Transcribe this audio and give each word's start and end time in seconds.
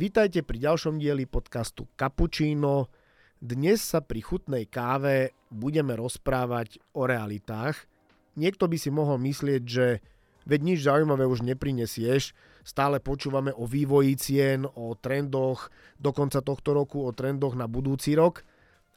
Vítajte 0.00 0.40
pri 0.40 0.64
ďalšom 0.64 0.96
dieli 0.96 1.28
podcastu 1.28 1.84
Cappuccino. 1.92 2.88
Dnes 3.36 3.84
sa 3.84 4.00
pri 4.00 4.24
chutnej 4.24 4.64
káve 4.64 5.36
budeme 5.52 5.92
rozprávať 5.92 6.80
o 6.96 7.04
realitách. 7.04 7.84
Niekto 8.32 8.64
by 8.64 8.80
si 8.80 8.88
mohol 8.88 9.20
myslieť, 9.20 9.60
že 9.60 10.00
veď 10.48 10.60
nič 10.64 10.88
zaujímavé 10.88 11.28
už 11.28 11.44
neprinesieš. 11.44 12.32
Stále 12.64 12.96
počúvame 12.96 13.52
o 13.52 13.68
vývoji 13.68 14.16
cien, 14.16 14.64
o 14.64 14.96
trendoch 14.96 15.68
do 16.00 16.16
konca 16.16 16.40
tohto 16.40 16.72
roku, 16.72 17.04
o 17.04 17.12
trendoch 17.12 17.52
na 17.52 17.68
budúci 17.68 18.16
rok. 18.16 18.40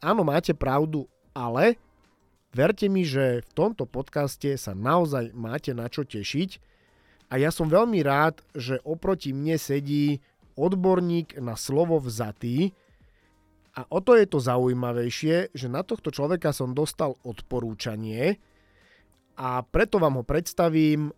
Áno, 0.00 0.24
máte 0.24 0.56
pravdu, 0.56 1.04
ale 1.36 1.76
verte 2.56 2.88
mi, 2.88 3.04
že 3.04 3.44
v 3.44 3.50
tomto 3.52 3.84
podcaste 3.84 4.56
sa 4.56 4.72
naozaj 4.72 5.36
máte 5.36 5.76
na 5.76 5.84
čo 5.84 6.08
tešiť. 6.08 6.72
A 7.28 7.36
ja 7.36 7.52
som 7.52 7.68
veľmi 7.68 8.00
rád, 8.00 8.40
že 8.56 8.80
oproti 8.88 9.36
mne 9.36 9.60
sedí 9.60 10.24
odborník 10.54 11.38
na 11.42 11.58
slovo 11.58 11.98
vzatý, 11.98 12.72
a 13.74 13.82
o 13.90 13.98
to 13.98 14.14
je 14.14 14.26
to 14.30 14.38
zaujímavejšie, 14.38 15.50
že 15.50 15.66
na 15.66 15.82
tohto 15.82 16.14
človeka 16.14 16.54
som 16.54 16.78
dostal 16.78 17.18
odporúčanie 17.26 18.38
a 19.34 19.66
preto 19.66 19.98
vám 19.98 20.22
ho 20.22 20.24
predstavím. 20.24 21.10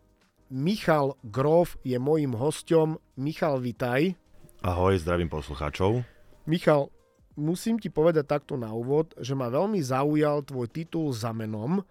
Michal 0.48 1.20
Grof 1.20 1.76
je 1.84 2.00
mojim 2.00 2.32
hostom. 2.32 2.96
Michal, 3.20 3.60
vitaj. 3.60 4.16
Ahoj, 4.64 4.96
zdravím 4.96 5.28
poslucháčov. 5.28 6.00
Michal, 6.48 6.88
musím 7.37 7.76
ti 7.76 7.92
povedať 7.92 8.24
takto 8.24 8.56
na 8.56 8.73
úvod, 8.73 9.12
že 9.20 9.37
ma 9.37 9.52
veľmi 9.52 9.82
zaujal 9.84 10.48
tvoj 10.48 10.73
titul 10.73 11.12
za 11.12 11.37
menom. 11.37 11.84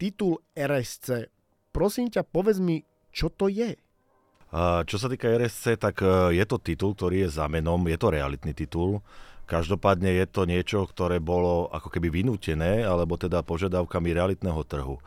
Titul 0.00 0.40
RSC. 0.56 1.28
Prosím 1.76 2.08
ťa, 2.08 2.24
povedz 2.24 2.56
mi, 2.56 2.80
čo 3.12 3.28
to 3.28 3.52
je? 3.52 3.76
Čo 4.58 4.96
sa 4.98 5.06
týka 5.06 5.30
RSC, 5.30 5.78
tak 5.78 6.02
e, 6.02 6.34
je 6.34 6.42
to 6.42 6.58
titul, 6.58 6.98
ktorý 6.98 7.26
je 7.26 7.38
za 7.38 7.46
menom, 7.46 7.86
je 7.86 7.94
to 7.94 8.10
realitný 8.10 8.50
titul. 8.50 8.98
Každopádne 9.46 10.10
je 10.10 10.26
to 10.26 10.42
niečo, 10.42 10.90
ktoré 10.90 11.22
bolo 11.22 11.70
ako 11.70 11.86
keby 11.86 12.10
vynútené, 12.10 12.82
alebo 12.82 13.14
teda 13.14 13.46
požiadavkami 13.46 14.10
realitného 14.10 14.58
trhu. 14.66 14.98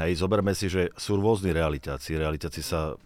Hej, 0.00 0.24
zoberme 0.24 0.56
si, 0.56 0.72
že 0.72 0.88
sú 0.96 1.20
rôzni 1.20 1.52
realitáci. 1.52 2.16
Realitáci 2.16 2.64
sa 2.64 2.96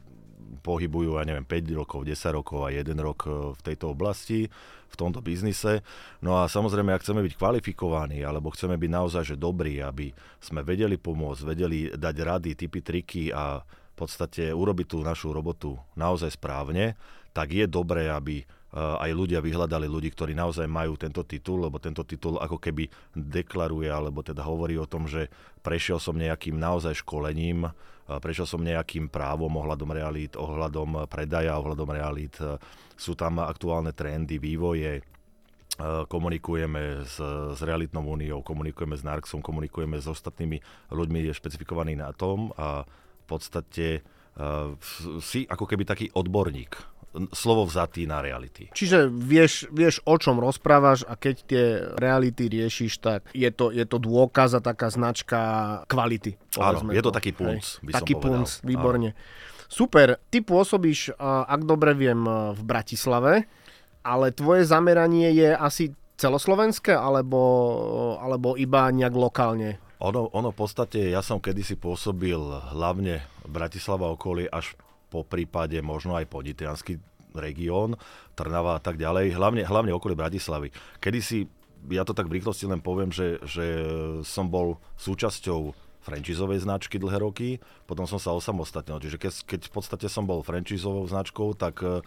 pohybujú, 0.62 1.18
ja 1.18 1.26
neviem, 1.26 1.42
5 1.42 1.74
rokov, 1.74 2.06
10 2.06 2.38
rokov 2.38 2.62
a 2.62 2.70
1 2.70 2.86
rok 3.02 3.18
e, 3.26 3.30
v 3.58 3.60
tejto 3.66 3.90
oblasti, 3.90 4.46
v 4.86 4.94
tomto 4.94 5.18
biznise. 5.18 5.82
No 6.22 6.38
a 6.38 6.46
samozrejme, 6.46 6.94
ak 6.94 7.02
chceme 7.02 7.26
byť 7.26 7.34
kvalifikovaní, 7.34 8.22
alebo 8.22 8.54
chceme 8.54 8.78
byť 8.78 8.90
naozaj 9.02 9.34
že 9.34 9.36
dobrí, 9.40 9.82
aby 9.82 10.14
sme 10.38 10.62
vedeli 10.62 10.94
pomôcť, 10.94 11.42
vedeli 11.42 11.90
dať 11.90 12.16
rady, 12.22 12.50
typy, 12.54 12.78
triky 12.86 13.34
a 13.34 13.66
podstate 14.02 14.50
urobiť 14.50 14.86
tú 14.90 14.98
našu 15.06 15.30
robotu 15.30 15.78
naozaj 15.94 16.34
správne, 16.34 16.98
tak 17.30 17.54
je 17.54 17.70
dobré, 17.70 18.10
aby 18.10 18.42
aj 18.72 19.12
ľudia 19.12 19.44
vyhľadali 19.44 19.84
ľudí, 19.84 20.08
ktorí 20.16 20.32
naozaj 20.32 20.64
majú 20.64 20.96
tento 20.96 21.20
titul, 21.28 21.60
lebo 21.60 21.76
tento 21.76 22.08
titul 22.08 22.40
ako 22.40 22.56
keby 22.56 22.88
deklaruje, 23.12 23.84
alebo 23.84 24.24
teda 24.24 24.40
hovorí 24.40 24.80
o 24.80 24.88
tom, 24.88 25.04
že 25.04 25.28
prešiel 25.60 26.00
som 26.00 26.16
nejakým 26.16 26.56
naozaj 26.56 27.04
školením, 27.04 27.68
prešiel 28.08 28.48
som 28.48 28.64
nejakým 28.64 29.12
právom 29.12 29.52
ohľadom 29.60 29.92
realít, 29.92 30.40
ohľadom 30.40 31.04
predaja, 31.04 31.60
ohľadom 31.60 31.88
realít. 31.92 32.40
Sú 32.96 33.12
tam 33.12 33.44
aktuálne 33.44 33.92
trendy, 33.92 34.40
vývoje, 34.40 35.04
komunikujeme 36.08 37.04
s, 37.04 37.20
s 37.52 37.60
Realitnou 37.60 38.04
úniou, 38.08 38.40
komunikujeme 38.40 38.96
s 38.96 39.04
Narxom, 39.04 39.44
komunikujeme 39.44 40.00
s 40.00 40.08
ostatnými 40.08 40.60
ľuďmi 40.88 41.28
špecifikovaní 41.28 41.92
na 41.92 42.08
tom 42.16 42.56
a 42.56 42.88
podstate 43.32 44.04
uh, 44.36 44.76
si 45.24 45.48
ako 45.48 45.64
keby 45.64 45.88
taký 45.88 46.06
odborník 46.12 46.92
slovo 47.36 47.68
vzatý 47.68 48.08
na 48.08 48.24
reality. 48.24 48.72
Čiže 48.72 49.12
vieš, 49.12 49.68
vieš, 49.68 50.00
o 50.08 50.16
čom 50.16 50.40
rozprávaš 50.40 51.04
a 51.04 51.12
keď 51.12 51.34
tie 51.44 51.64
reality 52.00 52.48
riešiš, 52.48 52.92
tak 53.04 53.28
je 53.36 53.52
to, 53.52 53.68
je 53.68 53.84
to 53.84 54.00
dôkaz 54.00 54.56
a 54.56 54.64
taká 54.64 54.88
značka 54.88 55.40
kvality. 55.92 56.40
Áno, 56.56 56.88
je 56.88 57.02
to, 57.04 57.12
to 57.12 57.16
taký 57.20 57.36
punc, 57.36 57.84
by 57.84 57.92
Taký 57.92 58.14
som 58.16 58.22
punc, 58.24 58.48
výborne. 58.64 59.12
Áno. 59.12 59.68
Super, 59.68 60.20
ty 60.28 60.40
pôsobíš, 60.40 61.16
ak 61.20 61.68
dobre 61.68 61.92
viem, 61.96 62.24
v 62.52 62.60
Bratislave, 62.64 63.48
ale 64.04 64.32
tvoje 64.32 64.64
zameranie 64.64 65.32
je 65.36 65.52
asi 65.52 65.92
celoslovenské 66.16 66.96
alebo, 66.96 67.40
alebo 68.20 68.56
iba 68.56 68.88
nejak 68.88 69.12
lokálne? 69.12 69.80
Ono, 70.02 70.34
ono 70.34 70.50
v 70.50 70.58
podstate, 70.58 71.14
ja 71.14 71.22
som 71.22 71.38
kedysi 71.38 71.78
pôsobil 71.78 72.38
hlavne 72.74 73.22
Bratislava 73.46 74.10
okolie 74.10 74.50
až 74.50 74.74
po 75.14 75.22
prípade 75.22 75.78
možno 75.78 76.18
aj 76.18 76.26
podnitranský 76.26 76.98
región, 77.38 77.94
Trnava 78.34 78.76
a 78.76 78.80
tak 78.82 78.98
ďalej, 78.98 79.30
hlavne, 79.38 79.62
hlavne 79.62 79.94
okolie 79.94 80.18
Bratislavy. 80.18 80.74
Kedy 80.98 81.18
si, 81.22 81.46
ja 81.86 82.02
to 82.02 82.18
tak 82.18 82.26
v 82.26 82.42
rýchlosti 82.42 82.66
len 82.66 82.82
poviem, 82.82 83.14
že, 83.14 83.38
že 83.46 83.64
som 84.26 84.50
bol 84.50 84.82
súčasťou 84.98 85.70
franchisovej 86.02 86.66
značky 86.66 86.98
dlhé 86.98 87.22
roky, 87.22 87.62
potom 87.86 88.10
som 88.10 88.18
sa 88.18 88.34
osamostatnil. 88.34 88.98
Čiže 88.98 89.18
keď, 89.22 89.32
keď 89.46 89.60
v 89.70 89.72
podstate 89.72 90.06
som 90.10 90.26
bol 90.26 90.42
franchisovou 90.42 91.06
značkou, 91.06 91.54
tak 91.54 91.78
Eh, 91.78 92.02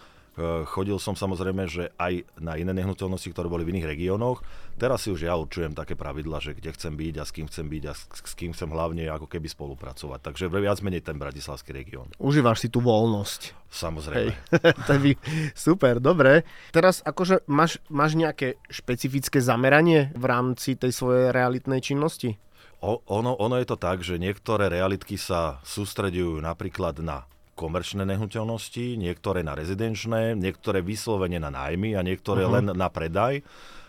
chodil 0.67 0.99
som 0.99 1.15
samozrejme, 1.15 1.63
že 1.71 1.95
aj 1.95 2.27
na 2.43 2.59
iné 2.59 2.75
nehnuteľnosti, 2.75 3.31
ktoré 3.31 3.47
boli 3.47 3.63
v 3.63 3.79
iných 3.79 3.87
regiónoch. 3.87 4.43
Teraz 4.75 5.07
si 5.07 5.09
už 5.11 5.23
ja 5.23 5.39
určujem 5.39 5.71
také 5.71 5.95
pravidla, 5.95 6.43
že 6.43 6.51
kde 6.51 6.75
chcem 6.75 6.91
byť 6.91 7.15
a 7.15 7.23
s 7.23 7.31
kým 7.31 7.47
chcem 7.47 7.65
byť 7.71 7.83
a 7.87 7.93
s, 7.95 8.33
kým 8.35 8.51
chcem 8.51 8.67
hlavne 8.67 9.07
ako 9.07 9.31
keby 9.31 9.47
spolupracovať. 9.47 10.19
Takže 10.19 10.51
viac 10.51 10.83
menej 10.83 11.07
ten 11.07 11.15
bratislavský 11.15 11.71
región. 11.71 12.11
Užívaš 12.19 12.67
si 12.67 12.67
tú 12.67 12.83
voľnosť. 12.83 13.55
Samozrejme. 13.71 14.35
to 14.87 14.93
by, 14.99 15.11
super, 15.55 16.03
dobre. 16.03 16.43
Teraz 16.75 16.99
akože 17.07 17.47
máš, 17.47 17.79
máš 17.87 18.19
nejaké 18.19 18.59
špecifické 18.67 19.39
zameranie 19.39 20.11
v 20.19 20.25
rámci 20.27 20.75
tej 20.75 20.91
svojej 20.91 21.31
realitnej 21.31 21.79
činnosti? 21.79 22.35
O, 22.83 22.99
ono, 23.07 23.39
ono 23.39 23.55
je 23.55 23.67
to 23.71 23.79
tak, 23.79 24.03
že 24.03 24.19
niektoré 24.19 24.67
realitky 24.67 25.15
sa 25.15 25.63
sústredujú 25.63 26.43
napríklad 26.43 26.99
na 26.99 27.23
komerčné 27.55 28.03
nehnuteľnosti, 28.03 28.99
niektoré 28.99 29.41
na 29.41 29.55
rezidenčné, 29.55 30.35
niektoré 30.35 30.83
vyslovene 30.83 31.39
na 31.39 31.49
nájmy 31.49 31.95
a 31.95 32.03
niektoré 32.03 32.43
uh-huh. 32.43 32.59
len 32.59 32.65
na 32.75 32.91
predaj. 32.91 33.41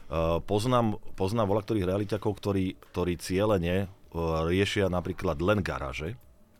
Uh, 0.07 0.39
poznám, 0.39 1.03
poznám 1.19 1.51
voľa 1.51 1.63
ktorých 1.67 1.89
realiťakov, 1.91 2.31
ktorí, 2.39 2.79
ktorí 2.95 3.19
cieľene 3.19 3.91
uh, 3.91 4.47
riešia 4.47 4.87
napríklad 4.87 5.43
len 5.43 5.67
garáže. 5.67 6.15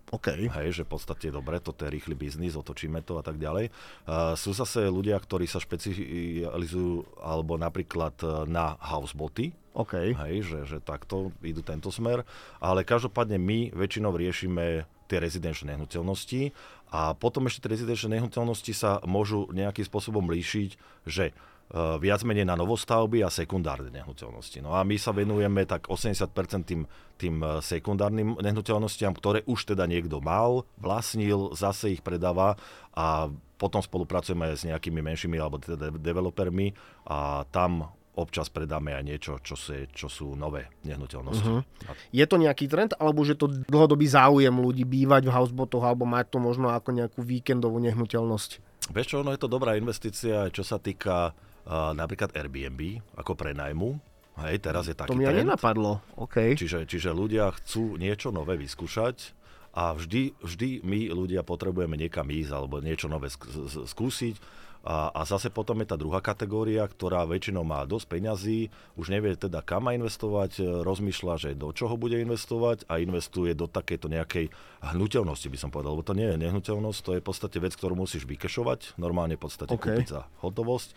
Okay. 0.07 0.47
Hej, 0.47 0.83
že 0.83 0.83
v 0.87 0.91
podstate 0.95 1.35
dobre, 1.35 1.59
toto 1.59 1.83
je 1.83 1.91
rýchly 1.91 2.15
biznis, 2.15 2.55
otočíme 2.55 3.03
to 3.03 3.19
a 3.19 3.27
tak 3.27 3.43
ďalej. 3.43 3.75
Uh, 4.07 4.39
sú 4.39 4.55
zase 4.55 4.87
ľudia, 4.87 5.19
ktorí 5.19 5.51
sa 5.51 5.63
špecializujú 5.63 7.23
alebo 7.23 7.59
napríklad 7.59 8.47
na 8.47 8.79
houseboty, 8.83 9.51
okay. 9.75 10.15
hej, 10.27 10.47
že, 10.47 10.59
že 10.67 10.79
takto 10.83 11.35
idú 11.43 11.63
tento 11.63 11.91
smer, 11.91 12.23
ale 12.63 12.87
každopádne 12.87 13.39
my 13.39 13.75
väčšinou 13.75 14.15
riešime 14.15 14.87
tie 15.07 15.23
rezidenčné 15.23 15.75
nehnuteľnosti 15.75 16.51
a 16.91 17.19
potom 17.19 17.51
ešte 17.51 17.67
tie 17.67 17.75
rezidenčné 17.75 18.19
nehnuteľnosti 18.19 18.73
sa 18.73 19.03
môžu 19.03 19.51
nejakým 19.51 19.83
spôsobom 19.83 20.23
líšiť, 20.31 20.71
že 21.03 21.35
uh, 21.35 21.99
viac 21.99 22.23
menej 22.23 22.47
na 22.47 22.55
novostavby 22.55 23.27
a 23.27 23.31
sekundárne 23.31 23.91
nehnuteľnosti. 23.91 24.63
No 24.63 24.79
a 24.79 24.87
my 24.87 24.95
sa 24.95 25.11
venujeme 25.11 25.67
tak 25.67 25.91
80% 25.91 26.31
tým, 26.63 26.87
tým 27.19 27.35
e, 27.43 27.59
sekundárnym 27.65 28.39
nehnuteľnostiam, 28.39 29.17
ktoré 29.17 29.43
už 29.49 29.75
teda 29.75 29.89
niekto 29.89 30.23
mal, 30.23 30.69
vlastnil, 30.79 31.57
zase 31.59 31.99
ich 31.99 32.03
predáva 32.07 32.55
a 32.95 33.33
potom 33.57 33.81
spolupracujeme 33.81 34.53
s 34.53 34.69
nejakými 34.69 35.01
menšími 35.01 35.37
alebo 35.41 35.57
teda 35.59 35.91
developermi 35.97 36.77
a 37.09 37.49
tam 37.49 37.89
občas 38.17 38.49
predáme 38.49 38.97
aj 38.97 39.05
niečo, 39.05 39.33
čo, 39.45 39.55
sú, 39.55 39.77
čo 39.93 40.09
sú 40.09 40.33
nové 40.33 40.73
nehnuteľnosti. 40.89 41.47
Uh-huh. 41.47 41.63
Je 42.11 42.25
to 42.25 42.41
nejaký 42.41 42.67
trend, 42.67 42.97
alebo 42.97 43.23
že 43.23 43.37
to 43.37 43.53
dlhodobý 43.69 44.09
záujem 44.09 44.57
ľudí 44.57 44.89
bývať 44.89 45.29
v 45.29 45.35
housebotoch, 45.37 45.85
alebo 45.85 46.09
mať 46.09 46.33
to 46.33 46.39
možno 46.41 46.73
ako 46.73 46.97
nejakú 46.97 47.21
víkendovú 47.21 47.77
nehnuteľnosť? 47.85 48.51
Vieš 48.91 49.07
čo, 49.07 49.19
no 49.21 49.37
je 49.37 49.41
to 49.41 49.53
dobrá 49.53 49.77
investícia, 49.77 50.49
čo 50.49 50.65
sa 50.65 50.81
týka 50.81 51.37
uh, 51.37 51.93
napríklad 51.93 52.33
Airbnb, 52.33 53.05
ako 53.21 53.37
prenajmu. 53.37 54.01
Hej, 54.37 54.61
teraz 54.61 54.85
je 54.89 54.97
taký 54.97 55.13
To 55.13 55.17
mi 55.17 55.25
trend. 55.25 55.49
nenapadlo, 55.49 56.05
OK. 56.21 56.57
Čiže, 56.57 56.85
čiže 56.85 57.09
ľudia 57.13 57.53
chcú 57.57 57.97
niečo 57.97 58.29
nové 58.29 58.61
vyskúšať 58.61 59.33
a 59.77 59.97
vždy, 59.97 60.41
vždy 60.41 60.85
my 60.85 61.13
ľudia 61.13 61.45
potrebujeme 61.45 61.97
niekam 62.01 62.29
ísť 62.29 62.53
alebo 62.53 62.81
niečo 62.81 63.09
nové 63.09 63.29
skúsiť 63.29 64.65
a, 64.87 65.11
a 65.11 65.27
zase 65.27 65.51
potom 65.51 65.83
je 65.83 65.91
tá 65.91 65.99
druhá 65.99 66.23
kategória, 66.23 66.87
ktorá 66.87 67.27
väčšinou 67.27 67.67
má 67.67 67.83
dosť 67.83 68.07
peňazí, 68.07 68.71
už 68.95 69.11
nevie 69.11 69.35
teda 69.35 69.59
kam 69.59 69.91
má 69.91 69.99
investovať, 69.99 70.63
e, 70.63 70.87
rozmýšľa, 70.87 71.35
že 71.43 71.51
do 71.59 71.75
čoho 71.75 71.99
bude 71.99 72.15
investovať 72.23 72.87
a 72.87 73.03
investuje 73.03 73.51
do 73.59 73.67
takejto 73.67 74.07
nejakej 74.07 74.47
hnutelnosti, 74.95 75.51
by 75.51 75.59
som 75.59 75.75
povedal, 75.75 75.99
lebo 75.99 76.07
to 76.07 76.15
nie 76.15 76.31
je 76.31 76.39
nehnuteľnosť, 76.39 77.01
to 77.03 77.11
je 77.19 77.23
v 77.23 77.27
podstate 77.27 77.59
vec, 77.59 77.75
ktorú 77.75 77.99
musíš 77.99 78.31
vykešovať, 78.31 78.95
normálne 78.95 79.35
v 79.35 79.43
podstate 79.43 79.75
okay. 79.75 79.99
kúpiť 79.99 80.07
za 80.07 80.23
hotovosť, 80.39 80.95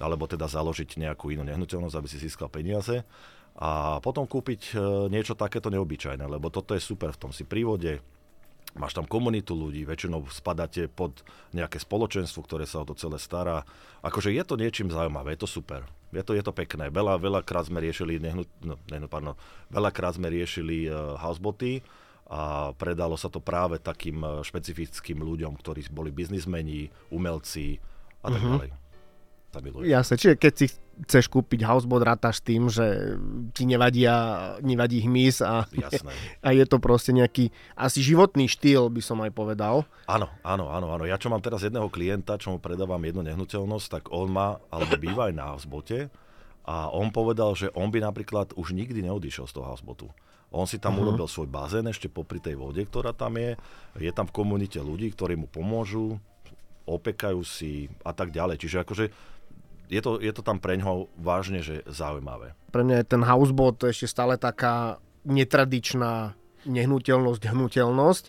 alebo 0.00 0.24
teda 0.24 0.48
založiť 0.48 0.96
nejakú 0.96 1.28
inú 1.28 1.44
nehnuteľnosť, 1.44 1.92
aby 1.92 2.08
si 2.08 2.16
získal 2.16 2.48
peniaze 2.48 3.04
a 3.56 4.00
potom 4.00 4.24
kúpiť 4.24 4.72
e, 4.72 5.12
niečo 5.12 5.36
takéto 5.36 5.68
neobyčajné, 5.68 6.24
lebo 6.24 6.48
toto 6.48 6.72
je 6.72 6.80
super 6.80 7.12
v 7.12 7.20
tom 7.20 7.32
si 7.36 7.44
prívode, 7.44 8.00
máš 8.74 8.98
tam 8.98 9.06
komunitu 9.06 9.54
ľudí, 9.54 9.86
väčšinou 9.86 10.26
spadáte 10.32 10.90
pod 10.90 11.22
nejaké 11.54 11.78
spoločenstvo, 11.78 12.42
ktoré 12.42 12.66
sa 12.66 12.82
o 12.82 12.88
to 12.88 12.98
celé 12.98 13.16
stará. 13.16 13.62
Akože 14.02 14.34
je 14.34 14.42
to 14.42 14.58
niečím 14.58 14.90
zaujímavé, 14.90 15.36
je 15.36 15.46
to 15.46 15.50
super. 15.60 15.86
Je 16.14 16.22
to, 16.22 16.32
je 16.34 16.42
to 16.42 16.54
pekné. 16.54 16.88
Veľa, 16.88 17.18
veľakrát 17.18 17.66
sme 17.66 17.82
riešili, 17.82 18.22
nehnut, 18.22 18.48
no, 18.62 18.78
nehnut, 18.88 19.10
pardon, 19.10 19.34
veľakrát 19.70 20.16
sme 20.16 20.30
riešili 20.32 20.86
uh, 20.86 21.18
houseboty 21.18 21.82
a 22.26 22.72
predalo 22.74 23.14
sa 23.14 23.30
to 23.30 23.38
práve 23.38 23.78
takým 23.78 24.22
uh, 24.22 24.40
špecifickým 24.42 25.22
ľuďom, 25.22 25.54
ktorí 25.58 25.86
boli 25.90 26.14
biznismeni, 26.14 26.88
umelci 27.10 27.82
a 28.22 28.32
tak 28.32 28.40
uh-huh. 28.42 28.54
ďalej 28.54 28.85
sa 29.52 29.60
miluje. 29.64 29.88
Jasne, 29.88 30.14
čiže 30.16 30.34
keď 30.36 30.52
si 30.56 30.66
chceš 31.04 31.28
kúpiť 31.28 31.68
houseboat, 31.68 32.16
rátaš 32.16 32.40
tým, 32.40 32.72
že 32.72 33.16
ti 33.52 33.68
nevadia, 33.68 34.56
nevadí 34.64 35.04
hmyz 35.04 35.44
a, 35.44 35.68
Jasné. 35.68 36.12
a 36.46 36.48
je 36.56 36.64
to 36.64 36.80
proste 36.80 37.12
nejaký 37.12 37.52
asi 37.76 38.00
životný 38.00 38.48
štýl, 38.48 38.88
by 38.88 39.02
som 39.04 39.20
aj 39.20 39.32
povedal. 39.36 39.84
Áno, 40.08 40.32
áno, 40.40 40.72
áno, 40.72 40.88
áno. 40.92 41.04
Ja 41.04 41.20
čo 41.20 41.28
mám 41.28 41.44
teraz 41.44 41.60
jedného 41.64 41.92
klienta, 41.92 42.40
čo 42.40 42.56
mu 42.56 42.58
predávam 42.60 43.00
jednu 43.00 43.20
nehnuteľnosť, 43.24 43.86
tak 43.88 44.02
on 44.08 44.32
má, 44.32 44.56
alebo 44.72 44.96
býva 45.04 45.28
aj 45.28 45.34
na 45.36 45.44
housebote 45.52 46.08
a 46.66 46.90
on 46.90 47.14
povedal, 47.14 47.54
že 47.54 47.70
on 47.78 47.94
by 47.94 48.02
napríklad 48.02 48.56
už 48.58 48.74
nikdy 48.74 49.06
neodišiel 49.06 49.46
z 49.46 49.54
toho 49.54 49.70
housebotu. 49.70 50.10
On 50.50 50.64
si 50.64 50.78
tam 50.78 50.96
uh-huh. 50.96 51.10
urobil 51.10 51.26
svoj 51.26 51.50
bazén 51.50 51.86
ešte 51.90 52.10
popri 52.10 52.38
tej 52.42 52.58
vode, 52.58 52.80
ktorá 52.80 53.14
tam 53.14 53.38
je. 53.38 53.58
Je 53.98 54.10
tam 54.14 54.30
v 54.30 54.34
komunite 54.34 54.78
ľudí, 54.78 55.10
ktorí 55.12 55.34
mu 55.34 55.50
pomôžu, 55.50 56.18
opekajú 56.86 57.42
si 57.42 57.90
a 58.06 58.14
tak 58.14 58.30
ďalej. 58.30 58.62
Čiže 58.62 58.86
akože 58.86 59.04
je 59.88 60.00
to, 60.02 60.18
je 60.18 60.32
to 60.34 60.42
tam 60.42 60.58
pre 60.58 60.76
ňoho 60.78 61.10
vážne, 61.18 61.62
že 61.62 61.86
zaujímavé. 61.86 62.54
Pre 62.74 62.82
mňa 62.82 63.02
je 63.02 63.10
ten 63.10 63.22
houseboat 63.22 63.78
ešte 63.86 64.10
stále 64.10 64.34
taká 64.36 64.98
netradičná 65.26 66.34
nehnuteľnosť, 66.66 67.42
hnuteľnosť. 67.50 68.24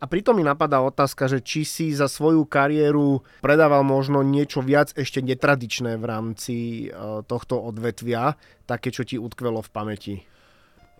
A 0.00 0.08
pritom 0.08 0.32
mi 0.32 0.40
napadá 0.40 0.80
otázka, 0.80 1.28
že 1.28 1.44
či 1.44 1.68
si 1.68 1.92
za 1.92 2.08
svoju 2.08 2.48
kariéru 2.48 3.20
predával 3.44 3.84
možno 3.84 4.24
niečo 4.24 4.64
viac 4.64 4.96
ešte 4.96 5.20
netradičné 5.20 6.00
v 6.00 6.04
rámci 6.08 6.56
e, 6.88 7.20
tohto 7.28 7.60
odvetvia, 7.60 8.32
také, 8.64 8.88
čo 8.88 9.04
ti 9.04 9.20
utkvelo 9.20 9.60
v 9.60 9.68
pamäti. 9.68 10.14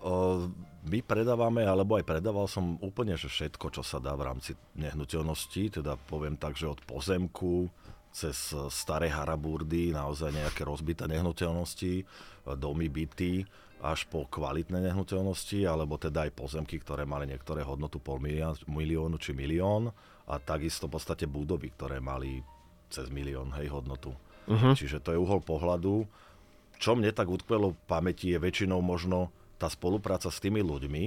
O, 0.04 0.44
my 0.84 1.00
predávame, 1.00 1.64
alebo 1.64 1.96
aj 1.96 2.04
predával 2.04 2.44
som 2.44 2.76
úplne 2.84 3.16
že 3.16 3.32
všetko, 3.32 3.72
čo 3.72 3.80
sa 3.80 4.04
dá 4.04 4.12
v 4.16 4.28
rámci 4.28 4.52
nehnuteľnosti, 4.76 5.80
teda 5.80 5.96
poviem 6.08 6.36
tak, 6.36 6.60
že 6.60 6.68
od 6.68 6.84
pozemku, 6.84 7.72
cez 8.10 8.54
staré 8.74 9.06
haraburdy, 9.06 9.94
naozaj 9.94 10.34
nejaké 10.34 10.66
rozbité 10.66 11.06
nehnuteľnosti, 11.06 12.04
domy, 12.58 12.90
byty, 12.90 13.46
až 13.80 14.04
po 14.12 14.28
kvalitné 14.28 14.92
nehnuteľnosti, 14.92 15.64
alebo 15.64 15.96
teda 15.96 16.28
aj 16.28 16.36
pozemky, 16.36 16.76
ktoré 16.82 17.08
mali 17.08 17.30
niektoré 17.30 17.64
hodnotu 17.64 17.96
pol 17.96 18.20
miliónu 18.68 19.16
či 19.16 19.32
milión 19.32 19.88
a 20.28 20.36
takisto 20.36 20.84
v 20.90 21.00
podstate 21.00 21.24
budovy, 21.24 21.72
ktoré 21.72 21.96
mali 21.96 22.44
cez 22.92 23.08
milión 23.08 23.54
hej, 23.56 23.72
hodnotu. 23.72 24.12
Uh-huh. 24.50 24.74
Čiže 24.76 25.00
to 25.00 25.14
je 25.14 25.22
uhol 25.22 25.40
pohľadu. 25.40 26.04
Čo 26.76 26.98
mne 26.98 27.14
tak 27.14 27.30
utkvelo 27.30 27.72
v 27.72 27.80
pamäti 27.88 28.34
je 28.34 28.42
väčšinou 28.42 28.84
možno 28.84 29.32
tá 29.56 29.70
spolupráca 29.70 30.28
s 30.28 30.42
tými 30.42 30.60
ľuďmi, 30.60 31.04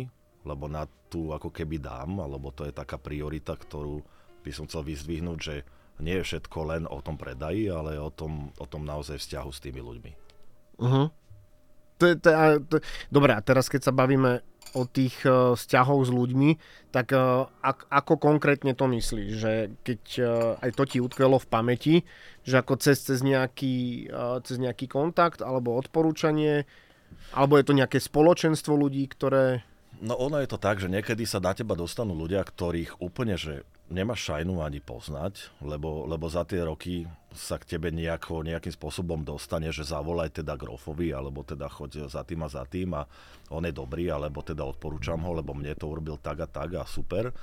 lebo 0.48 0.66
na 0.66 0.90
tú 1.12 1.30
ako 1.30 1.54
keby 1.54 1.78
dám, 1.78 2.24
alebo 2.24 2.50
to 2.50 2.66
je 2.66 2.74
taká 2.74 2.98
priorita, 2.98 3.54
ktorú 3.54 4.02
by 4.42 4.52
som 4.52 4.66
chcel 4.66 4.82
vyzdvihnúť, 4.82 5.40
že 5.40 5.56
nie 6.02 6.18
je 6.22 6.26
všetko 6.26 6.58
len 6.70 6.84
o 6.90 7.00
tom 7.04 7.20
predaji, 7.20 7.70
ale 7.70 8.00
o 8.02 8.10
tom, 8.10 8.50
o 8.58 8.66
tom 8.66 8.88
naozaj 8.88 9.22
vzťahu 9.22 9.50
s 9.54 9.60
tými 9.62 9.82
ľuďmi. 9.82 10.12
Uh-huh. 10.82 11.08
To 12.02 12.04
je, 12.10 12.16
to 12.18 12.28
je, 12.30 12.38
to, 12.68 12.76
dobré, 13.14 13.38
a 13.38 13.42
teraz 13.46 13.70
keď 13.70 13.92
sa 13.92 13.94
bavíme 13.94 14.42
o 14.74 14.90
tých 14.90 15.22
uh, 15.30 15.54
vzťahov 15.54 16.10
s 16.10 16.12
ľuďmi, 16.12 16.50
tak 16.90 17.14
uh, 17.14 17.46
ak, 17.62 17.86
ako 17.94 18.18
konkrétne 18.18 18.74
to 18.74 18.90
myslíš? 18.90 19.30
Že 19.38 19.54
keď 19.86 20.02
uh, 20.18 20.64
aj 20.66 20.72
to 20.74 20.84
ti 20.90 20.98
utkvelo 20.98 21.38
v 21.38 21.50
pamäti, 21.50 21.96
že 22.42 22.58
ako 22.58 22.82
cez, 22.82 23.06
cez, 23.06 23.22
nejaký, 23.22 24.10
uh, 24.10 24.42
cez 24.42 24.58
nejaký 24.58 24.90
kontakt 24.90 25.46
alebo 25.46 25.78
odporúčanie, 25.78 26.66
alebo 27.38 27.62
je 27.62 27.66
to 27.70 27.78
nejaké 27.78 28.02
spoločenstvo 28.02 28.74
ľudí, 28.74 29.06
ktoré... 29.14 29.62
No 30.02 30.18
ono 30.18 30.42
je 30.42 30.50
to 30.50 30.58
tak, 30.58 30.82
že 30.82 30.90
niekedy 30.90 31.30
sa 31.30 31.38
na 31.38 31.54
teba 31.54 31.78
dostanú 31.78 32.18
ľudia, 32.18 32.42
ktorých 32.42 32.98
úplne, 32.98 33.38
že 33.38 33.62
nemáš 33.92 34.32
šajnu 34.32 34.64
ani 34.64 34.80
poznať, 34.80 35.52
lebo, 35.60 36.08
lebo 36.08 36.26
za 36.32 36.48
tie 36.48 36.64
roky 36.64 37.04
sa 37.34 37.58
k 37.58 37.76
tebe 37.76 37.90
nejako, 37.90 38.46
nejakým 38.46 38.72
spôsobom 38.72 39.26
dostane, 39.26 39.68
že 39.74 39.84
zavolaj 39.84 40.40
teda 40.40 40.56
Grofovi, 40.56 41.12
alebo 41.12 41.42
teda 41.42 41.68
choď 41.68 42.08
za 42.08 42.22
tým 42.24 42.46
a 42.46 42.50
za 42.50 42.64
tým 42.64 42.94
a 42.94 43.10
on 43.52 43.66
je 43.66 43.74
dobrý, 43.74 44.08
alebo 44.08 44.46
teda 44.46 44.64
odporúčam 44.64 45.20
ho, 45.26 45.32
lebo 45.36 45.52
mne 45.58 45.74
to 45.76 45.90
urobil 45.90 46.16
tak 46.22 46.46
a 46.46 46.48
tak 46.48 46.78
a 46.78 46.86
super. 46.88 47.34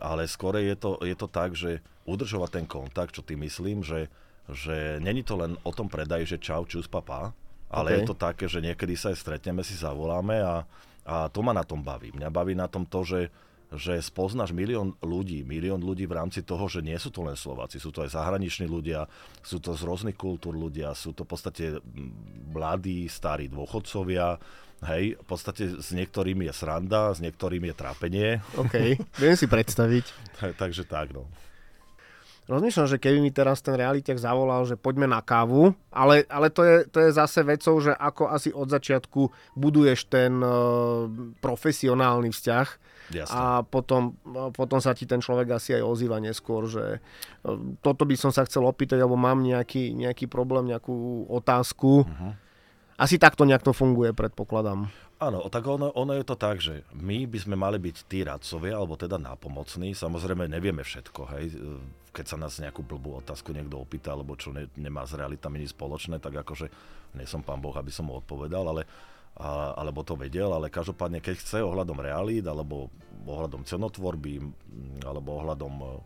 Ale 0.00 0.24
skôr 0.28 0.60
je 0.60 0.76
to, 0.76 1.00
je 1.04 1.16
to 1.16 1.28
tak, 1.28 1.52
že 1.56 1.84
udržovať 2.08 2.50
ten 2.60 2.66
kontakt, 2.68 3.16
čo 3.16 3.24
ty 3.24 3.36
myslím, 3.36 3.84
že, 3.84 4.08
že 4.48 5.00
není 5.00 5.20
to 5.26 5.36
len 5.36 5.56
o 5.66 5.72
tom 5.72 5.88
predaj, 5.90 6.24
že 6.24 6.40
čau, 6.40 6.64
čus, 6.64 6.88
papa, 6.88 7.36
ale 7.70 7.94
okay. 7.94 7.96
je 7.96 8.02
to 8.08 8.16
také, 8.16 8.44
že 8.48 8.64
niekedy 8.64 8.96
sa 8.96 9.12
aj 9.12 9.20
stretneme, 9.20 9.60
si 9.62 9.76
zavoláme 9.76 10.40
a, 10.40 10.64
a 11.04 11.16
to 11.28 11.40
ma 11.44 11.52
na 11.52 11.62
tom 11.62 11.84
baví. 11.84 12.10
Mňa 12.16 12.28
baví 12.32 12.56
na 12.56 12.66
tom 12.66 12.88
to, 12.88 13.04
že 13.04 13.30
že 13.70 14.02
spoznáš 14.02 14.50
milión 14.50 14.98
ľudí, 14.98 15.46
milión 15.46 15.78
ľudí 15.78 16.10
v 16.10 16.18
rámci 16.18 16.42
toho, 16.42 16.66
že 16.66 16.82
nie 16.82 16.98
sú 16.98 17.14
to 17.14 17.22
len 17.22 17.38
Slováci, 17.38 17.78
sú 17.78 17.94
to 17.94 18.02
aj 18.02 18.18
zahraniční 18.18 18.66
ľudia, 18.66 19.06
sú 19.46 19.62
to 19.62 19.78
z 19.78 19.86
rôznych 19.86 20.18
kultúr 20.18 20.58
ľudia, 20.58 20.90
sú 20.98 21.14
to 21.14 21.22
v 21.22 21.30
podstate 21.30 21.64
mladí, 22.50 23.06
starí 23.06 23.46
dôchodcovia, 23.46 24.42
hej, 24.90 25.14
v 25.22 25.26
podstate 25.26 25.78
s 25.78 25.94
niektorými 25.94 26.50
je 26.50 26.54
sranda, 26.54 27.14
s 27.14 27.22
niektorými 27.22 27.70
je 27.70 27.76
trápenie. 27.78 28.28
OK, 28.58 28.98
viem 29.22 29.36
si 29.38 29.46
predstaviť. 29.46 30.04
Takže 30.62 30.82
tak, 30.90 31.14
no. 31.14 31.30
Rozmýšľam, 32.50 32.90
že 32.90 32.98
keby 32.98 33.22
mi 33.22 33.30
teraz 33.30 33.62
ten 33.62 33.78
realitek 33.78 34.18
zavolal, 34.18 34.66
že 34.66 34.74
poďme 34.74 35.06
na 35.06 35.22
kávu, 35.22 35.70
ale, 35.94 36.26
ale 36.26 36.50
to, 36.50 36.66
je, 36.66 36.76
to 36.90 36.98
je 37.06 37.14
zase 37.14 37.46
vecou, 37.46 37.78
že 37.78 37.94
ako 37.94 38.26
asi 38.26 38.50
od 38.50 38.66
začiatku 38.66 39.54
buduješ 39.54 40.10
ten 40.10 40.42
uh, 40.42 41.06
profesionálny 41.38 42.34
vzťah 42.34 42.68
Jasne. 43.10 43.34
a 43.34 43.42
potom, 43.66 44.14
potom 44.54 44.78
sa 44.78 44.94
ti 44.94 45.02
ten 45.02 45.18
človek 45.18 45.58
asi 45.58 45.74
aj 45.74 45.82
ozýva 45.82 46.22
neskôr, 46.22 46.70
že 46.70 47.02
uh, 47.02 47.58
toto 47.82 48.06
by 48.06 48.14
som 48.14 48.30
sa 48.30 48.46
chcel 48.46 48.62
opýtať, 48.62 49.02
alebo 49.02 49.18
mám 49.18 49.42
nejaký, 49.42 49.92
nejaký 49.98 50.30
problém, 50.30 50.70
nejakú 50.70 51.26
otázku. 51.26 52.06
Uh-huh. 52.06 52.32
Asi 53.00 53.18
takto 53.18 53.48
nejak 53.48 53.66
to 53.66 53.74
funguje, 53.74 54.14
predpokladám. 54.14 54.92
Áno, 55.20 55.44
tak 55.52 55.68
ono, 55.68 55.92
ono 55.92 56.16
je 56.16 56.24
to 56.24 56.32
tak, 56.32 56.64
že 56.64 56.80
my 56.96 57.28
by 57.28 57.38
sme 57.44 57.52
mali 57.52 57.76
byť 57.76 57.96
tí 58.08 58.24
radcovia, 58.24 58.72
alebo 58.72 58.96
teda 58.96 59.20
nápomocní. 59.20 59.92
Samozrejme, 59.92 60.48
nevieme 60.48 60.80
všetko, 60.80 61.20
hej. 61.36 61.60
Keď 62.16 62.24
sa 62.24 62.36
nás 62.40 62.56
nejakú 62.56 62.80
blbú 62.80 63.20
otázku 63.20 63.52
niekto 63.52 63.76
opýta, 63.76 64.16
alebo 64.16 64.32
čo 64.40 64.48
ne, 64.48 64.72
nemá 64.80 65.04
s 65.04 65.12
realitami 65.12 65.60
nič 65.60 65.76
spoločné, 65.76 66.24
tak 66.24 66.40
akože 66.40 66.72
nie 67.20 67.28
som 67.28 67.44
pán 67.44 67.60
Boh, 67.60 67.76
aby 67.76 67.92
som 67.92 68.08
mu 68.08 68.16
odpovedal, 68.16 68.64
ale, 68.64 68.88
a, 69.40 69.72
alebo 69.80 70.04
to 70.04 70.20
vedel, 70.20 70.52
ale 70.52 70.68
každopádne, 70.68 71.24
keď 71.24 71.40
chce 71.40 71.58
ohľadom 71.64 71.96
realít, 71.96 72.44
alebo 72.44 72.92
ohľadom 73.24 73.64
cenotvorby, 73.64 74.40
alebo 75.04 75.40
ohľadom 75.40 76.02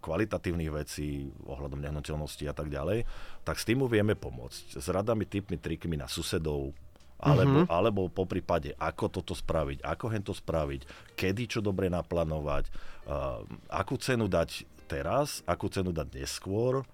kvalitatívnych 0.00 0.72
vecí, 0.72 1.28
ohľadom 1.44 1.80
nehnuteľnosti 1.80 2.44
a 2.48 2.54
tak 2.56 2.68
ďalej, 2.72 3.04
tak 3.44 3.56
s 3.56 3.64
tým 3.68 3.84
mu 3.84 3.86
vieme 3.88 4.16
pomôcť. 4.16 4.80
S 4.80 4.86
radami, 4.88 5.28
typmi, 5.28 5.56
trikmi 5.60 5.96
na 5.96 6.08
susedov, 6.08 6.72
alebo, 7.20 7.64
mm-hmm. 7.64 7.72
alebo 7.72 8.00
po 8.12 8.28
prípade, 8.28 8.76
ako 8.76 9.08
toto 9.08 9.32
spraviť, 9.32 9.80
ako 9.80 10.04
hen 10.12 10.24
to 10.24 10.36
spraviť, 10.36 11.14
kedy 11.16 11.48
čo 11.48 11.60
dobre 11.64 11.88
naplánovať, 11.88 12.68
uh, 13.08 13.40
akú 13.72 13.96
cenu 13.96 14.28
dať 14.28 14.68
teraz, 14.84 15.40
akú 15.48 15.72
cenu 15.72 15.88
dať 15.94 16.20
neskôr. 16.20 16.84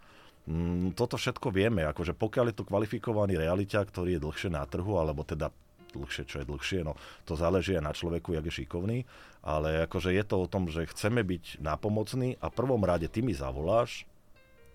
Mm, 0.47 0.95
toto 0.95 1.19
všetko 1.19 1.51
vieme, 1.51 1.83
akože 1.83 2.15
pokiaľ 2.15 2.53
je 2.53 2.57
to 2.63 2.69
kvalifikovaný 2.69 3.43
realita, 3.43 3.83
ktorý 3.83 4.19
je 4.19 4.25
dlhšie 4.25 4.51
na 4.55 4.63
trhu, 4.71 4.99
alebo 5.03 5.27
teda 5.27 5.51
dlhšie, 5.95 6.25
čo 6.27 6.43
je 6.43 6.49
dlhšie, 6.49 6.81
no 6.87 6.95
to 7.27 7.35
záleží 7.39 7.75
aj 7.77 7.85
na 7.85 7.95
človeku, 7.95 8.35
jak 8.35 8.47
je 8.47 8.65
šikovný, 8.65 8.99
ale 9.41 9.87
akože 9.89 10.15
je 10.15 10.25
to 10.27 10.37
o 10.43 10.51
tom, 10.51 10.69
že 10.69 10.89
chceme 10.91 11.25
byť 11.25 11.63
nápomocní 11.63 12.37
a 12.41 12.53
prvom 12.53 12.83
rade 12.83 13.09
ty 13.09 13.21
mi 13.21 13.33
zavoláš, 13.33 14.05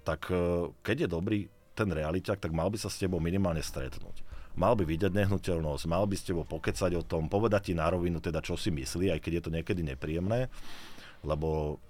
tak 0.06 0.30
uh, 0.30 0.70
keď 0.86 1.06
je 1.06 1.10
dobrý 1.10 1.40
ten 1.76 1.92
realiťak, 1.92 2.40
tak 2.40 2.56
mal 2.56 2.72
by 2.72 2.80
sa 2.80 2.88
s 2.88 3.02
tebou 3.02 3.20
minimálne 3.20 3.60
stretnúť. 3.60 4.24
Mal 4.56 4.72
by 4.80 4.88
vidieť 4.88 5.12
nehnuteľnosť, 5.12 5.84
mal 5.92 6.08
by 6.08 6.16
s 6.16 6.24
tebou 6.24 6.48
pokecať 6.48 6.96
o 6.96 7.04
tom, 7.04 7.28
povedať 7.28 7.72
ti 7.72 7.74
na 7.76 7.92
rovinu 7.92 8.24
teda, 8.24 8.40
čo 8.40 8.56
si 8.56 8.72
myslí, 8.72 9.12
aj 9.12 9.20
keď 9.20 9.32
je 9.36 9.44
to 9.44 9.52
niekedy 9.52 9.82
nepríjemné, 9.84 10.48
lebo 11.28 11.82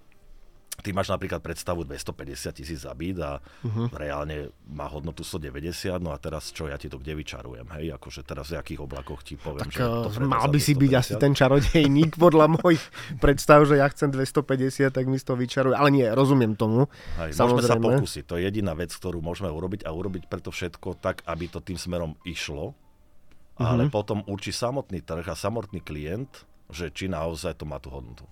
ty 0.82 0.92
máš 0.92 1.12
napríklad 1.12 1.40
predstavu 1.40 1.88
250 1.88 2.58
tisíc 2.58 2.80
za 2.84 2.92
byt 2.92 3.18
a 3.22 3.40
uh-huh. 3.40 3.88
reálne 3.96 4.52
má 4.68 4.90
hodnotu 4.90 5.24
190, 5.24 6.02
no 6.02 6.12
a 6.12 6.18
teraz 6.20 6.52
čo, 6.52 6.68
ja 6.68 6.76
ti 6.76 6.92
to 6.92 7.00
kde 7.00 7.16
vyčarujem, 7.16 7.68
hej, 7.80 7.96
akože 7.96 8.26
teraz 8.26 8.52
v 8.52 8.60
akých 8.60 8.82
oblakoch 8.84 9.24
ti 9.24 9.40
poviem, 9.40 9.68
tak, 9.68 9.76
že 9.76 9.84
to 9.84 10.10
eh, 10.12 10.28
mal 10.28 10.48
by 10.50 10.60
si 10.60 10.74
byť 10.76 10.92
asi 10.92 11.14
ten 11.16 11.32
čarodejník 11.32 12.18
podľa 12.26 12.60
mojich 12.60 12.84
predstav, 13.24 13.64
že 13.64 13.80
ja 13.80 13.88
chcem 13.88 14.12
250, 14.12 14.92
tak 14.92 15.06
mi 15.08 15.18
to 15.22 15.34
vyčaruje, 15.38 15.76
ale 15.76 15.90
nie, 15.94 16.08
rozumiem 16.12 16.58
tomu. 16.58 16.92
Hej, 17.18 17.40
môžeme 17.40 17.64
sa 17.64 17.80
pokúsiť, 17.80 18.24
to 18.28 18.36
je 18.38 18.46
jediná 18.46 18.76
vec, 18.76 18.92
ktorú 18.92 19.24
môžeme 19.24 19.50
urobiť 19.50 19.88
a 19.88 19.94
urobiť 19.96 20.28
preto 20.28 20.52
všetko 20.52 21.00
tak, 21.00 21.24
aby 21.26 21.48
to 21.48 21.64
tým 21.64 21.80
smerom 21.80 22.20
išlo, 22.28 22.74
uh-huh. 22.74 23.64
ale 23.64 23.88
potom 23.88 24.22
určí 24.28 24.52
samotný 24.52 25.02
trh 25.02 25.26
a 25.26 25.36
samotný 25.38 25.80
klient, 25.82 26.46
že 26.70 26.90
či 26.90 27.06
naozaj 27.06 27.62
to 27.62 27.66
má 27.70 27.78
tú 27.78 27.94
hodnotu. 27.94 28.26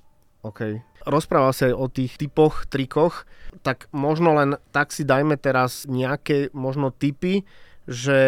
OK. 0.43 0.83
Rozprával 1.07 1.55
si 1.55 1.71
aj 1.71 1.75
o 1.75 1.87
tých 1.87 2.19
typoch, 2.19 2.67
trikoch, 2.67 3.23
tak 3.63 3.87
možno 3.95 4.35
len 4.35 4.59
tak 4.75 4.91
si 4.91 5.07
dajme 5.07 5.39
teraz 5.39 5.87
nejaké 5.87 6.51
možno 6.51 6.91
typy, 6.91 7.47
že 7.87 8.19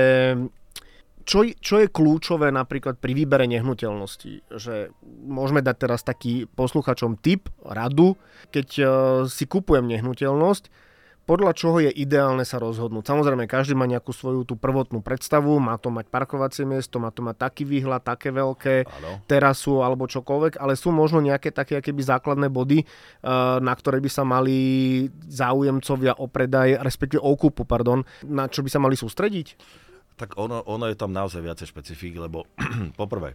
čo, 1.25 1.41
čo 1.57 1.75
je 1.81 1.89
kľúčové 1.89 2.53
napríklad 2.53 3.01
pri 3.01 3.17
výbere 3.17 3.49
nehnuteľnosti? 3.49 4.45
Že 4.47 4.93
môžeme 5.25 5.65
dať 5.65 5.75
teraz 5.75 6.05
taký 6.05 6.45
posluchačom 6.45 7.17
tip, 7.17 7.49
radu, 7.65 8.13
keď 8.53 8.67
uh, 8.79 8.87
si 9.25 9.49
kupujem 9.49 9.89
nehnuteľnosť, 9.89 10.69
podľa 11.25 11.57
čoho 11.57 11.81
je 11.81 11.89
ideálne 11.89 12.45
sa 12.45 12.61
rozhodnúť. 12.61 13.09
Samozrejme, 13.09 13.49
každý 13.49 13.73
má 13.73 13.89
nejakú 13.89 14.13
svoju 14.13 14.45
tú 14.45 14.53
prvotnú 14.53 15.01
predstavu, 15.01 15.57
má 15.57 15.75
to 15.81 15.89
mať 15.89 16.05
parkovacie 16.13 16.69
miesto, 16.69 17.01
má 17.01 17.09
to 17.09 17.25
mať 17.25 17.49
taký 17.49 17.65
výhľad, 17.65 18.05
také 18.05 18.29
veľké, 18.29 18.85
ano. 18.85 19.25
terasu 19.25 19.81
alebo 19.81 20.05
čokoľvek, 20.05 20.61
ale 20.61 20.77
sú 20.77 20.93
možno 20.93 21.25
nejaké 21.25 21.49
také 21.49 21.81
akéby 21.81 22.05
základné 22.05 22.53
body, 22.53 22.85
uh, 22.85 23.57
na 23.57 23.73
ktoré 23.73 23.97
by 23.97 24.09
sa 24.13 24.21
mali 24.21 24.57
záujemcovia 25.25 26.21
o 26.21 26.29
predaj, 26.29 26.85
respektíve 26.85 27.19
o 27.19 27.33
kúpu, 27.33 27.65
pardon, 27.65 28.05
na 28.21 28.45
čo 28.45 28.61
by 28.61 28.69
sa 28.69 28.77
mali 28.77 28.93
sústrediť? 28.93 29.57
Tak 30.15 30.37
ono, 30.37 30.61
ono 30.69 30.87
je 30.87 30.95
tam 30.95 31.09
naozaj 31.11 31.41
viacej 31.41 31.73
špecifík, 31.73 32.21
lebo 32.21 32.45
poprvé, 33.01 33.33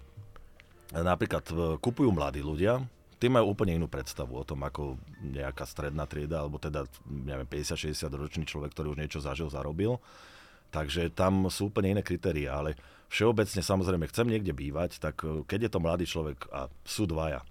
napríklad 0.94 1.42
kupujú 1.82 2.14
mladí 2.14 2.38
ľudia, 2.38 2.80
tí 3.20 3.28
majú 3.28 3.52
úplne 3.52 3.76
inú 3.76 3.86
predstavu 3.86 4.32
o 4.32 4.44
tom, 4.48 4.64
ako 4.64 4.96
nejaká 5.20 5.68
stredná 5.68 6.08
trieda, 6.08 6.40
alebo 6.40 6.56
teda, 6.56 6.88
neviem, 7.04 7.44
50-60 7.44 8.08
ročný 8.16 8.44
človek, 8.48 8.72
ktorý 8.72 8.96
už 8.96 9.00
niečo 9.04 9.20
zažil, 9.20 9.52
zarobil. 9.52 10.00
Takže 10.72 11.12
tam 11.12 11.52
sú 11.52 11.68
úplne 11.68 11.98
iné 11.98 12.02
kritériá, 12.02 12.56
ale 12.56 12.80
všeobecne 13.12 13.60
samozrejme 13.60 14.08
chcem 14.08 14.24
niekde 14.24 14.56
bývať, 14.56 14.96
tak 14.96 15.20
eh, 15.28 15.44
keď 15.44 15.68
je 15.68 15.70
to 15.70 15.84
mladý 15.84 16.04
človek 16.08 16.48
a 16.48 16.72
sú 16.82 17.04
dvaja, 17.04 17.44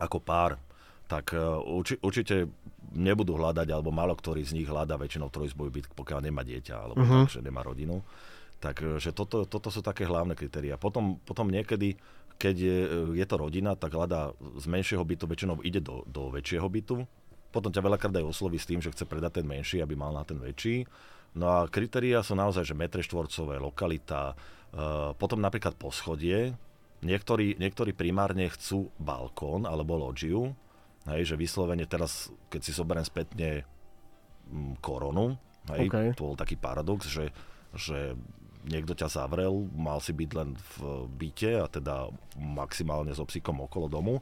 ako 0.00 0.18
pár, 0.24 0.56
tak 1.04 1.36
eh, 1.36 1.42
urči, 1.68 2.00
určite 2.00 2.48
nebudú 2.96 3.36
hľadať, 3.36 3.68
alebo 3.68 3.92
málo 3.92 4.16
ktorý 4.16 4.40
z 4.40 4.56
nich 4.56 4.68
hľadá 4.70 4.96
väčšinou 4.96 5.28
trojzboj 5.28 5.68
byt, 5.68 5.86
pokiaľ 5.92 6.24
nemá 6.24 6.40
dieťa, 6.40 6.74
alebo 6.80 7.04
uh-huh. 7.04 7.28
tak, 7.28 7.36
že 7.36 7.44
nemá 7.44 7.60
rodinu. 7.60 8.00
Takže 8.58 9.14
toto, 9.14 9.46
toto 9.46 9.70
sú 9.70 9.84
také 9.86 10.02
hlavné 10.02 10.34
kritéria. 10.34 10.74
Potom, 10.74 11.22
potom 11.22 11.46
niekedy, 11.46 11.94
keď 12.38 12.56
je, 12.56 12.78
je 13.18 13.26
to 13.26 13.36
rodina, 13.36 13.74
tak 13.74 13.98
hľadá 13.98 14.30
z 14.62 14.66
menšieho 14.70 15.02
bytu, 15.02 15.26
väčšinou 15.26 15.58
ide 15.66 15.82
do, 15.82 16.06
do 16.06 16.30
väčšieho 16.30 16.70
bytu. 16.70 17.02
Potom 17.50 17.74
ťa 17.74 17.82
veľakrát 17.82 18.14
aj 18.14 18.30
osloví 18.30 18.62
s 18.62 18.68
tým, 18.70 18.78
že 18.78 18.94
chce 18.94 19.04
predať 19.10 19.42
ten 19.42 19.46
menší, 19.46 19.82
aby 19.82 19.98
mal 19.98 20.14
na 20.14 20.22
ten 20.22 20.38
väčší. 20.38 20.86
No 21.34 21.50
a 21.50 21.58
kritéria 21.66 22.22
sú 22.22 22.38
naozaj, 22.38 22.62
že 22.62 22.78
metre 22.78 23.02
štvorcové, 23.02 23.58
lokalita, 23.58 24.32
uh, 24.32 25.12
potom 25.18 25.42
napríklad 25.42 25.74
poschodie. 25.74 26.54
Niektorí, 27.02 27.58
niektorí 27.58 27.94
primárne 27.94 28.50
chcú 28.50 28.90
balkón 28.98 29.66
alebo 29.66 29.98
loďiu, 29.98 30.50
hej, 31.06 31.34
že 31.34 31.38
vyslovene 31.38 31.86
teraz, 31.86 32.26
keď 32.50 32.60
si 32.62 32.74
zoberiem 32.74 33.06
spätne 33.06 33.62
mm, 34.50 34.82
koronu, 34.82 35.38
hej, 35.74 35.86
okay. 35.86 36.10
to 36.18 36.26
bol 36.26 36.34
taký 36.34 36.58
paradox, 36.58 37.06
že, 37.06 37.30
že 37.70 38.18
niekto 38.66 38.96
ťa 38.96 39.08
zavrel, 39.12 39.70
mal 39.76 40.02
si 40.02 40.10
byť 40.10 40.30
len 40.34 40.56
v 40.56 40.74
byte 41.06 41.52
a 41.62 41.66
teda 41.70 41.94
maximálne 42.34 43.14
so 43.14 43.22
psíkom 43.22 43.62
okolo 43.62 43.86
domu, 43.86 44.18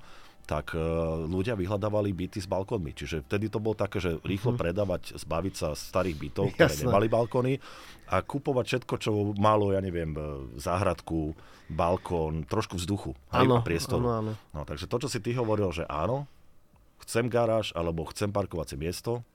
tak 0.47 0.78
uh, 0.78 1.26
ľudia 1.26 1.59
vyhľadávali 1.59 2.14
byty 2.14 2.38
s 2.38 2.47
balkónmi. 2.47 2.95
Čiže 2.95 3.26
vtedy 3.26 3.50
to 3.50 3.59
bolo 3.59 3.75
také, 3.75 3.99
že 3.99 4.23
rýchlo 4.23 4.55
mm-hmm. 4.55 4.62
predávať, 4.62 5.02
zbaviť 5.19 5.55
sa 5.59 5.75
starých 5.75 6.16
bytov, 6.23 6.55
ktoré 6.55 6.71
Jasne. 6.71 6.87
nemali 6.87 7.07
balkóny 7.11 7.59
a 8.07 8.23
kupovať 8.23 8.64
všetko, 8.64 8.95
čo 9.02 9.11
malo, 9.35 9.75
ja 9.75 9.83
neviem, 9.83 10.14
e, 10.14 10.23
záhradku, 10.62 11.35
balkón, 11.66 12.47
trošku 12.47 12.78
vzduchu 12.78 13.19
áno, 13.35 13.59
a 13.59 13.66
priestoru. 13.66 14.07
Áno, 14.07 14.11
áno. 14.23 14.33
No, 14.55 14.62
takže 14.62 14.87
to, 14.87 15.02
čo 15.02 15.09
si 15.11 15.19
ty 15.19 15.35
hovoril, 15.35 15.75
že 15.75 15.83
áno, 15.90 16.31
chcem 17.02 17.26
garáž 17.26 17.75
alebo 17.75 18.07
chcem 18.07 18.31
parkovacie 18.31 18.78
miesto, 18.78 19.26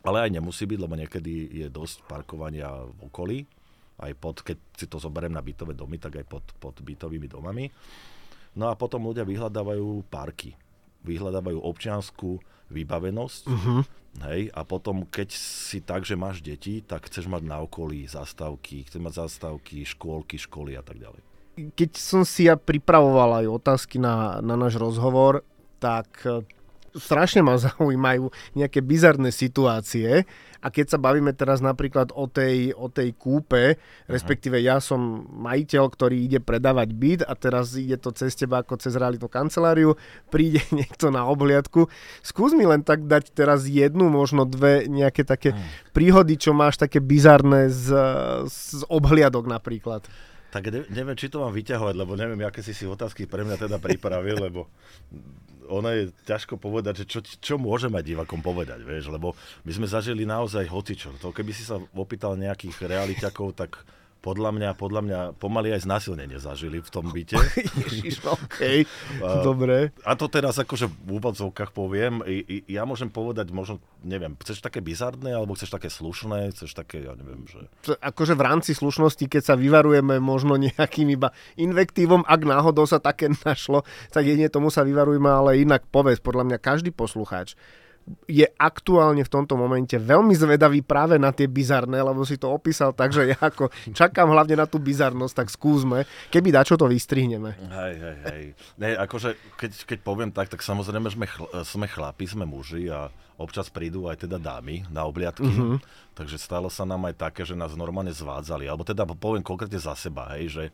ale 0.00 0.24
aj 0.24 0.40
nemusí 0.40 0.64
byť, 0.64 0.78
lebo 0.80 0.96
niekedy 0.96 1.52
je 1.52 1.68
dosť 1.68 2.08
parkovania 2.08 2.88
v 2.96 3.00
okolí, 3.12 3.38
aj 4.00 4.12
pod, 4.16 4.40
keď 4.40 4.58
si 4.74 4.86
to 4.88 4.96
zoberiem 4.96 5.32
na 5.36 5.44
bytové 5.44 5.76
domy, 5.76 6.00
tak 6.00 6.20
aj 6.20 6.26
pod, 6.26 6.44
pod 6.56 6.74
bytovými 6.80 7.28
domami. 7.28 7.68
No 8.56 8.72
a 8.72 8.74
potom 8.74 9.06
ľudia 9.06 9.22
vyhľadávajú 9.22 10.10
parky, 10.10 10.56
vyhľadávajú 11.06 11.60
občianskú 11.62 12.42
vybavenosť, 12.70 13.42
uh-huh. 13.50 13.82
hej, 14.30 14.50
a 14.54 14.60
potom 14.62 15.06
keď 15.06 15.34
si 15.34 15.82
tak, 15.82 16.06
že 16.06 16.18
máš 16.18 16.42
deti, 16.42 16.82
tak 16.82 17.10
chceš 17.10 17.26
mať 17.26 17.42
na 17.46 17.62
okolí 17.62 18.06
zastávky, 18.06 18.86
chceš 18.86 19.02
mať 19.02 19.14
zastávky, 19.26 19.86
škôlky, 19.86 20.38
školy 20.38 20.78
a 20.78 20.82
tak 20.82 20.98
ďalej. 21.02 21.22
Keď 21.74 21.90
som 21.98 22.22
si 22.22 22.46
ja 22.46 22.54
pripravoval 22.54 23.42
aj 23.42 23.46
otázky 23.50 23.98
na, 23.98 24.38
na 24.38 24.54
náš 24.54 24.78
rozhovor, 24.78 25.42
tak 25.82 26.22
strašne 26.94 27.44
ma 27.44 27.58
zaujímajú 27.66 28.30
nejaké 28.58 28.80
bizarné 28.82 29.30
situácie 29.30 30.26
a 30.60 30.68
keď 30.68 30.96
sa 30.96 30.98
bavíme 31.00 31.32
teraz 31.32 31.64
napríklad 31.64 32.12
o 32.12 32.28
tej, 32.28 32.76
o 32.76 32.92
tej 32.92 33.16
kúpe, 33.16 33.80
respektíve 34.04 34.60
ja 34.60 34.76
som 34.76 35.24
majiteľ, 35.24 35.84
ktorý 35.88 36.16
ide 36.20 36.38
predávať 36.44 36.88
byt 36.92 37.20
a 37.24 37.32
teraz 37.32 37.72
ide 37.80 37.96
to 37.96 38.12
cez 38.12 38.36
teba 38.36 38.60
ako 38.60 38.76
cez 38.76 38.92
realitnú 38.92 39.32
kanceláriu, 39.32 39.96
príde 40.28 40.60
niekto 40.76 41.08
na 41.08 41.24
obhliadku. 41.24 41.88
Skús 42.20 42.52
mi 42.52 42.68
len 42.68 42.84
tak 42.84 43.08
dať 43.08 43.32
teraz 43.32 43.64
jednu, 43.64 44.12
možno 44.12 44.44
dve 44.44 44.84
nejaké 44.84 45.24
také 45.24 45.56
uh-huh. 45.56 45.92
príhody, 45.96 46.36
čo 46.36 46.52
máš 46.52 46.76
také 46.76 47.00
bizarné 47.00 47.72
z, 47.72 47.96
z 48.44 48.84
obhliadok 48.92 49.48
napríklad. 49.48 50.04
Tak 50.50 50.66
neviem, 50.90 51.14
či 51.14 51.30
to 51.30 51.46
mám 51.46 51.54
vyťahovať, 51.54 51.94
lebo 51.94 52.18
neviem, 52.18 52.42
aké 52.42 52.58
si 52.60 52.74
si 52.74 52.82
otázky 52.82 53.30
pre 53.30 53.46
mňa 53.46 53.70
teda 53.70 53.78
pripravil, 53.78 54.50
lebo 54.50 54.66
ono 55.70 55.88
je 55.94 56.02
ťažko 56.26 56.58
povedať, 56.58 57.02
že 57.02 57.04
čo, 57.06 57.20
čo 57.22 57.54
môžeme 57.56 58.02
divakom 58.02 58.42
povedať, 58.42 58.82
vieš, 58.82 59.14
lebo 59.14 59.38
my 59.62 59.70
sme 59.70 59.86
zažili 59.86 60.26
naozaj 60.26 60.66
hocičo. 60.66 61.14
To 61.22 61.30
keby 61.30 61.54
si 61.54 61.62
sa 61.62 61.78
opýtal 61.94 62.34
nejakých 62.34 62.90
realiťakov, 62.90 63.54
tak 63.54 63.80
podľa 64.20 64.52
mňa, 64.52 64.70
podľa 64.76 65.00
mňa 65.04 65.18
pomaly 65.40 65.72
aj 65.72 65.88
znásilnenie 65.88 66.36
zažili 66.36 66.84
v 66.84 66.90
tom 66.92 67.08
byte. 67.08 67.40
Ježiš, 67.88 68.20
OK, 68.28 68.84
dobre. 69.48 69.96
A 70.04 70.12
to 70.14 70.28
teraz 70.28 70.60
akože 70.60 70.86
v 70.88 71.16
úvodzovkách 71.16 71.72
poviem. 71.72 72.20
I, 72.28 72.44
i, 72.44 72.56
ja 72.68 72.84
môžem 72.84 73.08
povedať, 73.08 73.48
možno, 73.50 73.80
neviem, 74.04 74.36
chceš 74.44 74.60
také 74.60 74.84
bizardné, 74.84 75.32
alebo 75.32 75.56
chceš 75.56 75.72
také 75.72 75.88
slušné, 75.88 76.52
chceš 76.52 76.76
také, 76.76 77.08
ja 77.08 77.16
neviem, 77.16 77.48
že... 77.48 77.64
Akože 78.00 78.36
v 78.36 78.44
rámci 78.44 78.76
slušnosti, 78.76 79.24
keď 79.24 79.42
sa 79.42 79.54
vyvarujeme 79.56 80.20
možno 80.20 80.60
nejakým 80.60 81.08
iba 81.10 81.32
invektívom, 81.56 82.22
ak 82.28 82.40
náhodou 82.44 82.84
sa 82.84 83.00
také 83.00 83.32
našlo, 83.48 83.88
tak 84.12 84.28
jedine 84.28 84.52
tomu 84.52 84.68
sa 84.68 84.84
vyvarujeme, 84.84 85.28
ale 85.32 85.64
inak 85.64 85.88
povedz, 85.88 86.20
podľa 86.20 86.44
mňa 86.44 86.58
každý 86.60 86.92
poslucháč 86.92 87.56
je 88.26 88.46
aktuálne 88.58 89.22
v 89.22 89.32
tomto 89.32 89.54
momente 89.54 89.94
veľmi 89.94 90.34
zvedavý 90.34 90.82
práve 90.82 91.18
na 91.18 91.30
tie 91.30 91.46
bizarné, 91.46 92.00
lebo 92.02 92.22
si 92.26 92.36
to 92.36 92.50
opísal 92.50 92.94
tak, 92.94 93.14
že 93.14 93.30
ja 93.34 93.38
ako 93.38 93.70
čakám 93.94 94.30
hlavne 94.30 94.58
na 94.58 94.66
tú 94.66 94.78
bizarnosť, 94.82 95.34
tak 95.34 95.48
skúsme, 95.48 96.04
keby 96.30 96.54
dačo 96.54 96.74
to 96.78 96.86
vystrihneme. 96.90 97.54
Hej, 97.56 97.94
hej, 97.98 98.16
hej. 98.26 98.44
Ne, 98.78 98.96
akože 98.98 99.36
keď, 99.58 99.70
keď 99.86 99.98
poviem 100.02 100.30
tak, 100.30 100.50
tak 100.50 100.62
samozrejme 100.62 101.08
sme, 101.10 101.26
chl- 101.26 101.50
sme 101.62 101.86
chlapi, 101.86 102.24
sme 102.26 102.44
muži 102.46 102.90
a 102.90 103.10
občas 103.40 103.72
prídu 103.72 104.04
aj 104.04 104.28
teda 104.28 104.36
dámy 104.36 104.84
na 104.92 105.08
obliadky, 105.08 105.48
uh-huh. 105.48 105.80
takže 106.12 106.36
stalo 106.36 106.68
sa 106.68 106.84
nám 106.84 107.08
aj 107.08 107.16
také, 107.16 107.48
že 107.48 107.56
nás 107.56 107.72
normálne 107.72 108.12
zvádzali, 108.12 108.68
alebo 108.68 108.84
teda 108.84 109.08
poviem 109.16 109.40
konkrétne 109.40 109.80
za 109.80 109.96
seba, 109.96 110.36
hej, 110.36 110.52
že 110.52 110.64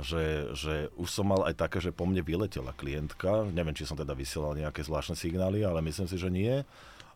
že, 0.00 0.56
že 0.56 0.88
už 0.96 1.08
som 1.12 1.28
mal 1.28 1.44
aj 1.44 1.54
také, 1.60 1.78
že 1.84 1.92
po 1.92 2.08
mne 2.08 2.24
vyletela 2.24 2.72
klientka, 2.72 3.44
neviem, 3.52 3.76
či 3.76 3.84
som 3.84 3.98
teda 3.98 4.16
vysielal 4.16 4.56
nejaké 4.56 4.80
zvláštne 4.80 5.12
signály, 5.12 5.68
ale 5.68 5.84
myslím 5.84 6.08
si, 6.08 6.16
že 6.16 6.32
nie 6.32 6.64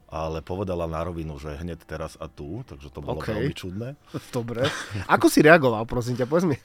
ale 0.06 0.38
povedala 0.38 0.86
na 0.86 1.02
rovinu, 1.02 1.34
že 1.42 1.58
hneď 1.58 1.82
teraz 1.82 2.14
a 2.22 2.30
tu, 2.30 2.62
takže 2.62 2.94
to 2.94 3.02
bolo 3.02 3.18
okay. 3.18 3.34
veľmi 3.34 3.54
čudné. 3.58 3.88
Dobre. 4.36 4.70
Ako 5.10 5.26
si 5.26 5.42
reagoval, 5.42 5.82
prosím 5.82 6.14
ťa, 6.14 6.30
povedz 6.30 6.46
mi. 6.46 6.58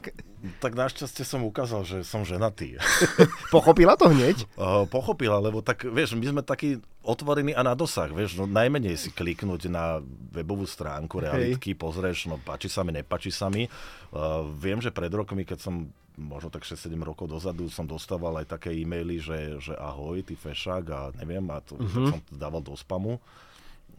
Tak 0.61 0.73
našťastie 0.77 1.25
som 1.25 1.41
ukázal, 1.45 1.81
že 1.85 1.97
som 2.05 2.21
ženatý. 2.21 2.77
Pochopila 3.53 3.97
to 3.97 4.09
hneď? 4.09 4.45
Uh, 4.61 4.85
pochopila, 4.85 5.41
lebo 5.41 5.65
tak, 5.65 5.89
vieš, 5.89 6.13
my 6.13 6.21
sme 6.21 6.41
takí 6.45 6.77
otvorení 7.01 7.49
a 7.49 7.65
na 7.65 7.73
dosah, 7.73 8.13
vieš, 8.13 8.37
no 8.37 8.45
najmenej 8.45 8.93
si 8.93 9.09
kliknúť 9.09 9.73
na 9.73 10.05
webovú 10.29 10.69
stránku 10.69 11.17
realitky, 11.17 11.73
okay. 11.73 11.81
pozrieš, 11.81 12.29
no 12.29 12.37
páči 12.37 12.69
sa 12.69 12.85
mi, 12.85 12.93
nepáči 12.93 13.33
sa 13.33 13.49
mi. 13.49 13.65
Uh, 14.13 14.45
viem, 14.53 14.77
že 14.77 14.93
pred 14.93 15.09
rokmi, 15.09 15.49
keď 15.49 15.65
som 15.65 15.89
možno 16.21 16.53
tak 16.53 16.63
6-7 16.63 16.93
rokov 17.01 17.25
dozadu 17.25 17.65
som 17.73 17.89
dostával 17.89 18.37
aj 18.37 18.53
také 18.53 18.71
e-maily, 18.77 19.17
že, 19.17 19.57
že 19.57 19.73
ahoj, 19.73 20.21
ty 20.21 20.37
fešák 20.37 20.85
a 20.93 20.99
neviem, 21.17 21.43
a 21.49 21.59
to, 21.59 21.75
uh-huh. 21.75 22.13
som 22.13 22.19
to 22.21 22.33
dával 22.37 22.61
do 22.61 22.77
spamu. 22.77 23.17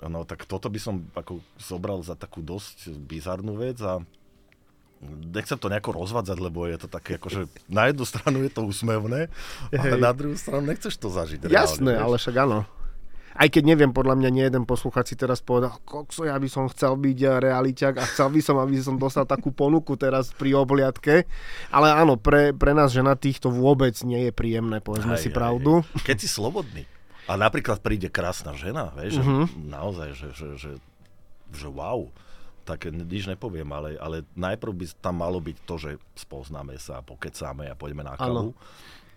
No 0.02 0.26
tak 0.26 0.46
toto 0.46 0.66
by 0.66 0.78
som 0.82 1.06
ako 1.14 1.38
zobral 1.58 2.02
za 2.02 2.18
takú 2.18 2.42
dosť 2.42 2.90
bizarnú 3.06 3.54
vec 3.54 3.78
a 3.82 4.02
nechcem 5.06 5.58
to 5.58 5.70
nejako 5.70 5.98
rozvádzať, 5.98 6.38
lebo 6.38 6.66
je 6.66 6.78
to 6.78 6.88
také 6.90 7.18
akože 7.18 7.50
na 7.66 7.90
jednu 7.90 8.04
stranu 8.06 8.38
je 8.46 8.50
to 8.50 8.62
úsmevné, 8.62 9.26
ale 9.74 9.94
na 9.98 10.14
druhú 10.14 10.38
stranu 10.38 10.70
nechceš 10.70 10.94
to 10.94 11.10
zažiť. 11.10 11.50
Jasné, 11.50 11.98
reálne, 11.98 12.02
ale 12.02 12.14
však 12.18 12.34
áno. 12.38 12.58
Aj 13.32 13.48
keď 13.48 13.62
neviem, 13.64 13.92
podľa 13.92 14.20
mňa 14.20 14.30
nie 14.32 14.44
jeden 14.44 14.64
posluchač 14.68 15.12
si 15.12 15.16
teraz 15.16 15.40
povedal, 15.40 15.80
kokso, 15.88 16.28
ja 16.28 16.36
by 16.36 16.48
som 16.48 16.68
chcel 16.68 17.00
byť 17.00 17.18
eh, 17.24 17.30
realiťak 17.48 17.94
a 17.96 18.04
chcel 18.04 18.28
by 18.28 18.40
som, 18.44 18.56
aby 18.60 18.76
som 18.80 19.00
dostal 19.00 19.24
takú 19.24 19.52
ponuku 19.52 19.96
teraz 19.96 20.32
pri 20.36 20.52
obliadke. 20.56 21.24
Ale 21.72 21.88
áno, 21.92 22.20
pre, 22.20 22.52
pre 22.52 22.76
nás 22.76 22.92
ženatých 22.92 23.40
to 23.40 23.48
vôbec 23.48 23.96
nie 24.04 24.28
je 24.28 24.32
príjemné, 24.32 24.84
povedzme 24.84 25.16
aj, 25.16 25.22
si 25.24 25.30
aj, 25.32 25.36
pravdu. 25.36 25.80
Aj. 25.80 26.04
Keď 26.04 26.16
si 26.20 26.28
slobodný. 26.28 26.84
A 27.30 27.38
napríklad 27.38 27.78
príde 27.80 28.10
krásna 28.10 28.52
žena, 28.58 28.90
vieš, 28.98 29.22
uh-huh. 29.22 29.46
že 29.46 29.54
naozaj, 29.62 30.08
že, 30.18 30.28
že, 30.34 30.48
že, 30.58 30.72
že 31.54 31.68
wow, 31.70 32.10
tak 32.62 32.90
nič 32.90 33.30
nepoviem, 33.30 33.66
ale, 33.70 33.94
ale 33.98 34.26
najprv 34.34 34.72
by 34.74 34.86
tam 34.98 35.22
malo 35.22 35.38
byť 35.38 35.56
to, 35.66 35.74
že 35.78 35.90
spoznáme 36.18 36.74
sa, 36.78 37.02
pokecáme 37.02 37.70
a 37.70 37.78
pôjdeme 37.78 38.06
na 38.06 38.14
kavu. 38.14 38.54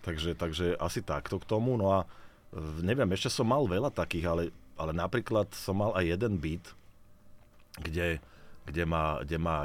Takže, 0.06 0.38
takže 0.38 0.78
asi 0.78 1.02
takto 1.02 1.42
k 1.42 1.48
tomu. 1.50 1.74
No 1.74 1.90
a 1.90 2.06
neviem, 2.80 3.08
ešte 3.12 3.32
som 3.32 3.48
mal 3.48 3.64
veľa 3.64 3.92
takých, 3.92 4.26
ale, 4.26 4.42
ale 4.76 4.92
napríklad 4.96 5.52
som 5.52 5.76
mal 5.76 5.92
aj 5.96 6.04
jeden 6.16 6.40
byt, 6.40 6.64
kde, 7.80 8.18
kde, 8.64 8.84
ma, 8.88 9.20
kde 9.20 9.38
ma 9.38 9.56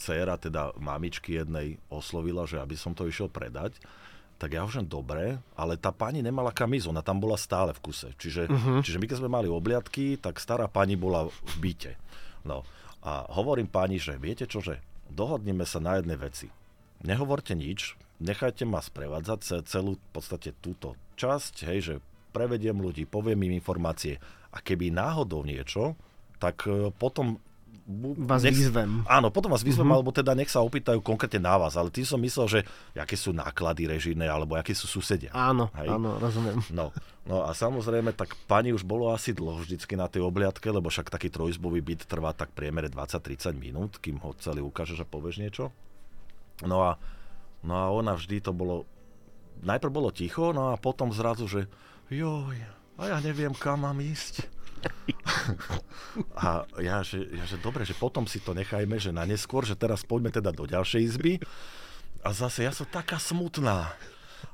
dcera, 0.00 0.40
teda 0.40 0.72
mamičky 0.80 1.36
jednej 1.36 1.76
oslovila, 1.92 2.48
že 2.48 2.60
aby 2.60 2.76
som 2.76 2.96
to 2.96 3.04
išiel 3.08 3.28
predať 3.28 3.76
tak 4.42 4.58
ja 4.58 4.66
už 4.66 4.82
dobre, 4.90 5.38
ale 5.54 5.78
tá 5.78 5.94
pani 5.94 6.18
nemala 6.18 6.50
kam 6.50 6.74
ísť, 6.74 6.90
ona 6.90 6.98
tam 6.98 7.22
bola 7.22 7.38
stále 7.38 7.70
v 7.70 7.78
kuse. 7.78 8.10
Čiže, 8.18 8.50
uh-huh. 8.50 8.82
čiže 8.82 8.98
my 8.98 9.06
keď 9.06 9.22
sme 9.22 9.30
mali 9.30 9.46
obliadky, 9.46 10.18
tak 10.18 10.42
stará 10.42 10.66
pani 10.66 10.98
bola 10.98 11.30
v 11.30 11.54
byte. 11.62 11.94
No 12.42 12.66
a 13.06 13.22
hovorím 13.38 13.70
pani, 13.70 14.02
že 14.02 14.18
viete 14.18 14.50
čo, 14.50 14.58
že 14.58 14.82
dohodneme 15.14 15.62
sa 15.62 15.78
na 15.78 16.02
jednej 16.02 16.18
veci. 16.18 16.50
Nehovorte 17.06 17.54
nič, 17.54 17.94
nechajte 18.18 18.66
ma 18.66 18.82
sprevádzať 18.82 19.62
celú 19.62 19.94
v 19.94 20.08
podstate 20.10 20.58
túto 20.58 20.98
časť, 21.14 21.54
hej, 21.70 21.78
že 21.78 21.94
prevediem 22.32 22.80
ľudí, 22.80 23.04
poviem 23.04 23.44
im 23.46 23.60
informácie 23.60 24.16
a 24.48 24.58
keby 24.64 24.88
náhodou 24.88 25.44
niečo, 25.44 25.94
tak 26.40 26.64
e, 26.66 26.90
potom 26.96 27.38
vás 28.22 28.46
nech, 28.46 28.54
vyzvem. 28.54 29.02
Áno, 29.10 29.34
potom 29.34 29.50
vás 29.50 29.66
vyzvem, 29.66 29.86
uh-huh. 29.86 29.98
alebo 29.98 30.14
teda 30.14 30.38
nech 30.38 30.50
sa 30.50 30.62
opýtajú 30.62 31.02
konkrétne 31.02 31.42
na 31.42 31.58
vás. 31.58 31.74
Ale 31.74 31.90
tým 31.90 32.06
som 32.06 32.20
myslel, 32.22 32.46
že 32.46 32.60
aké 32.94 33.18
sú 33.18 33.34
náklady 33.34 33.90
režijné, 33.90 34.30
alebo 34.30 34.54
aké 34.54 34.70
sú 34.70 34.86
susedia. 34.86 35.34
Áno, 35.34 35.68
Hej? 35.74 35.90
áno, 35.90 36.18
rozumiem. 36.22 36.62
No, 36.70 36.94
no 37.26 37.42
a 37.42 37.50
samozrejme, 37.52 38.14
tak 38.14 38.38
pani 38.46 38.70
už 38.70 38.86
bolo 38.86 39.10
asi 39.10 39.34
dlho 39.34 39.58
vždycky 39.60 39.98
na 39.98 40.06
tej 40.06 40.22
obliadke, 40.22 40.70
lebo 40.70 40.88
však 40.88 41.10
taký 41.10 41.28
trojizbový 41.28 41.82
byt 41.82 42.06
trvá 42.06 42.30
tak 42.32 42.54
priemere 42.54 42.86
20-30 42.86 43.50
minút, 43.58 43.98
kým 43.98 44.22
ho 44.22 44.30
celý 44.38 44.62
ukážeš 44.62 45.02
a 45.02 45.06
povieš 45.06 45.42
niečo. 45.42 45.74
No 46.62 46.86
a, 46.86 47.02
no 47.66 47.72
a 47.74 47.90
ona 47.90 48.14
vždy 48.14 48.38
to 48.40 48.54
bolo... 48.54 48.86
Najprv 49.62 49.92
bolo 49.94 50.10
ticho, 50.10 50.50
no 50.50 50.74
a 50.74 50.80
potom 50.80 51.14
zrazu, 51.14 51.46
že 51.46 51.70
joj, 52.12 52.56
a 53.00 53.02
ja 53.08 53.18
neviem, 53.24 53.52
kam 53.56 53.82
mám 53.88 53.98
ísť. 53.98 54.46
A 56.36 56.66
ja 56.82 57.00
že, 57.06 57.22
ja, 57.30 57.44
že 57.46 57.56
dobre, 57.58 57.86
že 57.86 57.94
potom 57.94 58.26
si 58.26 58.42
to 58.42 58.52
nechajme, 58.52 58.98
že 58.98 59.14
na 59.14 59.24
neskôr, 59.24 59.62
že 59.62 59.78
teraz 59.78 60.02
poďme 60.02 60.34
teda 60.34 60.50
do 60.50 60.66
ďalšej 60.66 61.00
izby. 61.02 61.32
A 62.22 62.30
zase 62.34 62.66
ja 62.66 62.72
som 62.74 62.86
taká 62.86 63.18
smutná. 63.18 63.94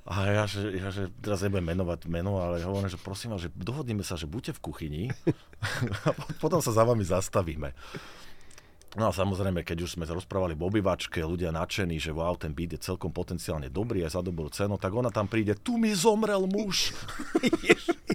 A 0.09 0.25
ja, 0.29 0.45
že, 0.49 0.73
ja, 0.81 0.89
že 0.89 1.13
teraz 1.21 1.45
nebudem 1.45 1.77
menovať 1.77 2.09
meno, 2.09 2.41
ale 2.41 2.65
hovorím, 2.65 2.89
že 2.89 3.01
prosím 3.01 3.37
vás, 3.37 3.45
že 3.45 3.53
dohodneme 3.53 4.01
sa, 4.01 4.17
že 4.17 4.25
buďte 4.25 4.57
v 4.57 4.65
kuchyni 4.65 5.03
a 6.09 6.17
potom 6.41 6.65
sa 6.65 6.73
za 6.73 6.85
vami 6.85 7.05
zastavíme. 7.05 7.77
No 8.97 9.09
a 9.09 9.13
samozrejme, 9.13 9.61
keď 9.69 9.85
už 9.85 10.01
sme 10.01 10.09
rozprávali 10.09 10.57
v 10.57 10.65
obývačke, 10.65 11.21
ľudia 11.21 11.53
nadšení, 11.53 12.01
že 12.01 12.15
wow, 12.15 12.33
ten 12.41 12.57
byt 12.57 12.81
je 12.81 12.81
celkom 12.81 13.13
potenciálne 13.13 13.69
dobrý 13.69 14.01
aj 14.09 14.17
za 14.17 14.23
dobrú 14.25 14.49
cenu, 14.49 14.81
tak 14.81 14.97
ona 14.97 15.13
tam 15.13 15.29
príde, 15.29 15.53
tu 15.61 15.77
mi 15.77 15.93
zomrel 15.93 16.49
muž. 16.49 16.97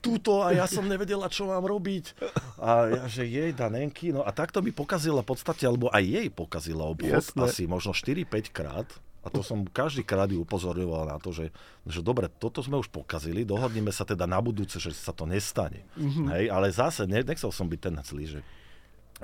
túto 0.00 0.42
a 0.44 0.52
ja 0.52 0.66
som 0.68 0.84
nevedela, 0.84 1.30
čo 1.30 1.48
mám 1.48 1.64
robiť. 1.64 2.16
A 2.60 2.88
ja, 2.90 3.04
že 3.06 3.28
jej 3.28 3.50
Danenky, 3.52 4.10
no 4.14 4.24
a 4.24 4.30
takto 4.32 4.60
mi 4.60 4.72
pokazila 4.72 5.22
v 5.22 5.28
podstate, 5.34 5.64
alebo 5.68 5.90
aj 5.92 6.04
jej 6.04 6.28
pokazila 6.30 6.84
obchod 6.88 7.24
Jasne. 7.24 7.46
asi 7.46 7.62
možno 7.68 7.92
4-5 7.92 8.50
krát. 8.50 8.88
A 9.24 9.32
to 9.32 9.40
som 9.40 9.64
každý 9.64 10.04
krát 10.04 10.28
ju 10.28 10.44
upozorňoval 10.44 11.08
na 11.08 11.16
to, 11.16 11.32
že, 11.32 11.48
že 11.88 12.04
dobre, 12.04 12.28
toto 12.28 12.60
sme 12.60 12.76
už 12.76 12.92
pokazili, 12.92 13.48
dohodneme 13.48 13.88
sa 13.88 14.04
teda 14.04 14.28
na 14.28 14.36
budúce, 14.36 14.76
že 14.76 14.92
sa 14.92 15.16
to 15.16 15.24
nestane. 15.24 15.80
Mm-hmm. 15.96 16.26
Hej, 16.28 16.44
ale 16.52 16.68
zase 16.68 17.08
ne, 17.08 17.24
nechcel 17.24 17.48
som 17.48 17.64
byť 17.64 17.80
ten 17.80 17.96
zlý, 18.04 18.24
že 18.28 18.40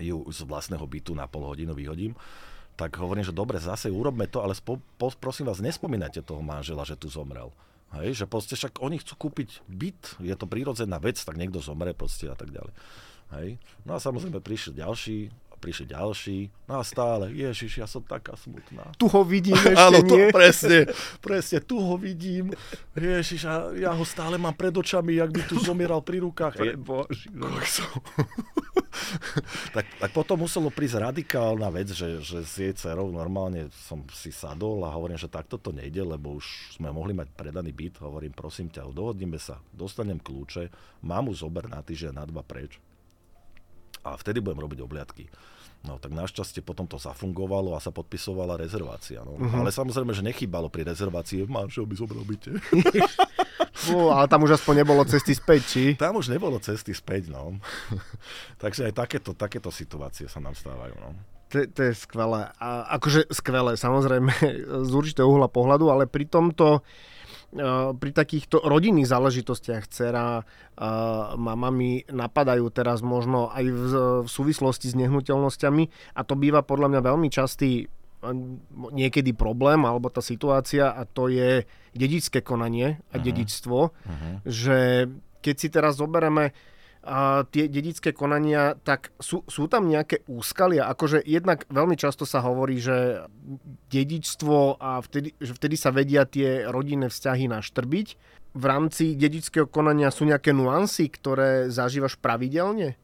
ju 0.01 0.25
z 0.33 0.43
vlastného 0.49 0.83
bytu 0.83 1.13
na 1.13 1.29
pol 1.29 1.45
hodinu 1.45 1.77
vyhodím 1.77 2.17
tak 2.81 2.97
hovorím, 2.97 3.29
že 3.29 3.37
dobre, 3.37 3.61
zase 3.61 3.93
urobme 3.93 4.25
to, 4.25 4.41
ale 4.41 4.57
spo, 4.57 4.81
po, 4.97 5.13
prosím 5.13 5.53
vás, 5.53 5.61
nespomínajte 5.61 6.25
toho 6.25 6.41
manžela, 6.41 6.81
že 6.89 6.97
tu 6.97 7.13
zomrel. 7.13 7.53
Hej, 7.93 8.23
že 8.23 8.25
proste 8.25 8.57
však 8.57 8.81
oni 8.81 9.03
chcú 9.05 9.29
kúpiť 9.29 9.61
byt, 9.69 10.17
je 10.23 10.33
to 10.33 10.49
prírodzená 10.49 10.97
vec, 10.97 11.21
tak 11.21 11.37
niekto 11.37 11.61
zomre 11.61 11.93
proste 11.93 12.33
a 12.33 12.37
tak 12.39 12.49
ďalej. 12.49 12.73
Hej. 13.37 13.49
No 13.85 13.95
a 13.95 14.01
samozrejme 14.01 14.41
prišiel 14.41 14.81
ďalší, 14.81 15.29
prišli 15.61 15.93
ďalší, 15.93 16.39
no 16.65 16.81
a 16.81 16.83
stále, 16.83 17.29
Ježiš, 17.37 17.85
ja 17.85 17.87
som 17.87 18.01
taká 18.01 18.33
smutná. 18.35 18.97
Tu 18.97 19.05
ho 19.05 19.21
vidím 19.21 19.61
ešte, 19.71 19.77
Áno, 19.77 20.01
to, 20.01 20.17
nie? 20.17 20.33
presne, 20.33 20.89
presne, 21.21 21.61
tu 21.61 21.77
ho 21.77 22.01
vidím, 22.01 22.57
Ježiš, 22.97 23.45
a 23.45 23.69
ja 23.77 23.93
ho 23.93 24.05
stále 24.09 24.41
mám 24.41 24.57
pred 24.57 24.73
očami, 24.73 25.21
jak 25.21 25.29
by 25.29 25.43
tu 25.45 25.61
zomieral 25.61 26.01
pri 26.01 26.25
rukách. 26.25 26.65
Je, 26.65 26.75
Bož, 26.81 27.29
no. 27.37 27.53
tak, 29.77 29.87
tak 30.01 30.11
potom 30.17 30.41
muselo 30.41 30.73
prísť 30.73 31.13
radikálna 31.13 31.69
vec, 31.69 31.93
že, 31.93 32.25
že 32.25 32.41
s 32.41 32.55
jej 32.57 32.73
dcerou 32.73 33.13
normálne 33.13 33.69
som 33.87 34.01
si 34.11 34.33
sadol 34.33 34.83
a 34.89 34.97
hovorím, 34.97 35.21
že 35.21 35.31
takto 35.31 35.61
to 35.61 35.71
nejde, 35.71 36.01
lebo 36.01 36.41
už 36.41 36.81
sme 36.81 36.89
mohli 36.89 37.13
mať 37.13 37.29
predaný 37.37 37.77
byt. 37.77 38.01
Hovorím, 38.01 38.33
prosím 38.33 38.73
ťa, 38.73 38.89
dohodnime 38.91 39.37
sa, 39.37 39.61
dostanem 39.77 40.19
kľúče, 40.19 40.73
mamu 41.05 41.37
zober 41.37 41.69
na 41.69 41.85
týždeň, 41.85 42.17
na 42.17 42.25
dva 42.25 42.41
preč 42.41 42.81
a 44.05 44.17
vtedy 44.17 44.41
budem 44.41 44.61
robiť 44.63 44.81
obliadky. 44.81 45.25
No 45.81 45.97
tak 45.97 46.13
našťastie 46.13 46.61
potom 46.61 46.85
to 46.85 47.01
zafungovalo 47.01 47.73
a 47.73 47.81
sa 47.81 47.89
podpisovala 47.89 48.61
rezervácia. 48.61 49.25
No. 49.25 49.41
Uh-huh. 49.41 49.65
Ale 49.65 49.73
samozrejme, 49.73 50.13
že 50.13 50.21
nechýbalo 50.21 50.69
pri 50.69 50.85
rezervácii, 50.85 51.49
manžel 51.49 51.89
by 51.89 51.95
zobral 51.97 52.21
byte. 52.21 52.53
no, 53.89 54.13
ale 54.13 54.29
tam 54.29 54.45
už 54.45 54.61
aspoň 54.61 54.85
nebolo 54.85 55.01
cesty 55.09 55.33
späť, 55.33 55.61
či? 55.65 55.85
Tam 55.97 56.21
už 56.21 56.29
nebolo 56.29 56.61
cesty 56.61 56.93
späť, 56.93 57.33
no. 57.33 57.57
Takže 58.63 58.93
aj 58.93 58.93
takéto, 58.93 59.33
takéto 59.33 59.73
situácie 59.73 60.29
sa 60.29 60.37
nám 60.37 60.53
stávajú, 60.53 61.01
no. 61.01 61.17
To, 61.51 61.65
to 61.65 61.81
je 61.89 61.93
skvelé. 61.97 62.53
A 62.61 63.01
akože 63.01 63.33
skvelé, 63.33 63.73
samozrejme, 63.81 64.33
z 64.89 64.93
určitého 64.93 65.33
uhla 65.33 65.49
pohľadu, 65.49 65.89
ale 65.89 66.05
pri 66.05 66.29
tomto 66.29 66.85
pri 67.99 68.11
takýchto 68.15 68.63
rodinných 68.63 69.11
záležitostiach 69.11 69.91
dcera 69.91 70.47
mamami 71.35 72.07
napadajú 72.07 72.71
teraz 72.71 73.03
možno 73.03 73.51
aj 73.51 73.65
v, 73.67 73.83
súvislosti 74.31 74.87
s 74.87 74.95
nehnuteľnosťami 74.95 76.15
a 76.15 76.21
to 76.23 76.39
býva 76.39 76.63
podľa 76.63 76.95
mňa 76.95 77.01
veľmi 77.03 77.29
častý 77.29 77.91
niekedy 78.95 79.35
problém 79.35 79.83
alebo 79.83 80.13
tá 80.13 80.23
situácia 80.23 80.93
a 80.95 81.03
to 81.09 81.27
je 81.27 81.65
dedičské 81.97 82.45
konanie 82.45 83.01
a 83.11 83.17
uh-huh. 83.17 83.25
dedičstvo, 83.25 83.79
uh-huh. 83.91 84.35
že 84.45 85.09
keď 85.41 85.55
si 85.57 85.69
teraz 85.73 85.97
zoberieme 85.97 86.53
a 87.01 87.49
tie 87.49 87.65
dedické 87.65 88.13
konania, 88.13 88.77
tak 88.77 89.09
sú, 89.17 89.41
sú 89.49 89.73
tam 89.73 89.89
nejaké 89.89 90.21
úskalia? 90.29 90.85
Akože 90.93 91.25
jednak 91.25 91.65
veľmi 91.73 91.97
často 91.97 92.29
sa 92.29 92.45
hovorí, 92.45 92.77
že 92.77 93.25
dedičstvo 93.89 94.77
a 94.77 95.01
vtedy, 95.01 95.33
že 95.41 95.57
vtedy 95.57 95.81
sa 95.81 95.97
vedia 95.97 96.29
tie 96.29 96.69
rodinné 96.69 97.09
vzťahy 97.09 97.49
naštrbiť. 97.49 98.09
V 98.53 98.65
rámci 98.69 99.17
dedického 99.17 99.65
konania 99.65 100.13
sú 100.13 100.29
nejaké 100.29 100.53
nuancy, 100.53 101.09
ktoré 101.09 101.73
zažívaš 101.73 102.21
pravidelne? 102.21 103.01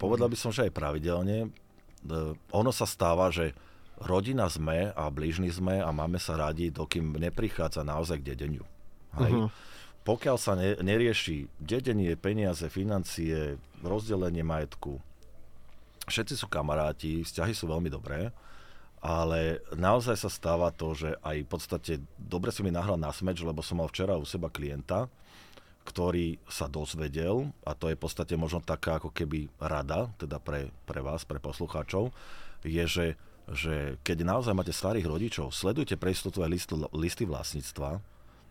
Povedal 0.00 0.32
by 0.32 0.36
som, 0.38 0.48
že 0.48 0.64
aj 0.64 0.72
pravidelne. 0.72 1.36
E, 1.44 1.48
ono 2.32 2.70
sa 2.72 2.88
stáva, 2.88 3.28
že 3.28 3.52
rodina 4.00 4.48
sme 4.48 4.88
a 4.96 5.04
blížni 5.12 5.52
sme 5.52 5.84
a 5.84 5.90
máme 5.92 6.16
sa 6.16 6.38
radi, 6.38 6.72
dokým 6.72 7.20
neprichádza 7.20 7.84
naozaj 7.84 8.24
k 8.24 8.32
dedeniu. 8.32 8.64
Hej? 9.20 9.32
Uh-huh 9.36 9.76
pokiaľ 10.06 10.36
sa 10.40 10.52
ne, 10.56 10.78
nerieši 10.78 11.48
dedenie, 11.60 12.14
peniaze, 12.16 12.66
financie, 12.70 13.58
rozdelenie 13.84 14.42
majetku, 14.42 14.98
všetci 16.08 16.34
sú 16.34 16.46
kamaráti, 16.48 17.22
vzťahy 17.22 17.52
sú 17.52 17.68
veľmi 17.68 17.92
dobré, 17.92 18.32
ale 18.98 19.62
naozaj 19.78 20.16
sa 20.18 20.30
stáva 20.32 20.74
to, 20.74 20.90
že 20.96 21.14
aj 21.22 21.36
v 21.46 21.48
podstate 21.48 21.92
dobre 22.18 22.50
si 22.50 22.66
mi 22.66 22.74
nahral 22.74 22.98
na 22.98 23.14
smeč, 23.14 23.44
lebo 23.46 23.62
som 23.62 23.78
mal 23.78 23.86
včera 23.86 24.18
u 24.18 24.26
seba 24.26 24.50
klienta, 24.50 25.06
ktorý 25.86 26.36
sa 26.50 26.68
dozvedel, 26.68 27.48
a 27.64 27.72
to 27.72 27.88
je 27.88 27.96
v 27.96 28.02
podstate 28.02 28.34
možno 28.36 28.60
taká 28.60 29.00
ako 29.00 29.08
keby 29.08 29.48
rada, 29.56 30.12
teda 30.20 30.36
pre, 30.36 30.68
pre 30.84 31.00
vás, 31.00 31.24
pre 31.24 31.40
poslucháčov, 31.40 32.12
je, 32.66 32.84
že, 32.84 33.06
že 33.48 33.96
keď 34.04 34.26
naozaj 34.26 34.52
máte 34.52 34.74
starých 34.74 35.08
rodičov, 35.08 35.54
sledujte 35.54 35.96
pre 35.96 36.12
istotu 36.12 36.44
aj 36.44 36.50
listy, 36.50 36.74
listy 36.92 37.24
vlastníctva, 37.24 38.02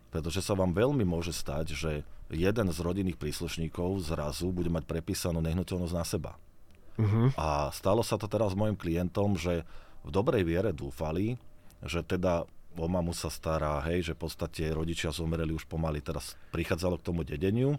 pretože 0.08 0.40
sa 0.40 0.56
vám 0.56 0.72
veľmi 0.72 1.04
môže 1.04 1.36
stať, 1.36 1.76
že 1.76 1.92
jeden 2.32 2.68
z 2.68 2.78
rodinných 2.80 3.20
príslušníkov 3.20 4.04
zrazu 4.04 4.52
bude 4.52 4.68
mať 4.72 4.84
prepísanú 4.84 5.40
nehnuteľnosť 5.40 5.94
na 5.96 6.04
seba. 6.04 6.32
Uh-huh. 6.98 7.32
A 7.36 7.72
stalo 7.72 8.04
sa 8.04 8.20
to 8.20 8.28
teraz 8.28 8.52
mojim 8.52 8.76
klientom, 8.76 9.36
že 9.36 9.64
v 10.04 10.10
dobrej 10.10 10.44
viere 10.44 10.72
dúfali, 10.72 11.40
že 11.84 12.04
teda 12.04 12.48
o 12.78 12.86
mamu 12.86 13.10
sa 13.16 13.32
stará, 13.32 13.82
hej, 13.90 14.12
že 14.12 14.12
v 14.14 14.22
podstate 14.28 14.70
rodičia 14.70 15.10
zomreli 15.10 15.50
už 15.50 15.66
pomaly, 15.66 15.98
teraz 15.98 16.38
prichádzalo 16.54 17.00
k 17.00 17.06
tomu 17.06 17.20
dedeniu, 17.26 17.74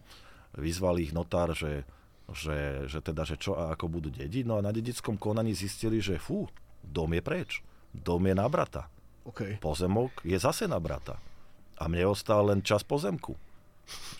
vyzvali 0.57 1.07
ich 1.07 1.13
notár, 1.15 1.55
že, 1.55 1.87
že, 2.35 2.89
že 2.89 2.99
teda, 2.99 3.23
že 3.23 3.39
čo 3.39 3.55
a 3.55 3.71
ako 3.71 3.85
budú 3.87 4.09
dediť, 4.11 4.43
no 4.43 4.59
a 4.59 4.65
na 4.65 4.75
dedickom 4.75 5.15
konaní 5.15 5.55
zistili, 5.55 6.03
že 6.03 6.19
fú, 6.19 6.51
dom 6.83 7.15
je 7.15 7.21
preč, 7.23 7.63
dom 7.95 8.27
je 8.27 8.35
na 8.35 8.47
brata. 8.51 8.91
Okay. 9.23 9.61
Pozemok 9.61 10.25
je 10.25 10.35
zase 10.35 10.67
na 10.67 10.81
brata 10.81 11.28
a 11.79 11.87
mne 11.87 12.11
ostal 12.11 12.51
len 12.51 12.59
čas 12.59 12.83
pozemku. 12.83 13.39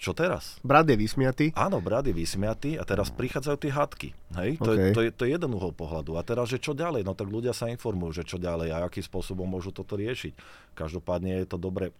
čo 0.01 0.17
teraz? 0.17 0.57
Brat 0.65 0.89
je 0.89 0.97
vysmiatý. 0.97 1.53
Áno, 1.53 1.77
brat 1.77 2.07
je 2.07 2.15
vysmiatý 2.15 2.79
a 2.79 2.87
teraz 2.87 3.11
prichádzajú 3.13 3.57
tie 3.59 3.69
hádky. 3.69 4.09
Hej? 4.33 4.51
To, 4.63 4.71
Okay. 4.73 4.89
je, 4.89 4.95
to, 4.95 5.01
je, 5.05 5.09
to 5.13 5.21
je 5.27 5.31
jeden 5.37 5.51
uhol 5.53 5.75
pohľadu. 5.75 6.17
A 6.17 6.25
teraz, 6.25 6.49
že 6.49 6.57
čo 6.57 6.73
ďalej? 6.73 7.05
No 7.05 7.13
tak 7.13 7.29
ľudia 7.29 7.53
sa 7.53 7.69
informujú, 7.69 8.17
že 8.17 8.23
čo 8.25 8.41
ďalej 8.41 8.73
a 8.73 8.87
akým 8.87 9.05
spôsobom 9.05 9.45
môžu 9.45 9.69
toto 9.69 9.93
riešiť. 9.93 10.33
Každopádne 10.73 11.43
je 11.43 11.47
to 11.51 11.61
dobre 11.61 11.91
e, 11.91 11.93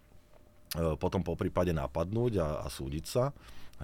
potom 0.98 1.22
po 1.22 1.38
prípade 1.38 1.70
napadnúť 1.70 2.32
a, 2.42 2.48
a 2.64 2.66
súdiť 2.66 3.04
sa. 3.06 3.30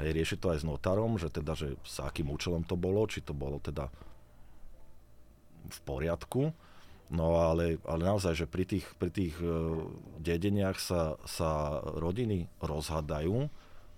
Hej, 0.00 0.12
riešiť 0.12 0.38
to 0.42 0.48
aj 0.50 0.58
s 0.60 0.64
notárom, 0.66 1.14
že 1.16 1.30
teda, 1.30 1.54
že 1.54 1.78
s 1.86 2.02
akým 2.02 2.26
účelom 2.28 2.66
to 2.66 2.74
bolo, 2.74 3.06
či 3.06 3.22
to 3.22 3.32
bolo 3.32 3.62
teda 3.62 3.86
v 5.66 5.78
poriadku. 5.86 6.50
No 7.06 7.38
ale, 7.38 7.78
ale 7.86 8.02
naozaj, 8.02 8.34
že 8.34 8.46
pri 8.50 8.66
tých, 8.66 8.86
pri 8.98 9.14
tých 9.14 9.38
uh, 9.38 9.86
dedeniach 10.18 10.78
sa, 10.82 11.14
sa 11.22 11.78
rodiny 11.82 12.50
rozhadajú, 12.58 13.46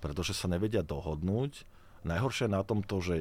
pretože 0.05 0.37
sa 0.37 0.45
nevedia 0.45 0.85
dohodnúť. 0.85 1.65
Najhoršie 2.05 2.53
na 2.53 2.61
tom 2.63 2.85
to, 2.85 3.01
že 3.01 3.17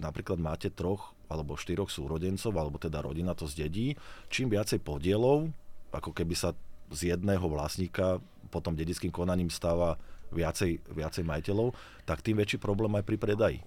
napríklad 0.00 0.40
máte 0.40 0.72
troch 0.72 1.12
alebo 1.26 1.58
štyroch 1.58 1.90
súrodencov, 1.90 2.54
alebo 2.54 2.78
teda 2.80 3.02
rodina 3.02 3.34
to 3.36 3.44
zdedí, 3.50 3.98
čím 4.30 4.48
viacej 4.48 4.78
podielov, 4.80 5.50
ako 5.90 6.14
keby 6.14 6.32
sa 6.38 6.54
z 6.94 7.12
jedného 7.14 7.42
vlastníka 7.50 8.22
potom 8.48 8.78
dedickým 8.78 9.10
konaním 9.10 9.50
stáva 9.50 9.98
viacej, 10.30 10.86
viacej 10.86 11.24
majiteľov, 11.26 11.74
tak 12.06 12.22
tým 12.22 12.38
väčší 12.38 12.62
problém 12.62 12.94
aj 12.94 13.04
pri 13.04 13.16
predaji. 13.18 13.58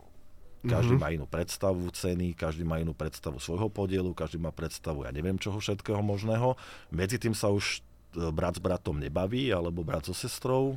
Každý 0.60 1.00
mm-hmm. 1.00 1.08
má 1.08 1.16
inú 1.16 1.24
predstavu 1.24 1.88
ceny, 1.88 2.36
každý 2.36 2.68
má 2.68 2.84
inú 2.84 2.92
predstavu 2.92 3.40
svojho 3.40 3.72
podielu, 3.72 4.12
každý 4.12 4.44
má 4.44 4.52
predstavu, 4.52 5.08
ja 5.08 5.12
neviem 5.16 5.40
čoho 5.40 5.56
všetkého 5.56 6.04
možného. 6.04 6.60
Medzi 6.92 7.16
tým 7.16 7.32
sa 7.32 7.48
už 7.48 7.80
e, 7.80 8.28
brat 8.28 8.60
s 8.60 8.62
bratom 8.62 9.00
nebaví, 9.00 9.56
alebo 9.56 9.88
brat 9.88 10.04
so 10.04 10.12
sestrou, 10.12 10.76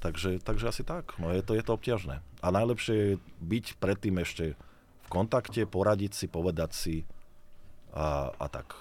takže, 0.00 0.40
takže 0.40 0.72
asi 0.72 0.82
tak. 0.88 1.12
No 1.20 1.36
je 1.36 1.44
to, 1.44 1.52
je 1.52 1.60
to 1.60 1.76
obťažné. 1.76 2.24
A 2.40 2.46
najlepšie 2.48 2.94
je 2.96 3.10
byť 3.44 3.64
predtým 3.76 4.16
ešte 4.24 4.56
v 5.04 5.08
kontakte, 5.12 5.68
poradiť 5.68 6.16
si, 6.16 6.24
povedať 6.24 6.70
si 6.72 6.96
a, 7.92 8.32
a 8.32 8.46
tak. 8.48 8.72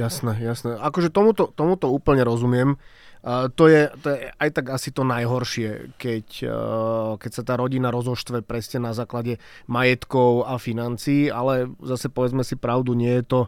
Jasné, 0.00 0.40
jasné. 0.40 0.80
Akože 0.80 1.12
tomuto, 1.12 1.52
tomuto 1.52 1.92
úplne 1.92 2.24
rozumiem. 2.24 2.80
Uh, 3.20 3.52
to, 3.52 3.68
je, 3.68 3.92
to 4.00 4.16
je 4.16 4.32
aj 4.32 4.50
tak 4.56 4.66
asi 4.72 4.88
to 4.96 5.04
najhoršie, 5.04 5.92
keď, 6.00 6.26
uh, 6.48 7.20
keď 7.20 7.30
sa 7.36 7.42
tá 7.44 7.54
rodina 7.60 7.92
rozoštve 7.92 8.40
presne 8.40 8.88
na 8.88 8.96
základe 8.96 9.36
majetkov 9.68 10.48
a 10.48 10.56
financií, 10.56 11.28
ale 11.28 11.68
zase 11.84 12.08
povedzme 12.08 12.40
si 12.40 12.56
pravdu, 12.56 12.96
nie 12.96 13.20
je 13.20 13.24
to 13.28 13.40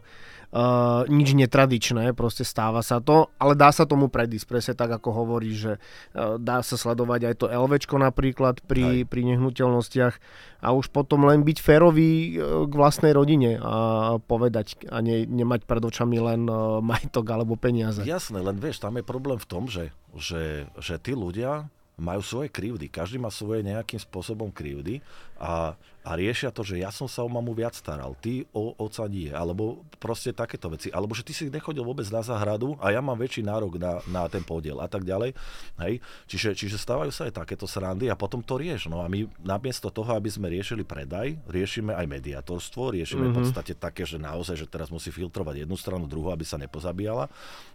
uh, 0.53 1.03
nič 1.09 1.33
netradičné, 1.33 2.13
proste 2.13 2.45
stáva 2.45 2.85
sa 2.85 3.01
to, 3.01 3.33
ale 3.41 3.57
dá 3.57 3.73
sa 3.73 3.89
tomu 3.89 4.07
predísť, 4.07 4.45
presne 4.45 4.73
tak 4.77 4.93
ako 4.93 5.09
hovorí, 5.25 5.51
že 5.51 5.81
uh, 6.13 6.37
dá 6.37 6.61
sa 6.61 6.77
sledovať 6.77 7.33
aj 7.33 7.35
to 7.41 7.45
LVčko 7.49 7.97
napríklad 7.97 8.61
pri, 8.63 9.09
pri 9.09 9.21
nehnuteľnostiach 9.33 10.15
a 10.63 10.67
už 10.71 10.93
potom 10.93 11.27
len 11.27 11.41
byť 11.41 11.57
férový 11.59 12.37
uh, 12.37 12.69
k 12.69 12.73
vlastnej 12.77 13.11
rodine 13.11 13.57
a 13.57 14.15
povedať 14.21 14.87
a 14.87 15.01
ne, 15.01 15.25
nemať 15.25 15.65
pred 15.65 15.83
očami 15.83 16.17
len 16.21 16.45
uh, 16.47 16.79
majetok 16.79 17.25
alebo 17.33 17.57
peniaze. 17.57 18.05
Jasné, 18.05 18.39
len 18.39 18.55
vieš, 18.61 18.79
tam 18.79 18.95
je 18.95 19.03
problém 19.03 19.41
v 19.41 19.47
tom, 19.49 19.62
že, 19.67 19.93
že, 20.17 20.67
že 20.79 20.95
tí 20.99 21.13
ľudia 21.13 21.67
majú 21.93 22.21
svoje 22.25 22.49
krivdy. 22.49 22.89
Každý 22.89 23.21
má 23.21 23.29
svoje 23.29 23.61
nejakým 23.61 24.01
spôsobom 24.01 24.49
krivdy 24.49 24.97
a, 25.37 25.77
a 26.01 26.11
riešia 26.17 26.49
to, 26.49 26.65
že 26.65 26.81
ja 26.81 26.89
som 26.89 27.05
sa 27.05 27.21
o 27.21 27.29
mamu 27.29 27.53
viac 27.53 27.77
staral, 27.77 28.17
ty 28.17 28.49
o 28.49 28.73
oca 28.81 29.05
nie, 29.05 29.29
alebo 29.29 29.85
proste 30.01 30.33
takéto 30.33 30.73
veci. 30.73 30.89
Alebo 30.89 31.13
že 31.13 31.21
ty 31.21 31.37
si 31.37 31.53
nechodil 31.53 31.85
vôbec 31.85 32.07
na 32.09 32.25
záhradu 32.25 32.73
a 32.81 32.89
ja 32.89 32.97
mám 32.97 33.19
väčší 33.19 33.45
nárok 33.45 33.77
na, 33.77 34.01
na 34.09 34.25
ten 34.25 34.41
podiel 34.41 34.81
a 34.81 34.89
tak 34.89 35.05
ďalej. 35.05 35.37
Hej? 35.85 36.01
Čiže, 36.25 36.49
čiže 36.57 36.81
stávajú 36.81 37.13
sa 37.13 37.29
aj 37.29 37.45
takéto 37.45 37.69
srandy 37.69 38.09
a 38.09 38.17
potom 38.17 38.41
to 38.41 38.57
rieš. 38.57 38.89
No 38.89 39.05
a 39.05 39.07
my 39.07 39.29
namiesto 39.45 39.93
toho, 39.93 40.17
aby 40.17 40.33
sme 40.33 40.49
riešili 40.49 40.81
predaj, 40.81 41.37
riešime 41.45 41.93
aj 41.93 42.09
mediatorstvo, 42.09 42.97
riešime 42.97 43.29
mm-hmm. 43.29 43.35
v 43.35 43.37
podstate 43.37 43.73
také, 43.77 44.07
že 44.07 44.17
naozaj, 44.17 44.57
že 44.57 44.65
teraz 44.65 44.89
musí 44.89 45.13
filtrovať 45.13 45.67
jednu 45.67 45.77
stranu, 45.77 46.09
druhú, 46.09 46.33
aby 46.33 46.41
sa 46.41 46.57
nepozabíjala 46.57 47.29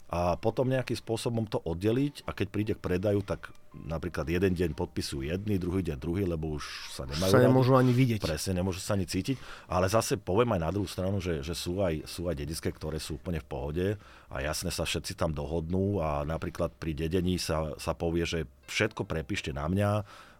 a 0.08 0.40
potom 0.40 0.64
nejakým 0.72 0.96
spôsobom 0.96 1.44
to 1.44 1.60
oddeliť 1.60 2.24
a 2.24 2.32
keď 2.32 2.46
príde 2.48 2.72
k 2.72 2.80
predaju, 2.80 3.20
tak 3.20 3.52
napríklad 3.86 4.26
jeden 4.26 4.56
deň 4.56 4.74
podpisujú 4.74 5.28
jedný, 5.28 5.60
druhý 5.60 5.86
deň 5.86 5.96
druhý, 6.00 6.26
lebo 6.26 6.58
už 6.58 6.64
sa 6.90 7.06
nemajú 7.06 7.30
sa 7.30 7.38
nemôžu 7.38 7.78
ani 7.78 7.94
vidieť. 7.94 8.24
Presne, 8.24 8.58
nemôžu 8.58 8.82
sa 8.82 8.98
ani 8.98 9.06
cítiť, 9.06 9.38
ale 9.70 9.86
zase 9.86 10.18
poviem 10.18 10.58
aj 10.58 10.60
na 10.64 10.70
druhú 10.74 10.88
stranu, 10.88 11.22
že, 11.22 11.44
že 11.46 11.54
sú, 11.54 11.78
aj, 11.84 12.08
sú 12.08 12.26
aj 12.26 12.34
dedické, 12.34 12.74
ktoré 12.74 12.98
sú 12.98 13.20
úplne 13.20 13.38
v 13.38 13.46
pohode 13.46 13.86
a 14.32 14.36
jasne 14.42 14.74
sa 14.74 14.82
všetci 14.82 15.14
tam 15.14 15.30
dohodnú 15.30 16.02
a 16.02 16.26
napríklad 16.26 16.74
pri 16.74 16.96
dedení 16.96 17.38
sa, 17.38 17.78
sa 17.78 17.94
povie, 17.94 18.26
že 18.26 18.50
všetko 18.66 19.06
prepíšte 19.06 19.54
na 19.54 19.70
mňa, 19.70 19.90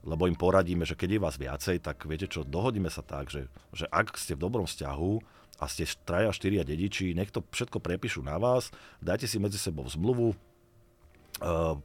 lebo 0.07 0.27
im 0.27 0.39
poradíme, 0.39 0.87
že 0.87 0.95
keď 0.99 1.09
je 1.15 1.25
vás 1.25 1.37
viacej, 1.37 1.77
tak 1.83 2.03
viete 2.09 2.27
čo, 2.27 2.47
dohodíme 2.47 2.91
sa 2.91 3.05
tak, 3.05 3.31
že, 3.31 3.47
že 3.75 3.87
ak 3.91 4.17
ste 4.19 4.35
v 4.35 4.43
dobrom 4.47 4.67
vzťahu, 4.67 5.39
a 5.59 5.67
ste 5.67 5.83
traja, 6.07 6.31
štyria 6.31 6.63
dediči, 6.63 7.19
nech 7.19 7.35
to 7.35 7.43
všetko 7.51 7.83
prepíšu 7.83 8.23
na 8.23 8.39
vás, 8.39 8.71
dajte 9.03 9.27
si 9.27 9.43
medzi 9.43 9.59
sebou 9.59 9.83
zmluvu, 9.91 10.39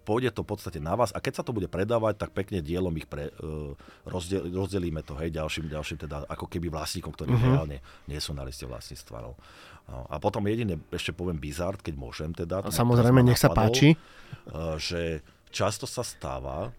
pôjde 0.04 0.34
to 0.34 0.42
v 0.42 0.50
podstate 0.50 0.80
na 0.82 0.98
vás 0.98 1.13
a 1.13 1.22
keď 1.22 1.42
sa 1.42 1.44
to 1.46 1.54
bude 1.54 1.70
predávať, 1.70 2.26
tak 2.26 2.34
pekne 2.34 2.60
dielom 2.60 2.94
ich 2.98 3.06
pre, 3.06 3.30
uh, 3.30 3.74
rozdel, 4.10 4.50
rozdelíme 4.50 5.06
to 5.06 5.13
hej, 5.22 5.30
ďalším, 5.30 5.70
ďalším 5.70 5.98
teda 6.10 6.26
ako 6.26 6.50
keby 6.50 6.74
vlastníkom, 6.74 7.13
ktorí 7.13 7.38
uh-huh. 7.38 7.46
reálne 7.54 7.78
nie 8.10 8.18
sú 8.18 8.34
na 8.34 8.42
liste 8.42 8.66
vlastníctva. 8.66 9.18
No. 9.22 9.38
No, 9.84 10.08
a 10.08 10.16
potom 10.16 10.48
jediné, 10.48 10.80
ešte 10.96 11.12
poviem 11.12 11.36
bizard, 11.36 11.76
keď 11.84 11.96
môžem 12.00 12.32
teda. 12.32 12.63
A 12.63 12.72
samozrejme, 12.72 13.20
nech 13.20 13.36
sa 13.36 13.52
páči. 13.52 14.00
Uh, 14.48 14.80
že 14.80 15.20
často 15.52 15.84
sa 15.84 16.08
stáva, 16.08 16.72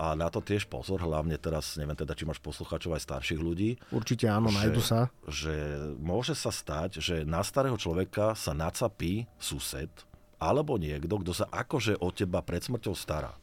a 0.00 0.16
na 0.16 0.32
to 0.32 0.40
tiež 0.40 0.64
pozor, 0.64 0.96
hlavne 1.04 1.36
teraz, 1.36 1.76
neviem 1.76 1.92
teda, 1.92 2.16
či 2.16 2.24
máš 2.24 2.40
poslucháčov 2.40 2.96
aj 2.96 3.04
starších 3.04 3.36
ľudí. 3.36 3.76
Určite 3.92 4.32
áno, 4.32 4.48
nájdu 4.48 4.80
sa. 4.80 5.12
Že 5.28 5.52
môže 6.00 6.32
sa 6.32 6.48
stať, 6.48 7.04
že 7.04 7.28
na 7.28 7.44
starého 7.44 7.76
človeka 7.76 8.32
sa 8.32 8.56
nacapí 8.56 9.28
sused, 9.36 9.92
alebo 10.40 10.80
niekto, 10.80 11.20
kto 11.20 11.32
sa 11.36 11.46
akože 11.52 12.00
o 12.00 12.08
teba 12.10 12.40
pred 12.40 12.64
smrťou 12.64 12.96
stará. 12.96 13.36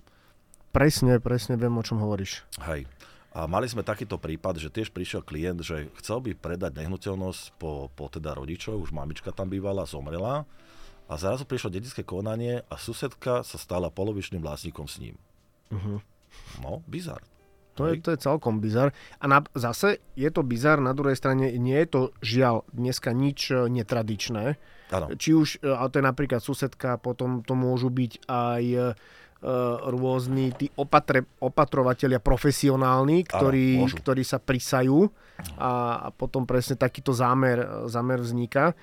Presne, 0.74 1.22
presne 1.22 1.56
viem, 1.56 1.74
o 1.78 1.86
čom 1.86 2.02
hovoríš. 2.02 2.44
Hej. 2.66 2.90
A 3.38 3.46
mali 3.46 3.70
sme 3.70 3.86
takýto 3.86 4.18
prípad, 4.18 4.58
že 4.58 4.74
tiež 4.74 4.90
prišiel 4.90 5.22
klient, 5.22 5.62
že 5.62 5.94
chcel 6.02 6.26
by 6.26 6.34
predať 6.34 6.74
nehnuteľnosť 6.74 7.62
po, 7.62 7.94
po 7.94 8.10
teda 8.10 8.34
rodičov, 8.34 8.82
už 8.82 8.90
mamička 8.90 9.30
tam 9.30 9.54
bývala, 9.54 9.86
zomrela. 9.86 10.50
A 11.08 11.14
zrazu 11.16 11.46
prišlo 11.46 11.72
dedické 11.72 12.02
konanie 12.02 12.66
a 12.68 12.76
susedka 12.76 13.46
sa 13.46 13.58
stala 13.62 13.94
polovičným 13.94 14.42
vlastníkom 14.44 14.90
s 14.90 15.00
ním. 15.00 15.16
Uh-huh. 15.72 16.04
No, 16.60 16.84
bizar. 16.90 17.24
To 17.78 17.86
je, 17.86 18.02
to 18.02 18.18
je 18.18 18.20
celkom 18.20 18.58
bizar. 18.58 18.90
A 19.22 19.30
na, 19.30 19.46
zase 19.54 20.02
je 20.18 20.30
to 20.34 20.42
bizar, 20.42 20.82
na 20.82 20.98
druhej 20.98 21.14
strane 21.14 21.54
nie 21.62 21.78
je 21.86 21.88
to 21.88 22.02
žiaľ 22.26 22.66
dneska 22.74 23.14
nič 23.14 23.54
e, 23.54 23.70
netradičné. 23.70 24.58
Ano. 24.92 25.12
Či 25.14 25.30
už, 25.36 25.48
e, 25.60 25.68
ale 25.68 25.88
to 25.92 26.00
je 26.00 26.06
napríklad 26.06 26.40
susedka, 26.40 26.96
potom 27.02 27.44
to 27.44 27.54
môžu 27.54 27.92
byť 27.92 28.12
aj 28.28 28.64
uh, 28.74 28.86
rôzni 29.94 30.50
tí 30.56 30.72
opatre, 30.80 31.30
opatrovatelia 31.38 32.18
profesionálni, 32.18 33.22
ktorí, 33.28 33.86
ano, 33.86 33.94
ktorí 33.94 34.24
sa 34.26 34.42
prisajú 34.42 35.06
a, 35.62 35.72
a 36.02 36.10
potom 36.10 36.50
presne 36.50 36.74
takýto 36.74 37.14
zámer, 37.14 37.86
zámer 37.86 38.18
vzniká. 38.18 38.74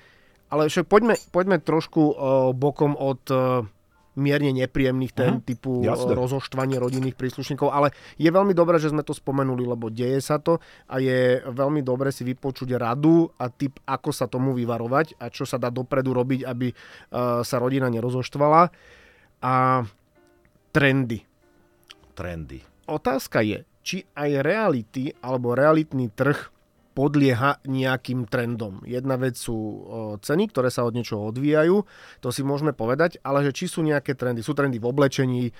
Ale 0.47 0.69
však 0.69 0.85
poďme, 0.87 1.19
poďme 1.33 1.57
trošku 1.59 2.01
uh, 2.01 2.13
bokom 2.55 2.95
od 2.95 3.21
uh, 3.33 3.67
mierne 4.15 4.55
nepríjemných 4.55 5.11
tém 5.11 5.39
uh-huh. 5.39 5.47
typu 5.47 5.83
Jasne. 5.83 6.15
rozoštvanie 6.15 6.79
rodinných 6.79 7.19
príslušníkov, 7.19 7.67
ale 7.67 7.91
je 8.15 8.31
veľmi 8.31 8.55
dobré, 8.55 8.79
že 8.79 8.89
sme 8.91 9.03
to 9.03 9.11
spomenuli, 9.11 9.67
lebo 9.67 9.91
deje 9.91 10.23
sa 10.23 10.39
to 10.39 10.63
a 10.87 11.03
je 11.03 11.43
veľmi 11.43 11.83
dobré 11.83 12.09
si 12.15 12.23
vypočuť 12.23 12.79
radu 12.79 13.27
a 13.35 13.51
typ, 13.51 13.77
ako 13.83 14.09
sa 14.15 14.31
tomu 14.31 14.55
vyvarovať 14.55 15.19
a 15.19 15.27
čo 15.27 15.43
sa 15.43 15.59
dá 15.59 15.67
dopredu 15.67 16.15
robiť, 16.15 16.47
aby 16.47 16.71
uh, 16.71 17.43
sa 17.43 17.59
rodina 17.59 17.91
nerozoštvala. 17.91 18.71
A 19.45 19.53
trendy. 20.71 21.19
Trendy. 22.15 22.59
Otázka 22.87 23.43
je, 23.43 23.67
či 23.85 24.01
aj 24.15 24.41
reality 24.41 25.13
alebo 25.21 25.53
realitný 25.53 26.09
trh 26.09 26.54
podlieha 26.95 27.59
nejakým 27.67 28.23
trendom. 28.31 28.79
Jedna 28.87 29.19
vec 29.19 29.35
sú 29.35 29.83
ceny, 30.23 30.47
ktoré 30.47 30.71
sa 30.71 30.87
od 30.87 30.95
niečoho 30.95 31.27
odvíjajú, 31.35 31.83
to 32.23 32.31
si 32.31 32.39
môžeme 32.41 32.71
povedať, 32.71 33.19
ale 33.19 33.43
že 33.43 33.51
či 33.51 33.67
sú 33.67 33.83
nejaké 33.83 34.15
trendy. 34.15 34.39
Sú 34.39 34.55
trendy 34.55 34.79
v 34.79 34.87
oblečení, 34.87 35.51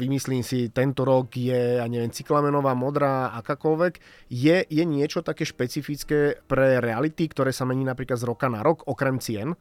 vymyslím 0.00 0.40
si, 0.40 0.72
tento 0.72 1.04
rok 1.04 1.36
je, 1.36 1.76
ja 1.76 1.84
neviem, 1.84 2.08
cyklamenová, 2.08 2.72
modrá, 2.72 3.36
akákoľvek. 3.44 4.00
Je, 4.32 4.64
je 4.64 4.84
niečo 4.88 5.20
také 5.20 5.44
špecifické 5.44 6.40
pre 6.48 6.80
reality, 6.80 7.28
ktoré 7.28 7.52
sa 7.52 7.68
mení 7.68 7.84
napríklad 7.84 8.16
z 8.16 8.24
roka 8.24 8.48
na 8.48 8.64
rok, 8.64 8.88
okrem 8.88 9.20
cien? 9.20 9.52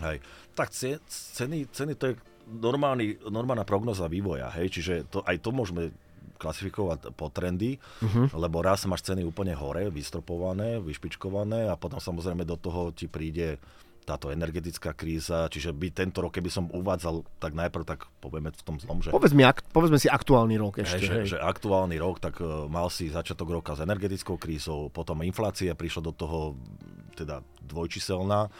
Hej, 0.00 0.24
tak 0.56 0.72
ceny, 0.72 1.68
ceny 1.70 1.92
to 1.94 2.04
je 2.10 2.14
normálny, 2.48 3.20
normálna 3.28 3.68
prognoza 3.68 4.08
vývoja, 4.08 4.48
hej, 4.56 4.80
čiže 4.80 4.94
to, 5.12 5.20
aj 5.28 5.38
to 5.44 5.52
môžeme 5.52 5.92
klasifikovať 6.36 7.14
po 7.14 7.30
trendy, 7.30 7.78
uh-huh. 7.78 8.30
lebo 8.34 8.60
raz 8.60 8.84
máš 8.84 9.06
ceny 9.06 9.22
úplne 9.24 9.54
hore, 9.54 9.88
vystropované, 9.88 10.82
vyšpičkované 10.82 11.70
a 11.70 11.78
potom 11.78 12.02
samozrejme 12.02 12.42
do 12.44 12.58
toho 12.58 12.90
ti 12.90 13.06
príde 13.06 13.58
táto 14.04 14.28
energetická 14.28 14.92
kríza, 14.92 15.48
čiže 15.48 15.72
by 15.72 15.88
tento 15.88 16.20
rok, 16.20 16.36
keby 16.36 16.52
som 16.52 16.68
uvádzal, 16.68 17.24
tak 17.40 17.56
najprv 17.56 17.84
tak 17.88 18.04
povieme 18.20 18.52
v 18.52 18.62
tom 18.62 18.76
zlom, 18.76 19.00
že... 19.00 19.08
Povedzme, 19.08 19.48
povedzme 19.72 19.96
si 19.96 20.12
aktuálny 20.12 20.60
rok 20.60 20.84
ešte. 20.84 21.00
Hej, 21.00 21.08
že, 21.08 21.16
že 21.34 21.38
aktuálny 21.40 21.96
rok, 21.96 22.20
tak 22.20 22.36
uh, 22.44 22.68
mal 22.68 22.92
si 22.92 23.08
začiatok 23.08 23.48
roka 23.48 23.72
s 23.72 23.80
energetickou 23.80 24.36
krízou, 24.36 24.92
potom 24.92 25.24
inflácia 25.24 25.72
prišla 25.72 26.02
do 26.04 26.12
toho 26.12 26.38
teda 27.16 27.40
dvojčiselná, 27.64 28.52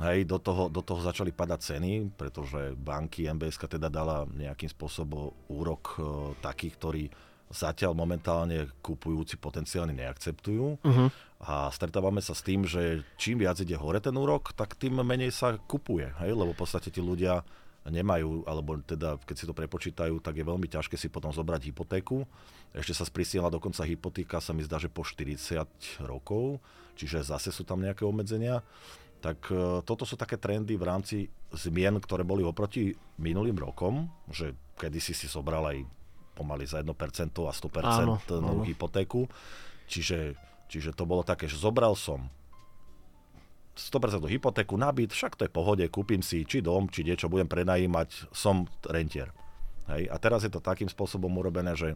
hej, 0.00 0.28
do 0.28 0.36
toho, 0.36 0.68
do 0.68 0.84
toho 0.84 1.00
začali 1.00 1.32
padať 1.32 1.60
ceny, 1.76 1.92
pretože 2.16 2.76
banky, 2.76 3.28
MBS 3.30 3.56
teda 3.56 3.88
dala 3.88 4.28
nejakým 4.28 4.68
spôsobom 4.68 5.32
úrok 5.48 5.96
uh, 5.96 6.04
taký, 6.44 6.72
ktorý 6.74 7.08
zatiaľ 7.46 7.94
momentálne 7.94 8.66
kupujúci 8.82 9.38
potenciálne 9.38 9.94
neakceptujú. 9.94 10.82
Uh-huh. 10.82 11.08
A 11.38 11.70
stretávame 11.70 12.18
sa 12.18 12.34
s 12.34 12.42
tým, 12.42 12.66
že 12.66 13.06
čím 13.14 13.38
viac 13.38 13.62
ide 13.62 13.78
hore 13.78 14.02
ten 14.02 14.14
úrok, 14.18 14.50
tak 14.58 14.74
tým 14.74 14.98
menej 14.98 15.30
sa 15.30 15.54
kupuje. 15.54 16.10
Hej? 16.18 16.34
Lebo 16.34 16.56
v 16.56 16.60
podstate 16.66 16.90
tí 16.90 16.98
ľudia 16.98 17.46
nemajú, 17.86 18.42
alebo 18.50 18.82
teda 18.82 19.22
keď 19.22 19.36
si 19.38 19.46
to 19.46 19.54
prepočítajú, 19.54 20.18
tak 20.18 20.34
je 20.34 20.44
veľmi 20.46 20.66
ťažké 20.66 20.98
si 20.98 21.06
potom 21.06 21.30
zobrať 21.30 21.70
hypotéku. 21.70 22.26
Ešte 22.74 22.98
sa 22.98 23.04
sprísnila 23.06 23.46
dokonca 23.46 23.86
hypotéka, 23.86 24.42
sa 24.42 24.50
mi 24.50 24.66
zdá, 24.66 24.82
že 24.82 24.90
po 24.90 25.06
40 25.06 25.38
rokov, 26.02 26.58
čiže 26.98 27.22
zase 27.22 27.54
sú 27.54 27.62
tam 27.62 27.78
nejaké 27.78 28.02
obmedzenia. 28.02 28.66
Tak 29.20 29.38
e, 29.48 29.82
toto 29.82 30.04
sú 30.04 30.14
také 30.14 30.36
trendy 30.36 30.76
v 30.76 30.84
rámci 30.84 31.16
zmien, 31.54 31.96
ktoré 31.98 32.22
boli 32.22 32.44
oproti 32.44 32.92
minulým 33.16 33.56
rokom, 33.56 34.10
že 34.28 34.52
kedysi 34.76 35.16
si 35.16 35.26
zobral 35.26 35.64
aj 35.66 35.78
pomaly 36.36 36.68
za 36.68 36.84
1% 36.84 36.92
a 37.48 37.52
100% 37.52 38.04
áno, 38.04 38.20
áno. 38.20 38.62
hypotéku. 38.62 39.24
Čiže, 39.88 40.36
čiže 40.68 40.92
to 40.92 41.08
bolo 41.08 41.24
také, 41.24 41.48
že 41.48 41.56
zobral 41.56 41.96
som 41.96 42.28
100% 43.76 44.24
hypotéku 44.24 44.76
na 44.80 44.88
byt, 44.88 45.12
však 45.12 45.36
to 45.36 45.44
je 45.44 45.52
pohode, 45.52 45.84
kúpim 45.92 46.24
si 46.24 46.48
či 46.48 46.64
dom, 46.64 46.88
či 46.88 47.04
niečo 47.04 47.28
budem 47.28 47.48
prenajímať, 47.48 48.32
som 48.32 48.64
rentier. 48.88 49.32
Hej. 49.92 50.08
A 50.08 50.16
teraz 50.16 50.42
je 50.42 50.50
to 50.52 50.64
takým 50.64 50.88
spôsobom 50.88 51.30
urobené, 51.36 51.76
že 51.76 51.94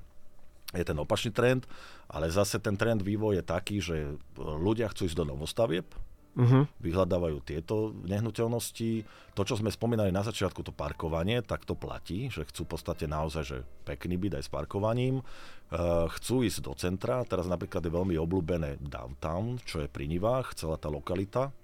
je 0.71 0.85
ten 0.87 0.95
opačný 0.95 1.35
trend, 1.35 1.67
ale 2.07 2.31
zase 2.31 2.63
ten 2.63 2.79
trend 2.79 3.03
vývoj 3.03 3.43
je 3.43 3.45
taký, 3.45 3.77
že 3.83 3.97
ľudia 4.39 4.87
chcú 4.93 5.11
ísť 5.11 5.19
do 5.19 5.27
novostavieb, 5.27 5.89
uh-huh. 6.37 6.65
vyhľadávajú 6.83 7.39
tieto 7.43 7.97
nehnuteľnosti. 8.07 9.07
To, 9.35 9.43
čo 9.43 9.59
sme 9.59 9.73
spomínali 9.73 10.15
na 10.15 10.23
začiatku, 10.23 10.63
to 10.63 10.75
parkovanie, 10.75 11.43
tak 11.43 11.67
to 11.67 11.75
platí, 11.75 12.31
že 12.31 12.47
chcú 12.47 12.67
v 12.67 12.71
podstate 12.77 13.05
naozaj, 13.11 13.43
že 13.47 13.59
pekný 13.87 14.21
byt 14.21 14.39
aj 14.39 14.45
s 14.47 14.51
parkovaním. 14.53 15.23
Uh, 15.71 16.11
chcú 16.19 16.43
ísť 16.43 16.67
do 16.67 16.75
centra, 16.75 17.23
teraz 17.27 17.47
napríklad 17.47 17.83
je 17.87 17.95
veľmi 17.95 18.15
obľúbené 18.19 18.83
downtown, 18.83 19.63
čo 19.63 19.83
je 19.83 19.89
pri 19.91 20.11
Nivách, 20.11 20.59
celá 20.59 20.75
tá 20.75 20.91
lokalita. 20.91 21.55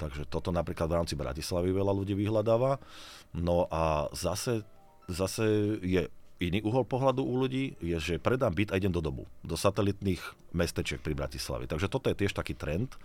Takže 0.00 0.24
toto 0.24 0.48
napríklad 0.48 0.88
v 0.88 0.96
rámci 0.96 1.12
Bratislavy 1.12 1.76
veľa 1.76 1.92
ľudí 1.92 2.16
vyhľadáva. 2.16 2.80
No 3.36 3.68
a 3.68 4.08
zase, 4.16 4.64
zase 5.12 5.76
je 5.84 6.08
iný 6.40 6.64
uhol 6.64 6.88
pohľadu 6.88 7.20
u 7.20 7.36
ľudí 7.36 7.76
je, 7.84 8.00
že 8.00 8.14
predám 8.16 8.56
byt 8.56 8.72
a 8.72 8.80
idem 8.80 8.88
do 8.88 9.04
domu, 9.04 9.28
do 9.44 9.60
satelitných 9.60 10.24
mestečiek 10.56 10.98
pri 11.04 11.12
Bratislavi. 11.12 11.68
Takže 11.68 11.92
toto 11.92 12.08
je 12.08 12.16
tiež 12.16 12.32
taký 12.32 12.56
trend, 12.56 12.96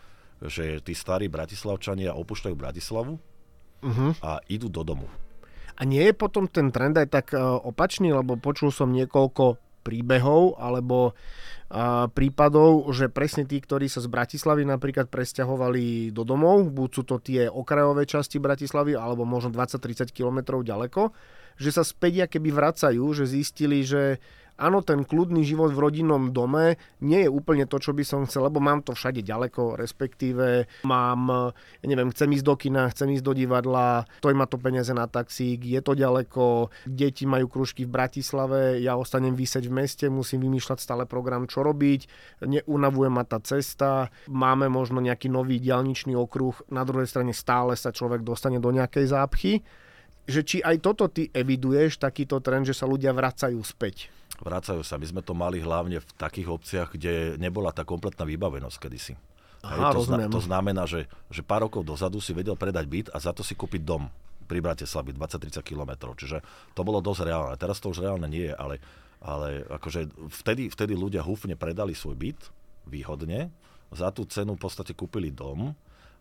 že 0.43 0.83
tí 0.83 0.91
starí 0.91 1.31
bratislavčania 1.31 2.11
opúšťajú 2.15 2.55
Bratislavu 2.55 3.15
uh-huh. 3.85 4.11
a 4.19 4.41
idú 4.51 4.67
do 4.67 4.83
domu. 4.83 5.07
A 5.75 5.83
nie 5.83 6.03
je 6.07 6.15
potom 6.15 6.47
ten 6.47 6.71
trend 6.71 6.95
aj 6.95 7.07
tak 7.11 7.27
e, 7.35 7.39
opačný, 7.39 8.15
lebo 8.15 8.39
počul 8.39 8.71
som 8.71 8.95
niekoľko 8.95 9.59
príbehov 9.83 10.55
alebo 10.55 11.11
a, 11.67 12.07
e, 12.07 12.13
prípadov, 12.15 12.87
že 12.95 13.11
presne 13.11 13.43
tí, 13.43 13.59
ktorí 13.59 13.91
sa 13.91 13.99
z 13.99 14.07
Bratislavy 14.07 14.63
napríklad 14.63 15.11
presťahovali 15.11 16.15
do 16.15 16.23
domov, 16.23 16.71
buď 16.71 16.89
sú 16.95 17.03
to 17.03 17.19
tie 17.19 17.51
okrajové 17.51 18.07
časti 18.07 18.39
Bratislavy, 18.39 18.95
alebo 18.95 19.27
možno 19.27 19.51
20-30 19.51 20.15
kilometrov 20.15 20.63
ďaleko, 20.63 21.11
že 21.59 21.75
sa 21.75 21.83
späť 21.83 22.27
keby 22.31 22.55
vracajú, 22.55 23.03
že 23.11 23.27
zistili, 23.27 23.83
že 23.83 24.23
áno, 24.55 24.79
ten 24.81 25.03
kľudný 25.03 25.43
život 25.43 25.71
v 25.75 25.83
rodinnom 25.83 26.31
dome 26.31 26.79
nie 27.03 27.27
je 27.27 27.29
úplne 27.29 27.67
to, 27.67 27.79
čo 27.79 27.91
by 27.91 28.03
som 28.07 28.23
chcel, 28.23 28.47
lebo 28.47 28.63
mám 28.63 28.81
to 28.81 28.95
všade 28.95 29.19
ďaleko, 29.21 29.75
respektíve 29.75 30.67
mám, 30.87 31.51
ja 31.83 31.87
neviem, 31.87 32.11
chcem 32.11 32.31
ísť 32.31 32.45
do 32.45 32.55
kina, 32.55 32.87
chcem 32.91 33.11
ísť 33.15 33.25
do 33.25 33.33
divadla, 33.35 34.07
stojí 34.23 34.35
ma 34.35 34.47
to 34.47 34.55
peniaze 34.55 34.91
na 34.95 35.07
taxík, 35.07 35.63
je 35.63 35.81
to 35.83 35.93
ďaleko, 35.93 36.71
deti 36.87 37.27
majú 37.27 37.51
kružky 37.51 37.83
v 37.83 37.93
Bratislave, 37.93 38.79
ja 38.79 38.95
ostanem 38.95 39.35
vysieť 39.35 39.67
v 39.67 39.75
meste, 39.75 40.05
musím 40.07 40.47
vymýšľať 40.47 40.79
stále 40.79 41.03
program, 41.03 41.47
čo 41.47 41.63
robiť, 41.63 42.07
neunavuje 42.47 43.09
ma 43.11 43.27
tá 43.27 43.43
cesta, 43.43 44.07
máme 44.31 44.71
možno 44.71 45.03
nejaký 45.03 45.27
nový 45.27 45.59
dialničný 45.59 46.15
okruh, 46.15 46.55
na 46.71 46.87
druhej 46.87 47.07
strane 47.11 47.35
stále 47.35 47.75
sa 47.75 47.91
človek 47.91 48.23
dostane 48.23 48.57
do 48.63 48.71
nejakej 48.71 49.05
zápchy 49.11 49.53
že 50.25 50.41
či 50.41 50.57
aj 50.61 50.81
toto 50.81 51.05
ty 51.05 51.29
eviduješ, 51.29 52.01
takýto 52.01 52.41
trend, 52.41 52.65
že 52.65 52.73
sa 52.73 52.89
ľudia 52.89 53.13
vracajú 53.13 53.61
späť. 53.61 54.09
Vracajú 54.41 54.81
sa. 54.83 54.99
My 54.99 55.07
sme 55.07 55.21
to 55.23 55.31
mali 55.31 55.63
hlavne 55.63 56.03
v 56.03 56.09
takých 56.19 56.47
obciach, 56.51 56.87
kde 56.95 57.39
nebola 57.39 57.71
tá 57.71 57.87
kompletná 57.87 58.27
vybavenosť 58.27 58.77
kedysi. 58.77 59.13
Aha, 59.65 59.95
to, 59.95 60.05
zna, 60.05 60.29
to 60.29 60.37
znamená, 60.37 60.85
že, 60.85 61.09
že 61.33 61.41
pár 61.41 61.65
rokov 61.65 61.81
dozadu 61.81 62.21
si 62.21 62.37
vedel 62.37 62.53
predať 62.53 62.85
byt 62.85 63.07
a 63.09 63.17
za 63.17 63.33
to 63.33 63.41
si 63.41 63.57
kúpiť 63.57 63.81
dom 63.81 64.05
pri 64.45 64.61
Bratislavi 64.61 65.17
20-30 65.17 65.65
km. 65.65 66.13
Čiže 66.13 66.45
to 66.77 66.85
bolo 66.85 67.01
dosť 67.01 67.21
reálne. 67.25 67.55
Teraz 67.57 67.81
to 67.81 67.89
už 67.89 68.05
reálne 68.05 68.29
nie 68.29 68.45
je, 68.45 68.53
ale, 68.53 68.77
ale 69.25 69.65
akože 69.65 70.29
vtedy, 70.29 70.69
vtedy 70.69 70.93
ľudia 70.93 71.25
húfne 71.25 71.57
predali 71.57 71.97
svoj 71.97 72.13
byt 72.13 72.39
výhodne, 72.85 73.49
za 73.89 74.13
tú 74.13 74.25
cenu 74.29 74.53
v 74.57 74.61
podstate 74.61 74.93
kúpili 74.93 75.33
dom 75.33 75.73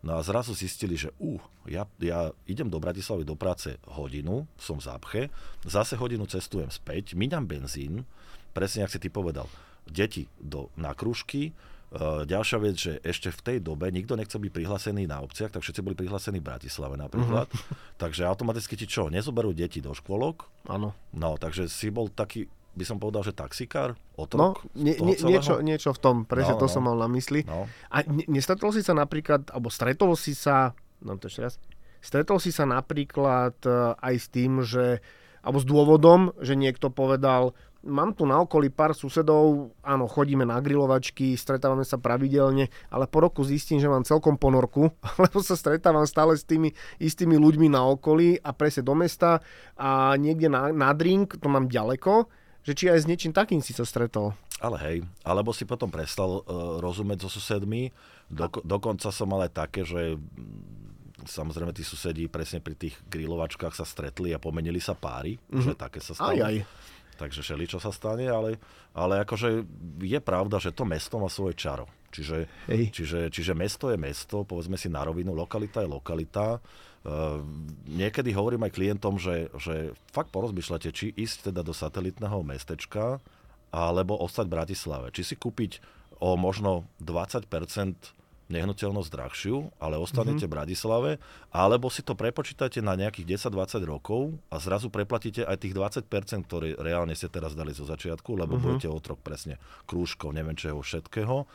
No 0.05 0.21
a 0.21 0.21
zrazu 0.21 0.53
zistili, 0.53 0.93
že 0.93 1.09
uh, 1.17 1.41
ja, 1.65 1.89
ja 1.97 2.29
idem 2.45 2.69
do 2.69 2.77
Bratislavy 2.77 3.25
do 3.25 3.33
práce 3.33 3.81
hodinu, 3.89 4.45
som 4.61 4.77
v 4.77 4.85
zápche, 4.85 5.21
zase 5.65 5.97
hodinu 5.97 6.29
cestujem 6.29 6.69
späť, 6.69 7.17
míňam 7.17 7.49
benzín, 7.49 8.05
presne 8.53 8.85
ako 8.85 8.93
si 8.93 8.99
ty 9.01 9.09
povedal, 9.09 9.49
deti 9.89 10.29
do, 10.37 10.69
na 10.77 10.93
krúžky, 10.93 11.57
Uh, 11.95 12.27
ďalšia 12.27 12.57
vec, 12.59 12.75
že 12.75 12.93
ešte 13.07 13.29
v 13.31 13.39
tej 13.39 13.57
dobe 13.63 13.87
nikto 13.87 14.19
nechce 14.19 14.35
byť 14.35 14.51
prihlásený 14.51 15.07
na 15.07 15.23
obciach, 15.23 15.53
tak 15.53 15.63
všetci 15.63 15.79
boli 15.79 15.95
prihlásení 15.95 16.43
v 16.43 16.49
Bratislave 16.51 16.99
napríklad. 16.99 17.47
Uh-huh. 17.47 17.77
Takže 18.01 18.27
automaticky 18.27 18.75
ti 18.75 18.83
čo, 18.83 19.07
nezoberú 19.07 19.55
deti 19.55 19.79
do 19.79 19.95
škôlok? 19.95 20.49
Áno. 20.67 20.91
No, 21.15 21.39
takže 21.39 21.71
si 21.71 21.87
bol 21.93 22.11
taký 22.11 22.51
by 22.75 22.83
som 22.83 22.99
povedal, 22.99 23.23
že 23.23 23.31
taxikár, 23.31 23.95
otrok 24.19 24.59
no, 24.61 24.69
nie, 24.75 24.99
nie, 24.99 25.15
niečo, 25.15 25.63
niečo 25.63 25.95
v 25.95 25.99
tom, 25.99 26.15
presne 26.27 26.59
no, 26.59 26.61
to 26.61 26.67
no. 26.67 26.71
som 26.71 26.83
mal 26.83 26.99
na 26.99 27.07
mysli. 27.07 27.47
No. 27.47 27.71
A 27.87 28.03
nestretol 28.27 28.75
si 28.75 28.83
sa 28.83 28.91
napríklad, 28.91 29.47
alebo 29.55 29.71
stretol 29.71 30.13
si 30.19 30.35
sa, 30.35 30.75
no 30.99 31.15
to 31.15 31.31
ešte 31.31 31.41
raz, 31.41 31.55
stretol 32.03 32.37
si 32.37 32.51
sa 32.51 32.67
napríklad 32.67 33.55
e, 33.63 33.95
aj 33.95 34.15
s 34.19 34.27
tým, 34.27 34.61
že, 34.61 34.99
alebo 35.39 35.57
s 35.57 35.65
dôvodom, 35.65 36.35
že 36.43 36.59
niekto 36.59 36.91
povedal, 36.91 37.55
mám 37.85 38.11
tu 38.17 38.25
na 38.25 38.41
okolí 38.41 38.73
pár 38.73 38.97
susedov, 38.97 39.71
áno, 39.85 40.09
chodíme 40.09 40.43
na 40.43 40.57
grilovačky, 40.59 41.37
stretávame 41.37 41.85
sa 41.85 42.01
pravidelne, 42.01 42.67
ale 42.89 43.05
po 43.05 43.23
roku 43.23 43.45
zistím, 43.45 43.77
že 43.77 43.87
mám 43.87 44.03
celkom 44.03 44.35
ponorku, 44.35 44.91
lebo 45.23 45.39
sa 45.39 45.55
stretávam 45.55 46.03
stále 46.09 46.35
s 46.35 46.43
tými 46.43 46.73
istými 46.97 47.37
ľuďmi 47.37 47.71
na 47.71 47.85
okolí 47.87 48.41
a 48.41 48.51
presne 48.51 48.83
do 48.83 48.97
mesta 48.97 49.39
a 49.77 50.17
niekde 50.17 50.49
na, 50.51 50.73
na 50.73 50.91
drink, 50.91 51.37
to 51.39 51.47
mám 51.47 51.69
ďaleko, 51.71 52.27
že 52.65 52.73
či 52.73 52.89
aj 52.89 53.05
s 53.05 53.09
niečím 53.09 53.31
takým 53.31 53.61
si 53.61 53.71
sa 53.77 53.85
stretol. 53.85 54.33
Ale 54.57 54.81
hej, 54.81 54.97
alebo 55.21 55.53
si 55.53 55.69
potom 55.69 55.93
prestal 55.93 56.41
uh, 56.41 56.81
rozumieť 56.81 57.27
so 57.27 57.29
susedmi. 57.29 57.93
Doko, 58.25 58.65
dokonca 58.65 59.13
som 59.13 59.29
aj 59.37 59.53
také, 59.53 59.85
že 59.85 60.17
samozrejme 61.29 61.73
tí 61.73 61.85
susedí 61.85 62.25
presne 62.25 62.61
pri 62.61 62.73
tých 62.73 62.97
grilovačkách 63.09 63.73
sa 63.77 63.85
stretli 63.85 64.33
a 64.33 64.41
pomenili 64.41 64.81
sa 64.81 64.97
páry, 64.97 65.37
mm-hmm. 65.37 65.61
že 65.61 65.71
také 65.77 65.99
sa 66.01 66.17
stalo. 66.17 66.33
Aj, 66.33 66.49
aj. 66.49 66.55
Takže 67.15 67.41
šeli, 67.41 67.65
čo 67.67 67.79
sa 67.79 67.95
stane, 67.95 68.27
ale, 68.27 68.59
ale 68.91 69.23
akože 69.23 69.63
je 70.03 70.19
pravda, 70.19 70.59
že 70.59 70.75
to 70.75 70.83
mesto 70.83 71.15
má 71.15 71.31
svoje 71.31 71.55
čaro. 71.55 71.87
Čiže, 72.11 72.47
čiže, 72.95 73.19
čiže 73.27 73.53
mesto 73.55 73.91
je 73.91 73.99
mesto, 73.99 74.47
povedzme 74.47 74.79
si 74.79 74.87
na 74.87 75.03
rovinu, 75.03 75.35
lokalita 75.35 75.83
je 75.83 75.89
lokalita 75.91 76.63
Ehm, 77.05 77.69
niekedy 77.85 78.33
hovorím 78.33 78.65
aj 78.65 78.73
klientom, 78.73 79.21
že, 79.21 79.53
že 79.61 79.93
fakt 80.09 80.33
porozmýšľate, 80.33 80.89
či 80.89 81.13
ísť 81.13 81.53
teda 81.53 81.61
do 81.61 81.69
satelitného 81.69 82.41
mestečka 82.41 83.21
alebo 83.69 84.17
ostať 84.17 84.49
v 84.49 84.55
Bratislave. 84.57 85.07
Či 85.13 85.21
si 85.21 85.35
kúpiť 85.37 85.85
o 86.17 86.33
možno 86.33 86.89
20% 87.05 87.45
nehnuteľnosť 88.45 89.09
drahšiu, 89.09 89.81
ale 89.81 89.97
ostanete 89.97 90.45
mm-hmm. 90.45 90.49
v 90.49 90.55
Bratislave, 90.55 91.11
alebo 91.49 91.89
si 91.89 92.05
to 92.05 92.13
prepočítate 92.13 92.77
na 92.79 92.93
nejakých 92.93 93.41
10-20 93.49 93.81
rokov 93.89 94.37
a 94.53 94.61
zrazu 94.61 94.93
preplatíte 94.93 95.41
aj 95.41 95.65
tých 95.65 95.73
20%, 95.73 96.05
ktoré 96.45 96.77
reálne 96.77 97.17
ste 97.17 97.25
teraz 97.25 97.57
dali 97.57 97.73
zo 97.73 97.89
začiatku, 97.89 98.37
lebo 98.37 98.55
mm-hmm. 98.55 98.65
budete 98.65 98.87
otrok 98.91 99.19
presne 99.25 99.57
krúžkov, 99.89 100.33
neviem 100.37 100.53
čeho 100.53 100.77
všetkého 100.77 101.49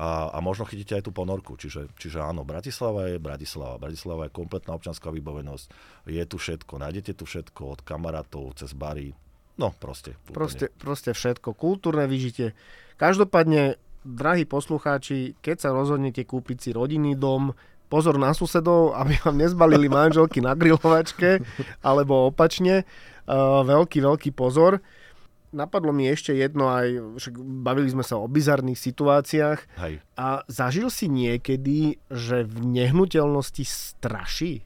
a, 0.00 0.32
a 0.32 0.38
možno 0.40 0.64
chytíte 0.64 0.96
aj 0.96 1.04
tú 1.04 1.12
ponorku. 1.12 1.60
Čiže, 1.60 1.92
čiže 2.00 2.24
áno, 2.24 2.40
Bratislava 2.40 3.12
je 3.12 3.20
Bratislava. 3.20 3.76
Bratislava 3.76 4.30
je 4.30 4.32
kompletná 4.32 4.72
občanská 4.72 5.12
vybavenosť. 5.12 5.66
Je 6.08 6.24
tu 6.24 6.40
všetko. 6.40 6.80
Nájdete 6.80 7.12
tu 7.20 7.28
všetko 7.28 7.76
od 7.76 7.80
kamarátov 7.84 8.56
cez 8.56 8.72
bary. 8.72 9.12
No, 9.60 9.76
proste. 9.76 10.16
Proste, 10.32 10.72
proste 10.80 11.12
všetko. 11.12 11.52
Kultúrne 11.52 12.08
vyžitie. 12.08 12.56
Každopádne, 12.96 13.76
drahí 14.04 14.48
poslucháči, 14.48 15.36
keď 15.44 15.56
sa 15.68 15.70
rozhodnete 15.76 16.24
kúpiť 16.24 16.56
si 16.58 16.70
rodinný 16.72 17.16
dom, 17.16 17.52
pozor 17.90 18.16
na 18.16 18.30
susedov, 18.30 18.94
aby 18.94 19.18
vám 19.20 19.36
nezbalili 19.36 19.90
manželky 19.90 20.38
na 20.38 20.54
grilovačke, 20.54 21.42
alebo 21.82 22.30
opačne. 22.30 22.86
Uh, 23.26 23.66
veľký, 23.66 23.98
veľký 24.00 24.30
pozor. 24.34 24.78
Napadlo 25.50 25.90
mi 25.90 26.06
ešte 26.06 26.30
jedno 26.30 26.70
aj, 26.70 27.18
však 27.18 27.34
bavili 27.66 27.90
sme 27.90 28.06
sa 28.06 28.22
o 28.22 28.30
bizarných 28.30 28.78
situáciách. 28.78 29.58
Hej. 29.82 29.98
A 30.14 30.46
zažil 30.46 30.86
si 30.94 31.10
niekedy, 31.10 31.98
že 32.06 32.46
v 32.46 32.56
nehnuteľnosti 32.70 33.66
straší? 33.66 34.62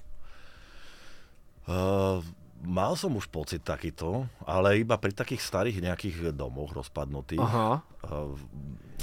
Uh, 1.64 2.20
mal 2.64 2.96
som 2.96 3.12
už 3.14 3.28
pocit 3.28 3.62
takýto, 3.62 4.26
ale 4.48 4.80
iba 4.80 4.96
pri 4.96 5.12
takých 5.12 5.44
starých 5.44 5.84
nejakých 5.84 6.16
domoch 6.32 6.72
rozpadnutých. 6.72 7.44
Aha. 7.44 7.84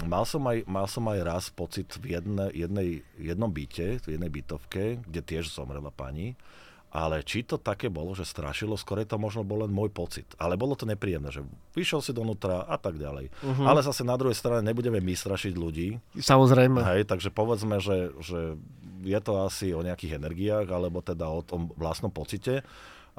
Mal, 0.01 0.23
som 0.25 0.41
aj, 0.49 0.65
mal 0.65 0.89
som 0.89 1.05
aj 1.07 1.19
raz 1.21 1.45
pocit 1.53 1.87
v 2.01 2.17
jedne, 2.17 2.49
jednej, 2.51 3.05
jednom 3.21 3.53
byte, 3.53 4.01
v 4.01 4.07
jednej 4.17 4.31
bytovke, 4.33 5.05
kde 5.05 5.21
tiež 5.21 5.53
zomrela 5.53 5.93
pani. 5.93 6.33
Ale 6.91 7.23
či 7.23 7.47
to 7.47 7.55
také 7.55 7.87
bolo, 7.87 8.11
že 8.11 8.27
strašilo, 8.27 8.75
skôr 8.75 8.99
to 9.07 9.15
možno 9.15 9.47
bol 9.47 9.63
len 9.63 9.71
môj 9.71 9.95
pocit. 9.95 10.27
Ale 10.35 10.59
bolo 10.59 10.75
to 10.75 10.83
nepríjemné, 10.83 11.31
že 11.31 11.39
vyšiel 11.71 12.03
si 12.03 12.11
donútra 12.11 12.67
a 12.67 12.75
tak 12.75 12.99
ďalej. 12.99 13.31
Uh-huh. 13.31 13.63
Ale 13.63 13.79
zase 13.79 14.03
na 14.03 14.19
druhej 14.19 14.35
strane 14.35 14.59
nebudeme 14.59 14.99
my 14.99 15.15
strašiť 15.15 15.55
ľudí. 15.55 15.95
Samozrejme. 16.19 16.83
Hej, 16.83 17.07
takže 17.07 17.31
povedzme, 17.31 17.79
že, 17.79 18.11
že 18.19 18.59
je 19.07 19.19
to 19.23 19.39
asi 19.39 19.71
o 19.71 19.79
nejakých 19.79 20.19
energiách, 20.19 20.67
alebo 20.67 20.99
teda 20.99 21.31
o 21.31 21.39
tom 21.39 21.71
vlastnom 21.79 22.11
pocite. 22.11 22.59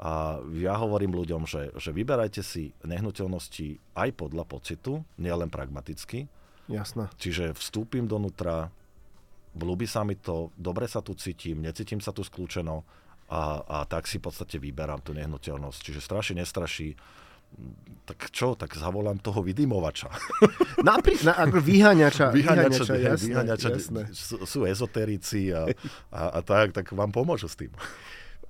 A 0.01 0.41
ja 0.57 0.73
hovorím 0.77 1.13
ľuďom, 1.13 1.45
že, 1.45 1.69
že 1.77 1.93
vyberajte 1.93 2.41
si 2.41 2.73
nehnuteľnosti 2.81 3.77
aj 3.93 4.09
podľa 4.17 4.43
pocitu, 4.49 5.05
nielen 5.21 5.53
pragmaticky. 5.53 6.25
Jasné. 6.65 7.11
Čiže 7.21 7.53
vstúpim 7.53 8.09
donútra, 8.09 8.73
ľúbi 9.53 9.85
sa 9.85 10.01
mi 10.01 10.17
to, 10.17 10.49
dobre 10.57 10.89
sa 10.89 11.05
tu 11.05 11.13
cítim, 11.13 11.61
necítim 11.61 12.01
sa 12.01 12.09
tu 12.09 12.25
skľúčeno, 12.25 12.81
a, 13.33 13.63
a 13.65 13.77
tak 13.89 14.05
si 14.05 14.19
v 14.19 14.29
podstate 14.29 14.61
vyberám 14.61 15.01
tú 15.01 15.15
nehnuteľnosť. 15.17 15.79
Čiže 15.79 15.99
straší, 16.03 16.33
nestraší, 16.37 16.93
tak 18.05 18.29
čo, 18.33 18.53
tak 18.53 18.73
zavolám 18.77 19.21
toho 19.21 19.41
vydymovača. 19.41 20.09
Napri- 20.89 21.21
na, 21.25 21.37
ako 21.37 21.57
vyháňača. 21.71 22.33
Vyháňača, 22.33 22.83
vyháňača, 22.83 22.93
jasné, 22.99 23.27
vyháňača 23.29 23.69
jasné. 23.73 24.01
sú, 24.11 24.35
sú 24.43 24.59
ezoterici 24.69 25.53
a, 25.53 25.69
a, 26.13 26.21
a 26.37 26.39
tak, 26.45 26.77
tak 26.77 26.85
vám 26.93 27.09
pomôžu 27.09 27.49
s 27.49 27.55
tým. 27.57 27.73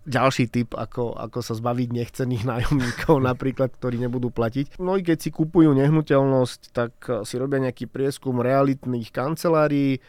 Ďalší 0.03 0.51
typ, 0.51 0.75
ako, 0.75 1.15
ako 1.15 1.39
sa 1.39 1.55
zbaviť 1.55 1.89
nechcených 1.95 2.43
nájomníkov, 2.51 3.23
napríklad, 3.23 3.71
ktorí 3.79 3.95
nebudú 4.03 4.35
platiť. 4.35 4.75
No 4.83 4.99
i 4.99 5.01
keď 5.01 5.17
si 5.23 5.29
kupujú 5.31 5.71
nehnuteľnosť, 5.71 6.59
tak 6.75 6.93
eh, 7.07 7.23
si 7.23 7.39
robia 7.39 7.63
nejaký 7.63 7.87
prieskum 7.87 8.43
realitných 8.43 9.09
kancelárií, 9.15 9.97
eh, 9.97 10.01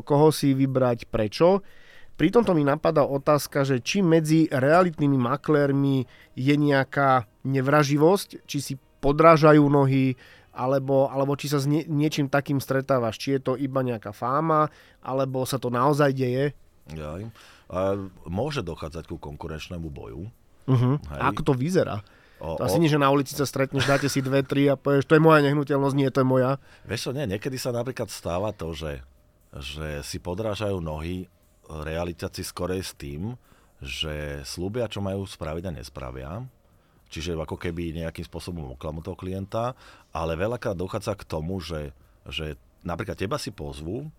koho 0.00 0.28
si 0.32 0.56
vybrať, 0.56 1.12
prečo. 1.12 1.60
Pri 2.16 2.32
tomto 2.32 2.56
mi 2.56 2.64
napadá 2.64 3.04
otázka, 3.04 3.68
že 3.68 3.84
či 3.84 4.00
medzi 4.00 4.48
realitnými 4.48 5.20
maklérmi 5.20 6.08
je 6.32 6.54
nejaká 6.56 7.28
nevraživosť, 7.44 8.48
či 8.48 8.58
si 8.64 8.74
podrážajú 9.04 9.60
nohy, 9.68 10.16
alebo, 10.56 11.12
alebo 11.12 11.36
či 11.36 11.52
sa 11.52 11.60
s 11.60 11.68
nie, 11.68 11.84
niečím 11.84 12.32
takým 12.32 12.56
stretávaš. 12.56 13.20
Či 13.20 13.36
je 13.36 13.40
to 13.44 13.52
iba 13.60 13.84
nejaká 13.84 14.16
fáma, 14.16 14.72
alebo 15.04 15.44
sa 15.44 15.60
to 15.60 15.68
naozaj 15.68 16.16
deje. 16.16 16.56
Jaj. 16.88 17.28
Môže 18.26 18.62
dochádzať 18.62 19.10
ku 19.10 19.16
konkurenčnému 19.18 19.90
boju. 19.90 20.30
Uh-huh. 20.66 20.98
A 21.10 21.30
ako 21.30 21.52
to 21.52 21.52
vyzerá? 21.54 22.02
O, 22.36 22.60
To 22.60 22.68
asi 22.68 22.76
nie, 22.76 22.92
že 22.92 23.00
na 23.00 23.08
ulici 23.08 23.32
sa 23.32 23.48
stretneš, 23.48 23.88
dáte 23.88 24.12
si 24.12 24.20
dve, 24.20 24.44
tri 24.44 24.68
a 24.68 24.76
povieš, 24.76 25.08
to 25.08 25.16
je 25.16 25.24
moja 25.24 25.40
nehnuteľnosť, 25.40 25.96
nie, 25.96 26.12
to 26.12 26.20
je 26.20 26.28
moja. 26.28 26.50
Vieš 26.84 27.08
čo, 27.08 27.10
nie, 27.16 27.24
niekedy 27.24 27.56
sa 27.56 27.72
napríklad 27.72 28.12
stáva 28.12 28.52
to, 28.52 28.76
že, 28.76 29.00
že 29.56 30.04
si 30.04 30.20
podrážajú 30.20 30.76
nohy 30.76 31.32
realitáci 31.64 32.44
skorej 32.44 32.84
s 32.84 32.92
tým, 32.92 33.40
že 33.80 34.44
slúbia, 34.44 34.84
čo 34.84 35.00
majú 35.00 35.24
spraviť 35.24 35.64
a 35.64 35.76
nespravia. 35.80 36.30
Čiže 37.08 37.38
ako 37.38 37.56
keby 37.56 38.04
nejakým 38.04 38.26
spôsobom 38.26 38.74
oklamú 38.76 39.00
toho 39.00 39.16
klienta, 39.16 39.72
ale 40.12 40.36
veľakrát 40.36 40.76
dochádza 40.76 41.16
k 41.16 41.24
tomu, 41.24 41.62
že, 41.62 41.94
že 42.28 42.58
napríklad 42.84 43.16
teba 43.16 43.40
si 43.40 43.48
pozvú 43.54 44.10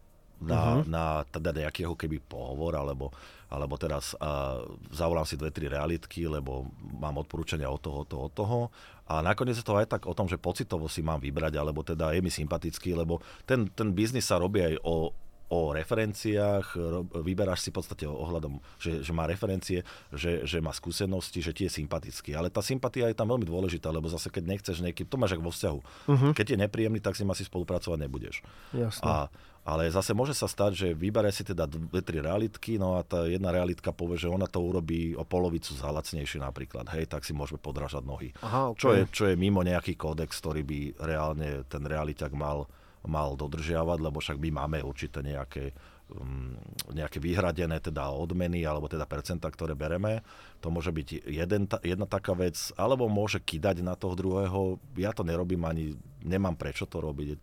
na, 0.42 0.82
uh-huh. 0.82 0.90
na 0.90 1.06
teda 1.30 1.54
nejakého 1.54 1.94
keby 1.94 2.24
pohovor, 2.24 2.80
alebo, 2.80 3.14
alebo 3.48 3.80
teraz 3.80 4.12
uh, 4.20 4.64
zavolám 4.92 5.24
si 5.24 5.40
dve, 5.40 5.56
tri 5.56 5.72
realitky, 5.72 6.28
lebo 6.28 6.68
mám 7.00 7.24
odporúčania 7.24 7.72
od 7.72 7.80
toho, 7.80 8.04
toho, 8.04 8.24
od 8.28 8.34
toho. 8.36 8.60
A 9.08 9.24
nakoniec 9.24 9.56
je 9.56 9.64
to 9.64 9.80
aj 9.80 9.88
tak 9.88 10.04
o 10.04 10.12
tom, 10.12 10.28
že 10.28 10.36
pocitovo 10.36 10.92
si 10.92 11.00
mám 11.00 11.24
vybrať, 11.24 11.56
alebo 11.56 11.80
teda 11.80 12.12
je 12.12 12.20
mi 12.20 12.28
sympatický, 12.28 12.92
lebo 12.92 13.24
ten, 13.48 13.72
ten 13.72 13.96
biznis 13.96 14.28
sa 14.28 14.36
robí 14.36 14.60
aj 14.60 14.76
o, 14.84 15.16
o 15.48 15.72
referenciách, 15.72 16.76
vyberáš 17.24 17.64
si 17.64 17.70
v 17.72 17.80
podstate 17.80 18.04
ohľadom, 18.04 18.60
že, 18.76 19.00
že 19.00 19.16
má 19.16 19.24
referencie, 19.24 19.80
že, 20.12 20.44
že 20.44 20.60
má 20.60 20.76
skúsenosti, 20.76 21.40
že 21.40 21.56
ti 21.56 21.64
je 21.64 21.72
sympatický. 21.72 22.36
Ale 22.36 22.52
tá 22.52 22.60
sympatia 22.60 23.08
je 23.08 23.16
tam 23.16 23.32
veľmi 23.32 23.48
dôležitá, 23.48 23.88
lebo 23.96 24.12
zase 24.12 24.28
keď 24.28 24.44
nechceš 24.44 24.84
nejaký, 24.84 25.08
to 25.08 25.16
máš 25.16 25.40
ako 25.40 25.48
vo 25.48 25.56
vzťahu. 25.56 25.80
Uh-huh. 25.80 26.32
Keď 26.36 26.46
je 26.52 26.58
nepríjemný, 26.68 27.00
tak 27.00 27.16
si 27.16 27.24
asi 27.24 27.48
spolupracovať 27.48 27.96
nebudeš. 28.04 28.44
Jasne. 28.76 29.08
A, 29.08 29.32
ale 29.68 29.92
zase 29.92 30.16
môže 30.16 30.32
sa 30.32 30.48
stať, 30.48 30.72
že 30.72 30.88
vyberie 30.96 31.28
si 31.36 31.44
teda 31.44 31.68
dve, 31.68 32.00
tri 32.00 32.24
realitky, 32.24 32.80
no 32.80 32.96
a 32.96 33.04
tá 33.04 33.28
jedna 33.28 33.52
realitka 33.52 33.92
povie, 33.92 34.16
že 34.16 34.32
ona 34.32 34.48
to 34.48 34.64
urobí 34.64 35.12
o 35.12 35.28
polovicu 35.28 35.76
za 35.76 35.92
lacnejšie 35.92 36.40
napríklad. 36.40 36.88
Hej, 36.96 37.12
tak 37.12 37.28
si 37.28 37.36
môžeme 37.36 37.60
podrážať 37.60 38.08
nohy. 38.08 38.32
Aha, 38.40 38.72
okay. 38.72 38.80
čo, 38.80 38.88
je, 38.96 39.02
čo 39.12 39.24
je 39.28 39.36
mimo 39.36 39.60
nejaký 39.60 40.00
kódex, 40.00 40.40
ktorý 40.40 40.64
by 40.64 40.80
reálne 41.04 41.68
ten 41.68 41.84
realiťak 41.84 42.32
mal 42.32 42.72
mal 43.08 43.40
dodržiavať, 43.40 43.98
lebo 44.04 44.20
však 44.20 44.38
my 44.38 44.50
máme 44.52 44.78
určité 44.84 45.24
nejaké, 45.24 45.72
um, 46.12 46.60
nejaké 46.92 47.24
vyhradené 47.24 47.80
teda 47.80 48.12
odmeny 48.12 48.68
alebo 48.68 48.92
teda 48.92 49.08
percenta, 49.08 49.48
ktoré 49.48 49.74
bereme. 49.74 50.22
To 50.60 50.68
môže 50.68 50.92
byť 50.92 51.24
jeden, 51.24 51.72
jedna 51.82 52.06
taká 52.06 52.36
vec, 52.36 52.60
alebo 52.76 53.08
môže 53.08 53.40
kidať 53.40 53.80
na 53.82 53.96
toho 53.96 54.14
druhého. 54.14 54.78
Ja 55.00 55.16
to 55.16 55.24
nerobím 55.24 55.64
ani, 55.64 55.96
nemám 56.22 56.60
prečo 56.60 56.84
to 56.84 57.00
robiť. 57.00 57.40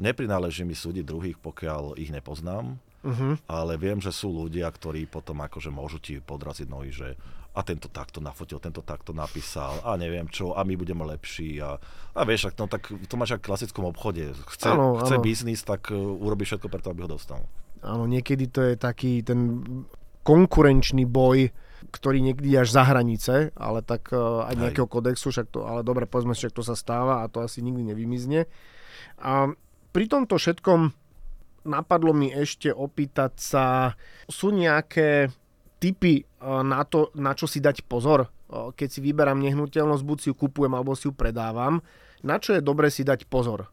Neprináleží 0.00 0.64
mi 0.64 0.72
súdiť 0.72 1.04
druhých, 1.04 1.36
pokiaľ 1.36 2.00
ich 2.00 2.08
nepoznám, 2.08 2.80
uh-huh. 3.04 3.36
ale 3.44 3.76
viem, 3.76 4.00
že 4.00 4.08
sú 4.10 4.32
ľudia, 4.32 4.64
ktorí 4.72 5.04
potom 5.04 5.44
akože 5.44 5.68
môžu 5.68 6.00
ti 6.00 6.16
podraziť 6.18 6.68
nohy, 6.72 6.88
že 6.88 7.20
a 7.50 7.60
tento 7.66 7.90
takto 7.90 8.22
nafotil, 8.22 8.62
tento 8.62 8.78
takto 8.78 9.10
napísal 9.10 9.82
a 9.82 9.98
neviem 9.98 10.30
čo 10.30 10.54
a 10.54 10.62
my 10.62 10.74
budeme 10.78 11.02
lepší 11.02 11.58
a, 11.58 11.82
a 12.14 12.20
vieš, 12.22 12.54
no, 12.54 12.70
tak 12.70 12.86
to 12.88 13.14
máš 13.18 13.34
ako 13.36 13.42
v 13.42 13.48
klasickom 13.50 13.84
obchode. 13.90 14.22
Chce, 14.54 14.70
ano, 14.70 15.02
chce 15.02 15.18
ano. 15.18 15.24
biznis, 15.24 15.60
tak 15.66 15.90
uh, 15.90 15.98
urobí 15.98 16.46
všetko 16.46 16.70
preto, 16.70 16.94
aby 16.94 17.04
ho 17.04 17.10
dostal. 17.10 17.42
Áno, 17.82 18.06
niekedy 18.06 18.46
to 18.46 18.62
je 18.62 18.74
taký 18.78 19.26
ten 19.26 19.66
konkurenčný 20.22 21.10
boj, 21.10 21.50
ktorý 21.90 22.22
niekedy 22.22 22.54
až 22.54 22.70
za 22.70 22.86
hranice, 22.86 23.50
ale 23.58 23.82
tak 23.82 24.14
uh, 24.14 24.46
aj 24.46 24.54
nejakého 24.54 24.86
Hej. 24.86 24.94
kodexu, 24.94 25.34
však 25.34 25.50
to, 25.50 25.66
ale 25.66 25.82
dobre, 25.82 26.06
povedzme 26.06 26.38
že 26.38 26.54
to 26.54 26.62
sa 26.62 26.78
stáva 26.78 27.26
a 27.26 27.30
to 27.32 27.42
asi 27.42 27.66
nikdy 27.66 27.82
nevymizne. 27.82 28.46
A 29.18 29.50
pri 29.90 30.04
tomto 30.06 30.38
všetkom 30.38 30.80
napadlo 31.66 32.16
mi 32.16 32.32
ešte 32.32 32.72
opýtať 32.72 33.32
sa, 33.36 33.64
sú 34.30 34.54
nejaké 34.54 35.28
typy 35.80 36.22
eh, 36.22 36.24
na 36.44 36.84
to, 36.84 37.12
na 37.16 37.32
čo 37.36 37.44
si 37.44 37.58
dať 37.58 37.84
pozor, 37.84 38.28
eh, 38.28 38.70
keď 38.72 38.88
si 38.88 39.00
vyberám 39.02 39.40
nehnuteľnosť, 39.40 40.04
buď 40.04 40.18
si 40.20 40.28
ju 40.32 40.34
kupujem, 40.36 40.72
alebo 40.72 40.96
si 40.96 41.08
ju 41.08 41.12
predávam. 41.12 41.84
Na 42.20 42.36
čo 42.36 42.52
je 42.52 42.60
dobre 42.60 42.92
si 42.92 43.00
dať 43.00 43.24
pozor? 43.28 43.68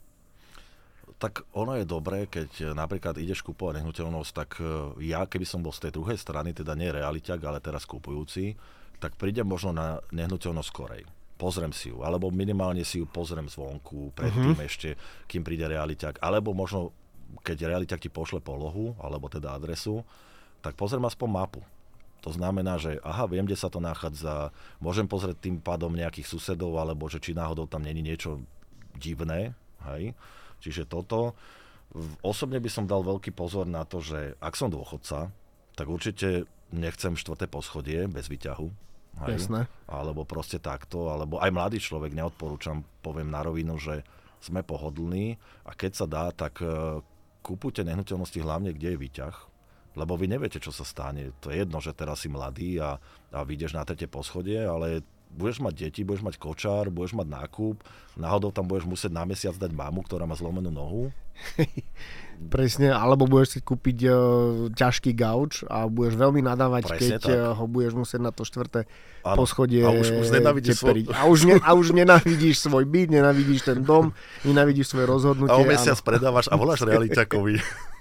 Tak 1.17 1.49
ono 1.57 1.73
je 1.73 1.83
dobré, 1.83 2.29
keď 2.29 2.77
napríklad 2.77 3.17
ideš 3.17 3.41
kupovať 3.41 3.81
nehnuteľnosť, 3.81 4.31
tak 4.37 4.61
ja, 5.01 5.25
keby 5.25 5.49
som 5.49 5.65
bol 5.65 5.73
z 5.73 5.89
tej 5.89 5.97
druhej 5.97 6.13
strany, 6.13 6.53
teda 6.53 6.77
nie 6.77 6.93
realiťak, 6.93 7.41
ale 7.41 7.57
teraz 7.57 7.89
kupujúci, 7.89 8.53
tak 9.01 9.17
prídem 9.17 9.49
možno 9.49 9.73
na 9.73 9.97
nehnuteľnosť 10.13 10.69
skorej. 10.69 11.09
Pozriem 11.37 11.69
si 11.69 11.93
ju, 11.93 12.01
alebo 12.01 12.33
minimálne 12.33 12.81
si 12.81 12.97
ju 12.97 13.05
pozriem 13.05 13.45
zvonku, 13.45 14.11
predtým 14.17 14.57
uh-huh. 14.57 14.67
ešte, 14.67 14.97
kým 15.29 15.45
príde 15.45 15.69
realiťak, 15.69 16.17
alebo 16.17 16.51
možno 16.57 16.91
keď 17.45 17.69
realiťak 17.69 18.01
ti 18.01 18.09
pošle 18.09 18.41
polohu, 18.41 18.97
alebo 18.97 19.29
teda 19.29 19.53
adresu, 19.53 20.01
tak 20.65 20.73
pozriem 20.73 21.05
aspoň 21.05 21.29
mapu 21.29 21.61
to 22.27 22.33
znamená, 22.33 22.75
že 22.81 22.97
aha, 23.07 23.29
viem, 23.29 23.45
kde 23.45 23.55
sa 23.55 23.69
to 23.69 23.79
nachádza, 23.79 24.51
môžem 24.81 25.05
pozrieť 25.05 25.37
tým 25.37 25.63
pádom 25.63 25.93
nejakých 25.93 26.27
susedov, 26.27 26.75
alebo 26.75 27.05
že 27.07 27.21
či 27.21 27.31
náhodou 27.31 27.69
tam 27.69 27.85
není 27.85 28.01
niečo 28.01 28.41
divné, 28.97 29.53
hej. 29.93 30.17
Čiže 30.59 30.89
toto. 30.89 31.37
Osobne 32.19 32.59
by 32.59 32.67
som 32.67 32.83
dal 32.83 32.99
veľký 32.99 33.31
pozor 33.31 33.63
na 33.63 33.87
to, 33.87 34.03
že 34.03 34.35
ak 34.43 34.59
som 34.59 34.67
dôchodca, 34.67 35.31
tak 35.77 35.87
určite 35.87 36.49
nechcem 36.75 37.15
štvrté 37.15 37.47
poschodie 37.47 38.11
bez 38.11 38.27
výťahu. 38.27 38.67
Hej? 39.25 39.41
Jasné. 39.41 39.65
Alebo 39.89 40.27
proste 40.27 40.61
takto, 40.61 41.09
alebo 41.09 41.41
aj 41.41 41.49
mladý 41.49 41.81
človek 41.81 42.13
neodporúčam, 42.13 42.85
poviem 43.01 43.31
na 43.31 43.41
rovinu, 43.41 43.79
že 43.81 44.05
sme 44.37 44.61
pohodlní 44.61 45.39
a 45.65 45.73
keď 45.73 45.91
sa 45.97 46.05
dá, 46.05 46.29
tak 46.29 46.61
uh, 46.61 47.01
kúpujte 47.41 47.81
nehnuteľnosti 47.81 48.37
hlavne, 48.37 48.69
kde 48.75 48.93
je 48.93 49.01
výťah, 49.01 49.35
lebo 49.97 50.13
vy 50.13 50.29
neviete, 50.29 50.61
čo 50.61 50.69
sa 50.69 50.85
stane. 50.85 51.33
To 51.41 51.49
je 51.49 51.65
jedno, 51.65 51.81
že 51.81 51.97
teraz 51.97 52.21
si 52.21 52.29
mladý 52.29 52.77
a, 52.77 53.01
a 53.33 53.39
vyjdeš 53.41 53.73
na 53.73 53.81
tretie 53.81 54.05
poschodie, 54.05 54.61
ale 54.61 55.01
budeš 55.31 55.61
mať 55.61 55.73
deti, 55.87 56.01
budeš 56.01 56.23
mať 56.25 56.35
kočár, 56.41 56.89
budeš 56.89 57.13
mať 57.13 57.27
nákup, 57.29 57.83
náhodou 58.17 58.49
tam 58.49 58.65
budeš 58.65 58.89
musieť 58.89 59.11
na 59.13 59.23
mesiac 59.23 59.53
dať 59.53 59.71
mamu, 59.71 60.01
ktorá 60.03 60.25
má 60.25 60.33
zlomenú 60.33 60.73
nohu. 60.73 61.13
Presne, 62.53 62.93
alebo 62.93 63.25
budeš 63.25 63.57
si 63.57 63.59
kúpiť 63.65 63.97
uh, 64.09 64.15
ťažký 64.73 65.13
gauč 65.17 65.65
a 65.65 65.89
budeš 65.89 66.17
veľmi 66.17 66.41
nadávať, 66.45 66.83
Presne 66.85 66.97
keď 66.97 67.21
tak. 67.21 67.57
ho 67.57 67.65
budeš 67.65 67.93
musieť 67.97 68.21
na 68.21 68.31
to 68.33 68.45
štvrté 68.45 68.85
ano. 69.25 69.37
poschodie 69.41 69.81
a 69.81 69.89
už, 69.89 70.21
už 70.21 70.27
nenavidíš 70.37 70.77
svoj... 70.77 71.09
a, 71.13 71.25
už 71.25 71.39
ne, 71.49 71.55
a 71.61 71.73
už 71.73 71.97
nenavidíš 71.97 72.61
svoj 72.61 72.85
byt, 72.85 73.09
nenavidíš 73.09 73.65
ten 73.65 73.81
dom, 73.81 74.13
nenavidíš 74.45 74.93
svoje 74.93 75.09
rozhodnutie. 75.09 75.53
A 75.53 75.57
o 75.57 75.65
mesiac 75.65 75.97
ano. 75.97 76.05
predávaš 76.05 76.45
a 76.49 76.55
voláš 76.57 76.85
realitakovi. 76.89 77.57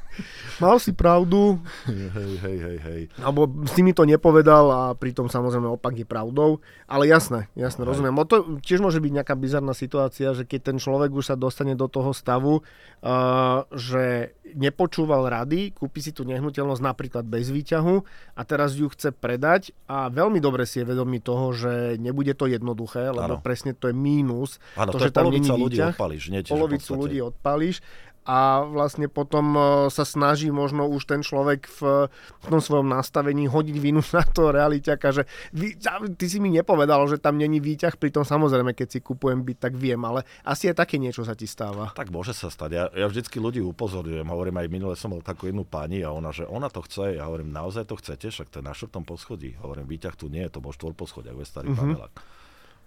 mal 0.62 0.76
si 0.80 0.92
pravdu. 0.92 1.58
Hej, 2.16 2.32
hej, 2.40 2.58
hej, 2.58 2.78
hej. 2.80 3.02
Alebo 3.20 3.48
si 3.68 3.84
mi 3.84 3.92
to 3.92 4.08
nepovedal 4.08 4.64
a 4.72 4.82
pritom 4.96 5.28
samozrejme 5.28 5.68
opak 5.76 6.00
je 6.00 6.06
pravdou. 6.08 6.64
Ale 6.88 7.08
jasné, 7.08 7.50
jasné, 7.58 7.84
hej. 7.84 7.88
rozumiem. 7.92 8.16
O 8.16 8.24
to 8.24 8.58
tiež 8.64 8.80
môže 8.80 9.02
byť 9.02 9.12
nejaká 9.22 9.34
bizarná 9.36 9.76
situácia, 9.76 10.32
že 10.32 10.48
keď 10.48 10.72
ten 10.72 10.76
človek 10.80 11.12
už 11.12 11.34
sa 11.34 11.36
dostane 11.36 11.76
do 11.76 11.86
toho 11.90 12.16
stavu, 12.16 12.62
uh, 12.62 13.68
že 13.74 14.36
nepočúval 14.54 15.26
rady, 15.26 15.74
kúpi 15.74 16.00
si 16.00 16.14
tú 16.14 16.22
nehnuteľnosť 16.22 16.82
napríklad 16.82 17.24
bez 17.26 17.50
výťahu 17.50 17.96
a 18.38 18.42
teraz 18.46 18.78
ju 18.78 18.86
chce 18.86 19.10
predať 19.10 19.74
a 19.90 20.06
veľmi 20.06 20.38
dobre 20.38 20.62
si 20.64 20.80
je 20.82 20.86
vedomý 20.86 21.18
toho, 21.18 21.50
že 21.50 21.98
nebude 21.98 22.32
to 22.38 22.46
jednoduché, 22.46 23.10
lebo 23.10 23.40
ano. 23.40 23.44
presne 23.44 23.74
to 23.74 23.90
je 23.90 23.94
mínus. 23.96 24.62
Áno, 24.78 24.94
to, 24.94 25.02
to, 25.02 25.10
že 25.10 25.14
tam 25.14 25.28
ľudí 25.28 25.82
odpališ. 25.82 26.22
polovicu 26.46 26.90
ľudí 26.94 27.18
odpališ 27.20 27.82
a 28.26 28.66
vlastne 28.66 29.06
potom 29.06 29.54
e, 29.54 29.60
sa 29.94 30.02
snaží 30.02 30.50
možno 30.50 30.90
už 30.90 31.06
ten 31.06 31.22
človek 31.22 31.70
v, 31.70 32.10
v 32.10 32.46
tom 32.50 32.58
svojom 32.58 32.90
nastavení 32.90 33.46
hodiť 33.46 33.76
vinu 33.78 34.02
na 34.18 34.26
to 34.26 34.50
realiťaka, 34.50 35.08
že 35.14 35.22
vy, 35.54 35.78
ty 36.18 36.26
si 36.26 36.42
mi 36.42 36.50
nepovedal, 36.50 37.06
že 37.06 37.22
tam 37.22 37.38
není 37.38 37.62
výťah, 37.62 37.94
pritom 37.94 38.26
samozrejme, 38.26 38.74
keď 38.74 38.88
si 38.90 38.98
kupujem 38.98 39.46
byt, 39.46 39.70
tak 39.70 39.78
viem, 39.78 40.02
ale 40.02 40.26
asi 40.42 40.66
aj 40.66 40.82
také 40.82 40.98
niečo 40.98 41.22
sa 41.22 41.38
ti 41.38 41.46
stáva. 41.46 41.94
Tak 41.94 42.10
môže 42.10 42.34
sa 42.34 42.50
stať. 42.50 42.70
Ja, 42.74 42.84
ja 42.90 43.06
vždycky 43.06 43.38
ľudí 43.38 43.62
upozorňujem, 43.62 44.26
hovorím 44.26 44.58
aj 44.58 44.68
minule 44.68 44.98
som 44.98 45.14
mal 45.14 45.22
takú 45.22 45.46
jednu 45.46 45.62
pani 45.62 46.02
a 46.02 46.10
ona, 46.10 46.34
že 46.34 46.42
ona 46.50 46.66
to 46.66 46.82
chce, 46.82 47.22
ja 47.22 47.30
hovorím, 47.30 47.54
naozaj 47.54 47.86
to 47.86 47.94
chcete, 47.94 48.34
však 48.34 48.50
to 48.50 48.58
je 48.58 48.64
na 48.66 48.74
štvrtom 48.74 49.06
poschodí. 49.06 49.54
Hovorím, 49.62 49.86
výťah 49.86 50.18
tu 50.18 50.26
nie 50.26 50.42
je, 50.42 50.58
to 50.58 50.64
bol 50.64 50.74
štvor 50.74 50.98
poschodí, 50.98 51.30
ako 51.30 51.46
je 51.46 51.48
starý 51.48 51.68
mm-hmm. 51.70 51.86
panelák. 51.94 52.14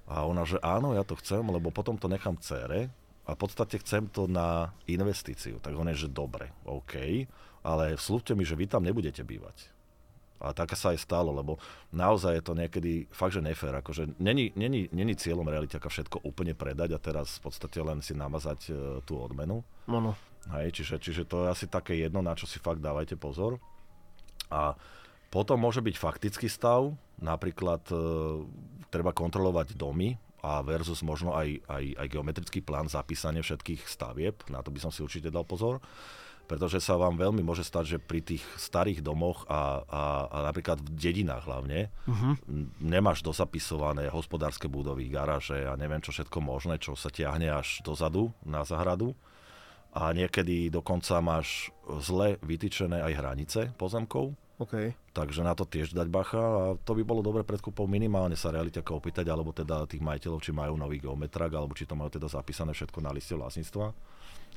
A 0.10 0.26
ona, 0.26 0.44
že 0.44 0.60
áno, 0.60 0.92
ja 0.98 1.08
to 1.08 1.16
chcem, 1.22 1.46
lebo 1.46 1.72
potom 1.72 1.96
to 1.96 2.10
nechám 2.12 2.36
cére, 2.42 2.90
a 3.30 3.38
v 3.38 3.42
podstate 3.46 3.78
chcem 3.78 4.10
to 4.10 4.26
na 4.26 4.74
investíciu. 4.90 5.62
Tak 5.62 5.78
on 5.78 5.94
je, 5.94 6.10
že 6.10 6.10
dobre, 6.10 6.50
OK, 6.66 7.30
ale 7.62 7.94
slúbte 8.02 8.34
mi, 8.34 8.42
že 8.42 8.58
vy 8.58 8.66
tam 8.66 8.82
nebudete 8.82 9.22
bývať. 9.22 9.70
A 10.40 10.56
tak 10.56 10.72
sa 10.74 10.96
aj 10.96 11.04
stalo, 11.04 11.36
lebo 11.36 11.60
naozaj 11.92 12.40
je 12.40 12.44
to 12.48 12.54
niekedy 12.56 12.92
fakt, 13.12 13.36
že 13.36 13.44
nefér. 13.44 13.84
Akože 13.84 14.16
není, 14.24 14.56
není, 14.56 14.88
není 14.96 15.14
cieľom 15.14 15.44
realiťaka 15.44 15.92
všetko 15.92 16.24
úplne 16.24 16.56
predať 16.56 16.96
a 16.96 17.04
teraz 17.04 17.44
v 17.44 17.52
podstate 17.52 17.84
len 17.84 18.00
si 18.00 18.16
namazať 18.16 18.60
e, 18.66 18.74
tú 19.04 19.20
odmenu. 19.20 19.68
Ano. 19.92 20.16
Hej, 20.56 20.80
čiže, 20.80 20.96
čiže 21.04 21.24
to 21.28 21.44
je 21.44 21.52
asi 21.52 21.68
také 21.68 22.00
jedno, 22.00 22.24
na 22.24 22.40
čo 22.40 22.48
si 22.48 22.56
fakt 22.56 22.80
dávajte 22.80 23.20
pozor. 23.20 23.60
A 24.48 24.80
potom 25.28 25.60
môže 25.60 25.84
byť 25.84 25.96
faktický 26.00 26.48
stav, 26.48 26.96
napríklad 27.20 27.84
e, 27.92 27.96
treba 28.88 29.12
kontrolovať 29.12 29.76
domy, 29.76 30.16
a 30.40 30.64
versus 30.64 31.04
možno 31.04 31.36
aj, 31.36 31.62
aj, 31.68 31.86
aj 32.00 32.08
geometrický 32.08 32.60
plán 32.64 32.88
zapísania 32.88 33.44
všetkých 33.44 33.88
stavieb. 33.88 34.36
Na 34.48 34.64
to 34.64 34.72
by 34.72 34.80
som 34.80 34.92
si 34.92 35.04
určite 35.04 35.32
dal 35.32 35.44
pozor 35.44 35.84
pretože 36.50 36.82
sa 36.82 36.98
vám 36.98 37.14
veľmi 37.14 37.46
môže 37.46 37.62
stať, 37.62 37.86
že 37.86 37.98
pri 38.02 38.26
tých 38.26 38.42
starých 38.58 39.06
domoch 39.06 39.46
a, 39.46 39.86
a, 39.86 40.04
a 40.34 40.38
napríklad 40.50 40.82
v 40.82 40.90
dedinách 40.98 41.46
hlavne 41.46 41.94
uh-huh. 42.10 42.34
nemáš 42.82 43.22
dozapisované 43.22 44.10
hospodárske 44.10 44.66
budovy, 44.66 45.14
garáže 45.14 45.70
a 45.70 45.78
neviem 45.78 46.02
čo 46.02 46.10
všetko 46.10 46.42
možné, 46.42 46.82
čo 46.82 46.98
sa 46.98 47.14
tiahne 47.14 47.54
až 47.54 47.86
dozadu 47.86 48.34
na 48.42 48.66
zahradu. 48.66 49.14
A 49.94 50.10
niekedy 50.10 50.74
dokonca 50.74 51.22
máš 51.22 51.70
zle 52.02 52.42
vytýčené 52.42 52.98
aj 52.98 53.14
hranice 53.14 53.60
pozemkov 53.78 54.34
Okay. 54.60 54.91
Takže 55.16 55.39
na 55.39 55.55
to 55.55 55.64
tiež 55.64 55.95
dať 55.95 56.12
bacha 56.12 56.43
a 56.43 56.64
to 56.84 56.91
by 56.91 57.03
bolo 57.07 57.24
dobre 57.24 57.47
pred 57.47 57.64
kúpou 57.64 57.88
minimálne 57.88 58.36
sa 58.36 58.51
realitaká 58.51 58.91
opýtať, 58.91 59.32
alebo 59.32 59.55
teda 59.55 59.88
tých 59.88 60.03
majiteľov, 60.03 60.43
či 60.43 60.51
majú 60.51 60.76
nový 60.76 60.99
geometrak, 60.99 61.55
alebo 61.55 61.72
či 61.72 61.88
to 61.88 61.95
majú 61.95 62.12
teda 62.12 62.28
zapísané 62.28 62.76
všetko 62.76 62.99
na 62.99 63.16
liste 63.16 63.32
vlastníctva 63.39 63.95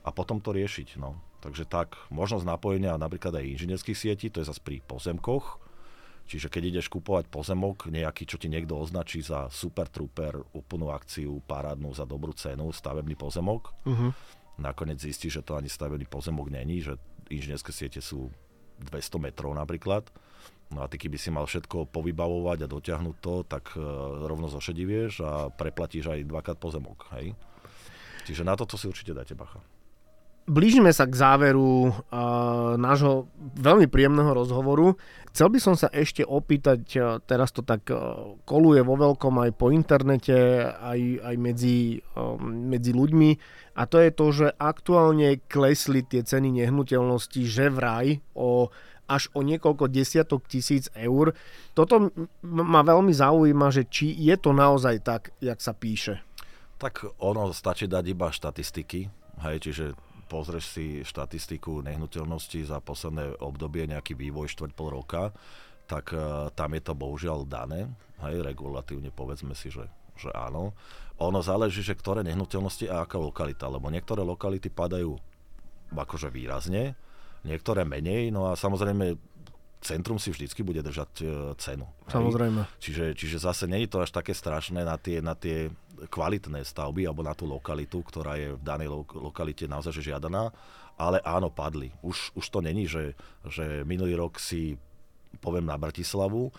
a 0.02 0.10
potom 0.10 0.42
to 0.42 0.50
riešiť. 0.50 0.98
No. 0.98 1.22
Takže 1.38 1.70
tak, 1.70 1.94
možnosť 2.10 2.42
napojenia 2.42 2.98
napríklad 2.98 3.38
aj 3.38 3.46
inžinierských 3.54 3.94
sietí, 3.94 4.26
to 4.26 4.42
je 4.42 4.50
zase 4.50 4.58
pri 4.58 4.82
pozemkoch, 4.82 5.62
Čiže 6.22 6.48
keď 6.48 6.62
ideš 6.70 6.86
kupovať 6.86 7.26
pozemok, 7.28 7.90
nejaký, 7.90 8.24
čo 8.24 8.38
ti 8.38 8.46
niekto 8.46 8.78
označí 8.78 9.20
za 9.20 9.50
super 9.50 9.90
trooper, 9.90 10.38
úplnú 10.54 10.94
akciu, 10.94 11.42
parádnu 11.44 11.90
za 11.92 12.06
dobrú 12.06 12.30
cenu, 12.32 12.70
stavebný 12.70 13.18
pozemok, 13.18 13.74
uh-huh. 13.82 14.14
nakoniec 14.54 15.02
zistíš, 15.02 15.42
že 15.42 15.44
to 15.44 15.58
ani 15.58 15.66
stavebný 15.66 16.06
pozemok 16.06 16.46
není, 16.48 16.78
že 16.78 16.94
inžinierské 17.26 17.74
siete 17.74 17.98
sú 17.98 18.30
200 18.86 19.22
metrov 19.22 19.54
napríklad. 19.54 20.06
No 20.72 20.84
a 20.84 20.88
ty 20.88 20.96
keby 20.96 21.20
si 21.20 21.28
mal 21.28 21.44
všetko 21.44 21.92
povybavovať 21.92 22.64
a 22.64 22.70
dotiahnuť 22.72 23.16
to, 23.20 23.34
tak 23.44 23.76
uh, 23.76 23.82
rovno 24.24 24.48
zošedivieš 24.48 25.12
a 25.20 25.32
preplatíš 25.52 26.08
aj 26.08 26.24
dvakrát 26.24 26.56
pozemok. 26.56 27.12
Hej? 27.20 27.36
Čiže 28.24 28.42
na 28.46 28.56
toto 28.56 28.80
si 28.80 28.88
určite 28.88 29.12
dajte 29.12 29.36
bacha. 29.36 29.60
Blížime 30.42 30.90
sa 30.90 31.06
k 31.06 31.14
záveru 31.14 31.86
uh, 31.86 31.94
nášho 32.74 33.30
veľmi 33.62 33.86
príjemného 33.86 34.34
rozhovoru. 34.34 34.98
Chcel 35.30 35.54
by 35.54 35.58
som 35.62 35.74
sa 35.78 35.86
ešte 35.94 36.26
opýtať, 36.26 36.82
uh, 36.98 37.22
teraz 37.22 37.54
to 37.54 37.62
tak 37.62 37.86
uh, 37.94 38.34
koluje 38.42 38.82
vo 38.82 38.98
veľkom 38.98 39.38
aj 39.38 39.50
po 39.54 39.70
internete, 39.70 40.66
aj, 40.66 41.00
aj 41.22 41.34
medzi, 41.38 42.02
uh, 42.18 42.34
medzi 42.42 42.90
ľuďmi, 42.90 43.30
a 43.78 43.86
to 43.86 44.02
je 44.02 44.10
to, 44.12 44.26
že 44.34 44.46
aktuálne 44.58 45.40
klesli 45.48 46.04
tie 46.04 46.26
ceny 46.26 46.52
nehnuteľností, 46.60 47.46
že 47.46 47.72
vraj 47.72 48.20
o 48.36 48.68
až 49.12 49.28
o 49.36 49.44
niekoľko 49.44 49.92
desiatok 49.92 50.48
tisíc 50.48 50.88
eur. 50.96 51.36
Toto 51.76 52.10
ma 52.42 52.80
veľmi 52.80 53.12
zaujíma, 53.12 53.68
že 53.68 53.84
či 53.84 54.08
je 54.08 54.32
to 54.40 54.56
naozaj 54.56 55.04
tak, 55.04 55.36
jak 55.42 55.60
sa 55.60 55.76
píše. 55.76 56.24
Tak 56.80 57.20
ono 57.20 57.52
stačí 57.52 57.84
dať 57.86 58.04
iba 58.08 58.32
štatistiky, 58.32 59.00
hej, 59.44 59.56
čiže 59.60 59.84
pozrieš 60.32 60.64
si 60.72 60.86
štatistiku 61.04 61.84
nehnuteľnosti 61.84 62.64
za 62.64 62.80
posledné 62.80 63.36
obdobie, 63.44 63.84
nejaký 63.84 64.16
vývoj 64.16 64.48
štvrť 64.48 64.72
pol 64.72 64.88
roka, 64.96 65.28
tak 65.84 66.16
uh, 66.16 66.48
tam 66.56 66.72
je 66.72 66.80
to 66.80 66.96
bohužiaľ 66.96 67.44
dané, 67.44 67.92
hej, 68.24 68.40
regulatívne 68.40 69.12
povedzme 69.12 69.52
si, 69.52 69.68
že, 69.68 69.84
že 70.16 70.32
áno. 70.32 70.72
Ono 71.20 71.44
záleží, 71.44 71.84
že 71.84 71.92
ktoré 71.92 72.24
nehnuteľnosti 72.24 72.88
a 72.88 73.04
aká 73.04 73.20
lokalita, 73.20 73.68
lebo 73.68 73.92
niektoré 73.92 74.24
lokality 74.24 74.72
padajú 74.72 75.20
akože 75.92 76.32
výrazne, 76.32 76.96
niektoré 77.44 77.84
menej, 77.84 78.32
no 78.32 78.48
a 78.48 78.56
samozrejme 78.56 79.20
centrum 79.84 80.16
si 80.16 80.32
vždycky 80.32 80.64
bude 80.64 80.80
držať 80.80 81.10
uh, 81.20 81.28
cenu. 81.60 81.84
Samozrejme. 82.08 82.64
Čiže, 82.80 83.12
čiže 83.12 83.42
zase 83.42 83.68
není 83.68 83.84
to 83.90 84.00
až 84.00 84.14
také 84.14 84.32
strašné 84.32 84.86
na 84.86 84.96
tie, 84.96 85.20
na 85.20 85.36
tie 85.36 85.68
kvalitné 86.08 86.64
stavby 86.66 87.06
alebo 87.06 87.22
na 87.22 87.34
tú 87.36 87.46
lokalitu, 87.46 88.02
ktorá 88.02 88.34
je 88.38 88.54
v 88.56 88.62
danej 88.62 88.88
lo- 88.90 89.06
lokalite 89.30 89.68
naozaj 89.70 89.94
že 90.00 90.14
žiadaná, 90.14 90.50
ale 90.98 91.18
áno, 91.24 91.48
padli. 91.48 91.90
Už, 92.04 92.34
už 92.36 92.46
to 92.48 92.58
není, 92.60 92.86
že, 92.86 93.16
že 93.46 93.82
minulý 93.82 94.18
rok 94.18 94.38
si, 94.38 94.76
poviem 95.40 95.66
na 95.66 95.78
Bratislavu, 95.78 96.48
e, 96.48 96.52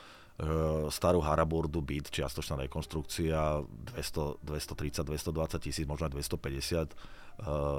starú 0.90 1.22
Harabordu 1.22 1.80
byt, 1.80 2.10
čiastočná 2.10 2.60
rekonstrukcia 2.66 3.62
200, 3.96 4.44
230, 4.44 5.08
220 5.08 5.64
tisíc, 5.64 5.86
možno 5.86 6.10
aj 6.10 6.14
250 6.18 6.92
e, 6.92 6.96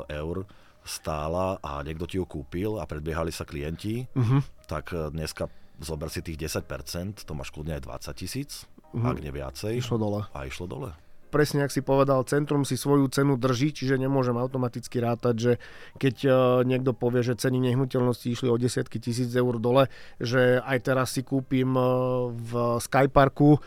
eur 0.09 0.37
stála 0.85 1.57
a 1.65 1.81
niekto 1.81 2.05
ti 2.05 2.21
ju 2.21 2.29
kúpil 2.29 2.77
a 2.77 2.85
predbiehali 2.85 3.33
sa 3.33 3.49
klienti, 3.49 4.05
uh-huh. 4.05 4.41
tak 4.69 4.93
e, 4.93 5.11
dneska 5.11 5.49
zober 5.81 6.13
si 6.13 6.21
tých 6.23 6.39
10%, 6.61 7.25
to 7.25 7.33
máš 7.35 7.51
kľudne 7.51 7.81
aj 7.81 7.83
20 7.89 8.21
tisíc, 8.21 8.69
uh-huh. 8.93 9.11
ak 9.11 9.19
viacej. 9.21 9.81
Išlo 9.81 9.97
dole. 9.97 10.21
A 10.37 10.47
išlo 10.47 10.69
dole 10.69 10.93
presne, 11.35 11.67
ak 11.67 11.75
si 11.75 11.83
povedal, 11.83 12.23
centrum 12.31 12.63
si 12.63 12.79
svoju 12.79 13.11
cenu 13.11 13.35
drží, 13.35 13.75
čiže 13.75 13.99
nemôžem 13.99 14.39
automaticky 14.39 15.03
rátať, 15.03 15.35
že 15.35 15.53
keď 15.99 16.17
uh, 16.31 16.35
niekto 16.63 16.95
povie, 16.95 17.27
že 17.27 17.35
ceny 17.35 17.59
nehnuteľnosti 17.59 18.31
išli 18.31 18.47
o 18.47 18.55
desiatky 18.55 19.03
tisíc 19.03 19.35
eur 19.35 19.59
dole, 19.59 19.91
že 20.23 20.63
aj 20.63 20.79
teraz 20.87 21.11
si 21.11 21.27
kúpim 21.27 21.75
uh, 21.75 22.31
v 22.31 22.79
Skyparku 22.79 23.59
uh, 23.59 23.61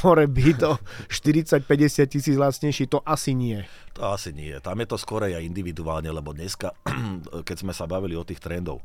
hore 0.00 0.24
byt 0.24 0.64
o 0.64 0.80
40-50 1.12 2.08
tisíc 2.08 2.40
lacnejší, 2.40 2.88
to 2.88 3.04
asi 3.04 3.36
nie. 3.36 3.60
To 4.00 4.16
asi 4.16 4.32
nie. 4.32 4.56
Tam 4.64 4.80
je 4.80 4.88
to 4.88 4.96
skôr 4.96 5.28
aj 5.28 5.44
individuálne, 5.44 6.08
lebo 6.08 6.32
dneska, 6.32 6.72
keď 7.48 7.56
sme 7.60 7.76
sa 7.76 7.84
bavili 7.84 8.16
o 8.16 8.24
tých 8.24 8.40
trendov, 8.40 8.80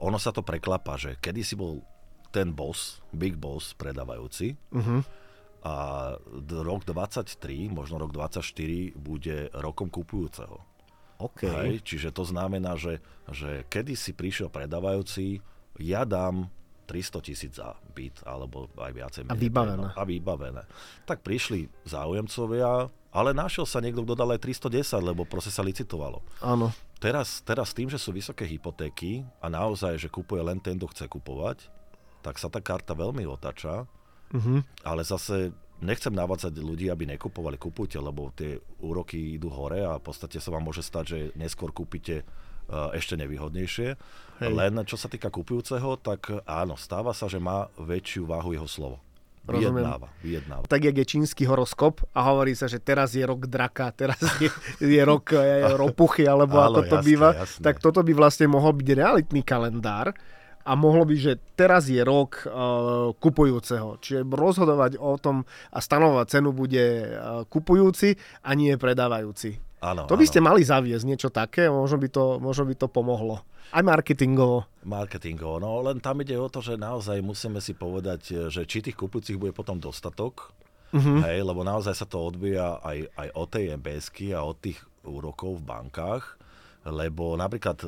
ono 0.00 0.16
sa 0.20 0.32
to 0.32 0.44
preklapa, 0.44 0.96
že 1.00 1.16
kedy 1.20 1.40
si 1.40 1.56
bol 1.56 1.80
ten 2.32 2.52
boss, 2.52 3.00
big 3.12 3.36
boss 3.36 3.76
predávajúci, 3.76 4.56
uh-huh 4.76 5.28
a 5.60 6.16
rok 6.64 6.88
23, 6.88 7.68
možno 7.68 8.00
rok 8.00 8.16
24 8.16 8.96
bude 8.96 9.52
rokom 9.52 9.92
kupujúceho. 9.92 10.56
Okay. 11.20 11.52
Hej, 11.52 11.72
čiže 11.84 12.08
to 12.16 12.24
znamená, 12.24 12.80
že, 12.80 13.04
že 13.28 13.68
kedy 13.68 13.92
si 13.92 14.16
prišiel 14.16 14.48
predávajúci, 14.48 15.44
ja 15.76 16.08
dám 16.08 16.48
300 16.88 17.22
tisíc 17.22 17.52
za 17.60 17.76
byt, 17.92 18.24
alebo 18.24 18.72
aj 18.80 18.92
viacej. 18.96 19.20
A 19.28 19.36
vybavené. 19.36 19.88
A 19.94 20.02
vybavené. 20.02 20.64
Tak 21.04 21.20
prišli 21.22 21.68
záujemcovia, 21.86 22.88
ale 23.12 23.30
našiel 23.30 23.68
sa 23.68 23.78
niekto, 23.78 24.02
kto 24.02 24.18
dal 24.18 24.32
aj 24.34 24.42
310, 24.42 24.98
lebo 25.04 25.22
proste 25.28 25.54
sa 25.54 25.62
licitovalo. 25.62 26.24
Áno. 26.42 26.74
Teraz, 26.98 27.44
teraz 27.46 27.70
tým, 27.76 27.86
že 27.92 28.00
sú 28.00 28.10
vysoké 28.10 28.48
hypotéky 28.48 29.22
a 29.38 29.46
naozaj, 29.46 30.00
že 30.00 30.08
kupuje 30.10 30.42
len 30.42 30.58
ten, 30.58 30.80
kto 30.80 30.90
chce 30.90 31.04
kupovať, 31.06 31.68
tak 32.20 32.36
sa 32.36 32.50
tá 32.50 32.58
karta 32.58 32.92
veľmi 32.92 33.24
otača, 33.24 33.86
uh-huh. 34.32 34.60
ale 34.84 35.02
zase 35.02 35.52
nechcem 35.80 36.12
navádzať 36.12 36.60
ľudí, 36.60 36.92
aby 36.92 37.08
nekupovali, 37.08 37.56
kupujte, 37.56 37.96
lebo 37.96 38.30
tie 38.36 38.60
úroky 38.84 39.40
idú 39.40 39.48
hore 39.48 39.80
a 39.80 39.96
v 39.96 40.04
podstate 40.04 40.38
sa 40.38 40.52
vám 40.52 40.68
môže 40.68 40.84
stať, 40.84 41.04
že 41.08 41.18
neskôr 41.34 41.72
kúpite 41.72 42.22
uh, 42.22 42.92
ešte 42.92 43.16
nevýhodnejšie. 43.16 43.88
Hej. 44.40 44.52
Len 44.52 44.72
čo 44.84 45.00
sa 45.00 45.08
týka 45.08 45.32
kupujúceho, 45.32 45.96
tak 46.00 46.44
áno, 46.44 46.76
stáva 46.76 47.16
sa, 47.16 47.28
že 47.28 47.40
má 47.40 47.72
väčšiu 47.80 48.28
váhu 48.28 48.56
jeho 48.56 48.68
slovo. 48.68 49.00
Vyjednáva, 49.40 50.08
vyjednáva. 50.20 50.64
Tak, 50.68 50.84
jak 50.84 50.96
je 51.00 51.06
čínsky 51.08 51.42
horoskop 51.48 52.04
a 52.12 52.28
hovorí 52.28 52.52
sa, 52.52 52.68
že 52.68 52.76
teraz 52.78 53.16
je 53.16 53.24
rok 53.24 53.48
draka, 53.48 53.90
teraz 53.90 54.20
je, 54.38 54.52
je 54.78 55.00
rok 55.00 55.32
je, 55.32 55.74
ropuchy, 55.82 56.28
alebo 56.28 56.60
Áno, 56.60 56.76
ako 56.76 56.80
to 56.86 56.96
jasne, 57.00 57.08
býva, 57.08 57.28
jasne. 57.34 57.62
tak 57.64 57.80
toto 57.80 58.04
by 58.04 58.12
vlastne 58.12 58.46
mohol 58.46 58.76
byť 58.76 58.88
realitný 58.94 59.40
kalendár, 59.40 60.12
a 60.60 60.72
mohlo 60.76 61.08
by, 61.08 61.16
že 61.16 61.32
teraz 61.56 61.88
je 61.88 62.00
rok 62.04 62.44
uh, 62.44 63.10
kupujúceho. 63.16 63.96
Čiže 64.00 64.28
rozhodovať 64.28 65.00
o 65.00 65.16
tom 65.16 65.48
a 65.72 65.78
stanovať 65.80 66.26
cenu 66.28 66.52
bude 66.52 66.84
uh, 67.08 67.42
kupujúci 67.48 68.20
a 68.44 68.52
nie 68.52 68.76
predávajúci. 68.76 69.56
Áno, 69.80 70.04
to 70.04 70.20
by 70.20 70.28
áno. 70.28 70.32
ste 70.32 70.40
mali 70.44 70.60
zaviesť 70.60 71.04
niečo 71.08 71.28
také, 71.32 71.72
možno 71.72 71.96
by 71.96 72.08
to, 72.12 72.24
možno 72.36 72.68
by 72.68 72.74
to 72.76 72.86
pomohlo. 72.92 73.40
Aj 73.72 73.80
marketingovo. 73.80 74.68
Marketingovo, 74.84 75.56
no 75.62 75.80
len 75.80 76.04
tam 76.04 76.20
ide 76.20 76.36
o 76.36 76.52
to, 76.52 76.60
že 76.60 76.76
naozaj 76.76 77.24
musíme 77.24 77.64
si 77.64 77.72
povedať, 77.72 78.50
že 78.52 78.68
či 78.68 78.84
tých 78.84 78.98
kupujúcich 78.98 79.40
bude 79.40 79.56
potom 79.56 79.80
dostatok, 79.80 80.52
uh-huh. 80.92 81.24
hej, 81.24 81.40
lebo 81.40 81.64
naozaj 81.64 81.96
sa 81.96 82.04
to 82.04 82.20
odvíja 82.20 82.76
aj, 82.84 83.08
aj 83.16 83.28
od 83.32 83.48
tej 83.48 83.64
MBSky 83.80 84.36
a 84.36 84.44
od 84.44 84.60
tých 84.60 84.76
úrokov 85.06 85.62
v 85.62 85.66
bankách, 85.70 86.36
lebo 86.84 87.38
napríklad 87.40 87.80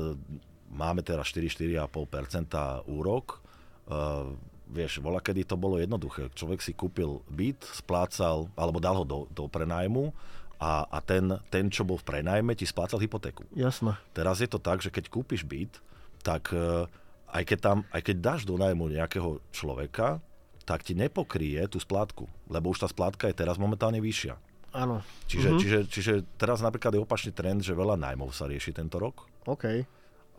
máme 0.73 1.05
teraz 1.05 1.29
4-4,5% 1.29 2.89
úrok. 2.89 3.39
Uh, 3.85 4.33
vieš, 4.73 4.99
voľa 4.99 5.21
kedy 5.21 5.45
to 5.45 5.55
bolo 5.55 5.77
jednoduché. 5.77 6.33
Človek 6.33 6.59
si 6.65 6.73
kúpil 6.73 7.21
byt, 7.29 7.61
splácal, 7.77 8.49
alebo 8.57 8.81
dal 8.81 8.97
ho 8.97 9.05
do, 9.05 9.19
do 9.29 9.45
prenajmu 9.45 10.09
a, 10.57 10.89
a 10.89 10.97
ten, 11.03 11.29
ten, 11.53 11.69
čo 11.69 11.85
bol 11.85 12.01
v 12.01 12.07
prenajme, 12.09 12.57
ti 12.57 12.65
splácal 12.65 12.97
hypotéku. 12.97 13.45
Jasné. 13.53 13.93
Teraz 14.17 14.41
je 14.41 14.49
to 14.49 14.57
tak, 14.57 14.81
že 14.81 14.89
keď 14.89 15.13
kúpiš 15.13 15.45
byt, 15.45 15.77
tak 16.25 16.49
uh, 16.55 16.89
aj 17.29 17.43
keď, 17.45 17.59
tam, 17.61 17.77
aj 17.93 18.01
keď 18.01 18.15
dáš 18.17 18.41
do 18.49 18.57
nájmu 18.57 18.89
nejakého 18.89 19.43
človeka, 19.53 20.23
tak 20.63 20.81
ti 20.87 20.95
nepokrie 20.95 21.59
tú 21.67 21.77
splátku, 21.77 22.25
lebo 22.47 22.71
už 22.71 22.81
tá 22.81 22.87
splátka 22.87 23.27
je 23.27 23.35
teraz 23.35 23.59
momentálne 23.59 23.99
vyššia. 23.99 24.39
Áno. 24.73 25.05
Čiže, 25.29 25.49
mm-hmm. 25.53 25.61
čiže, 25.61 25.79
čiže 25.85 26.13
teraz 26.39 26.63
napríklad 26.63 26.97
je 26.97 27.03
opačný 27.03 27.29
trend, 27.35 27.61
že 27.61 27.77
veľa 27.77 27.99
nájmov 27.99 28.33
sa 28.33 28.49
rieši 28.49 28.73
tento 28.73 28.97
rok. 28.97 29.27
OK 29.45 29.85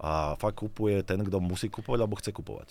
a 0.00 0.34
fakt 0.38 0.58
kupuje 0.58 1.02
ten, 1.06 1.22
kto 1.22 1.38
musí 1.38 1.70
kupovať 1.70 1.98
alebo 2.00 2.18
chce 2.18 2.30
kupovať. 2.34 2.68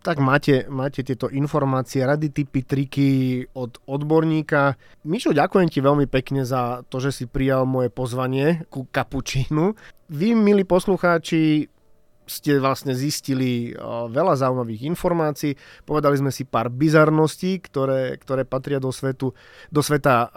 Tak 0.00 0.16
máte, 0.16 0.64
máte 0.72 1.04
tieto 1.04 1.28
informácie, 1.28 2.00
rady, 2.00 2.32
typy, 2.32 2.64
triky 2.64 3.10
od 3.52 3.76
odborníka. 3.84 4.80
Mišo, 5.04 5.36
ďakujem 5.36 5.68
ti 5.68 5.84
veľmi 5.84 6.08
pekne 6.08 6.48
za 6.48 6.80
to, 6.88 7.04
že 7.04 7.12
si 7.12 7.24
prijal 7.28 7.68
moje 7.68 7.92
pozvanie 7.92 8.64
ku 8.72 8.88
kapučínu. 8.88 9.76
Vy, 10.08 10.32
milí 10.32 10.64
poslucháči, 10.64 11.68
ste 12.24 12.62
vlastne 12.62 12.96
zistili 12.96 13.76
veľa 14.08 14.40
zaujímavých 14.40 14.88
informácií. 14.88 15.58
Povedali 15.84 16.16
sme 16.16 16.32
si 16.32 16.48
pár 16.48 16.72
bizarností, 16.72 17.60
ktoré, 17.60 18.16
ktoré 18.22 18.48
patria 18.48 18.80
do, 18.80 18.94
svetu, 18.94 19.36
do 19.68 19.80
sveta 19.84 20.32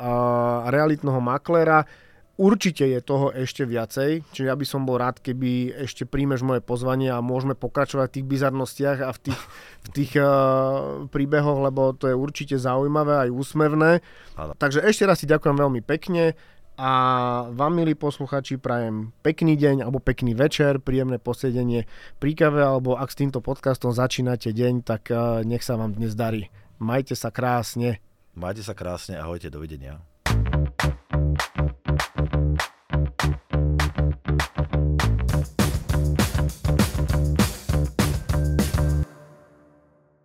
realitného 0.67 1.23
maklera. 1.23 1.87
Určite 2.33 2.89
je 2.89 2.97
toho 2.97 3.29
ešte 3.29 3.61
viacej, 3.61 4.25
čiže 4.33 4.49
ja 4.49 4.57
by 4.57 4.65
som 4.65 4.89
bol 4.89 4.97
rád, 4.97 5.21
keby 5.21 5.69
ešte 5.85 6.09
príjmeš 6.09 6.41
moje 6.41 6.65
pozvanie 6.65 7.13
a 7.13 7.21
môžeme 7.21 7.53
pokračovať 7.53 8.09
v 8.09 8.15
tých 8.17 8.25
bizarnostiach 8.25 8.99
a 9.05 9.13
v 9.13 9.19
tých, 9.29 9.41
v 9.85 9.87
tých 9.93 10.11
uh, 10.17 11.05
príbehoch, 11.13 11.61
lebo 11.61 11.93
to 11.93 12.09
je 12.09 12.17
určite 12.17 12.57
zaujímavé 12.57 13.29
aj 13.29 13.29
úsmevné. 13.29 14.01
Ano. 14.33 14.57
Takže 14.57 14.81
ešte 14.81 15.05
raz 15.05 15.21
si 15.21 15.29
ďakujem 15.29 15.61
veľmi 15.61 15.85
pekne 15.85 16.33
a 16.73 16.91
vám, 17.53 17.77
milí 17.77 17.93
posluchači, 17.93 18.57
prajem 18.57 19.13
pekný 19.21 19.53
deň 19.53 19.85
alebo 19.85 20.01
pekný 20.01 20.33
večer, 20.33 20.81
príjemné 20.81 21.21
posedenie 21.21 21.85
pri 22.17 22.33
kave, 22.33 22.65
alebo 22.65 22.97
ak 22.97 23.13
s 23.13 23.19
týmto 23.21 23.45
podcastom 23.45 23.93
začínate 23.93 24.49
deň, 24.49 24.81
tak 24.81 25.13
uh, 25.13 25.45
nech 25.45 25.61
sa 25.61 25.77
vám 25.77 25.93
dnes 25.93 26.17
darí. 26.17 26.49
Majte 26.81 27.13
sa 27.13 27.29
krásne. 27.29 28.01
Majte 28.33 28.65
sa 28.65 28.73
krásne, 28.73 29.21
ahojte, 29.21 29.53
dovidenia. 29.53 30.01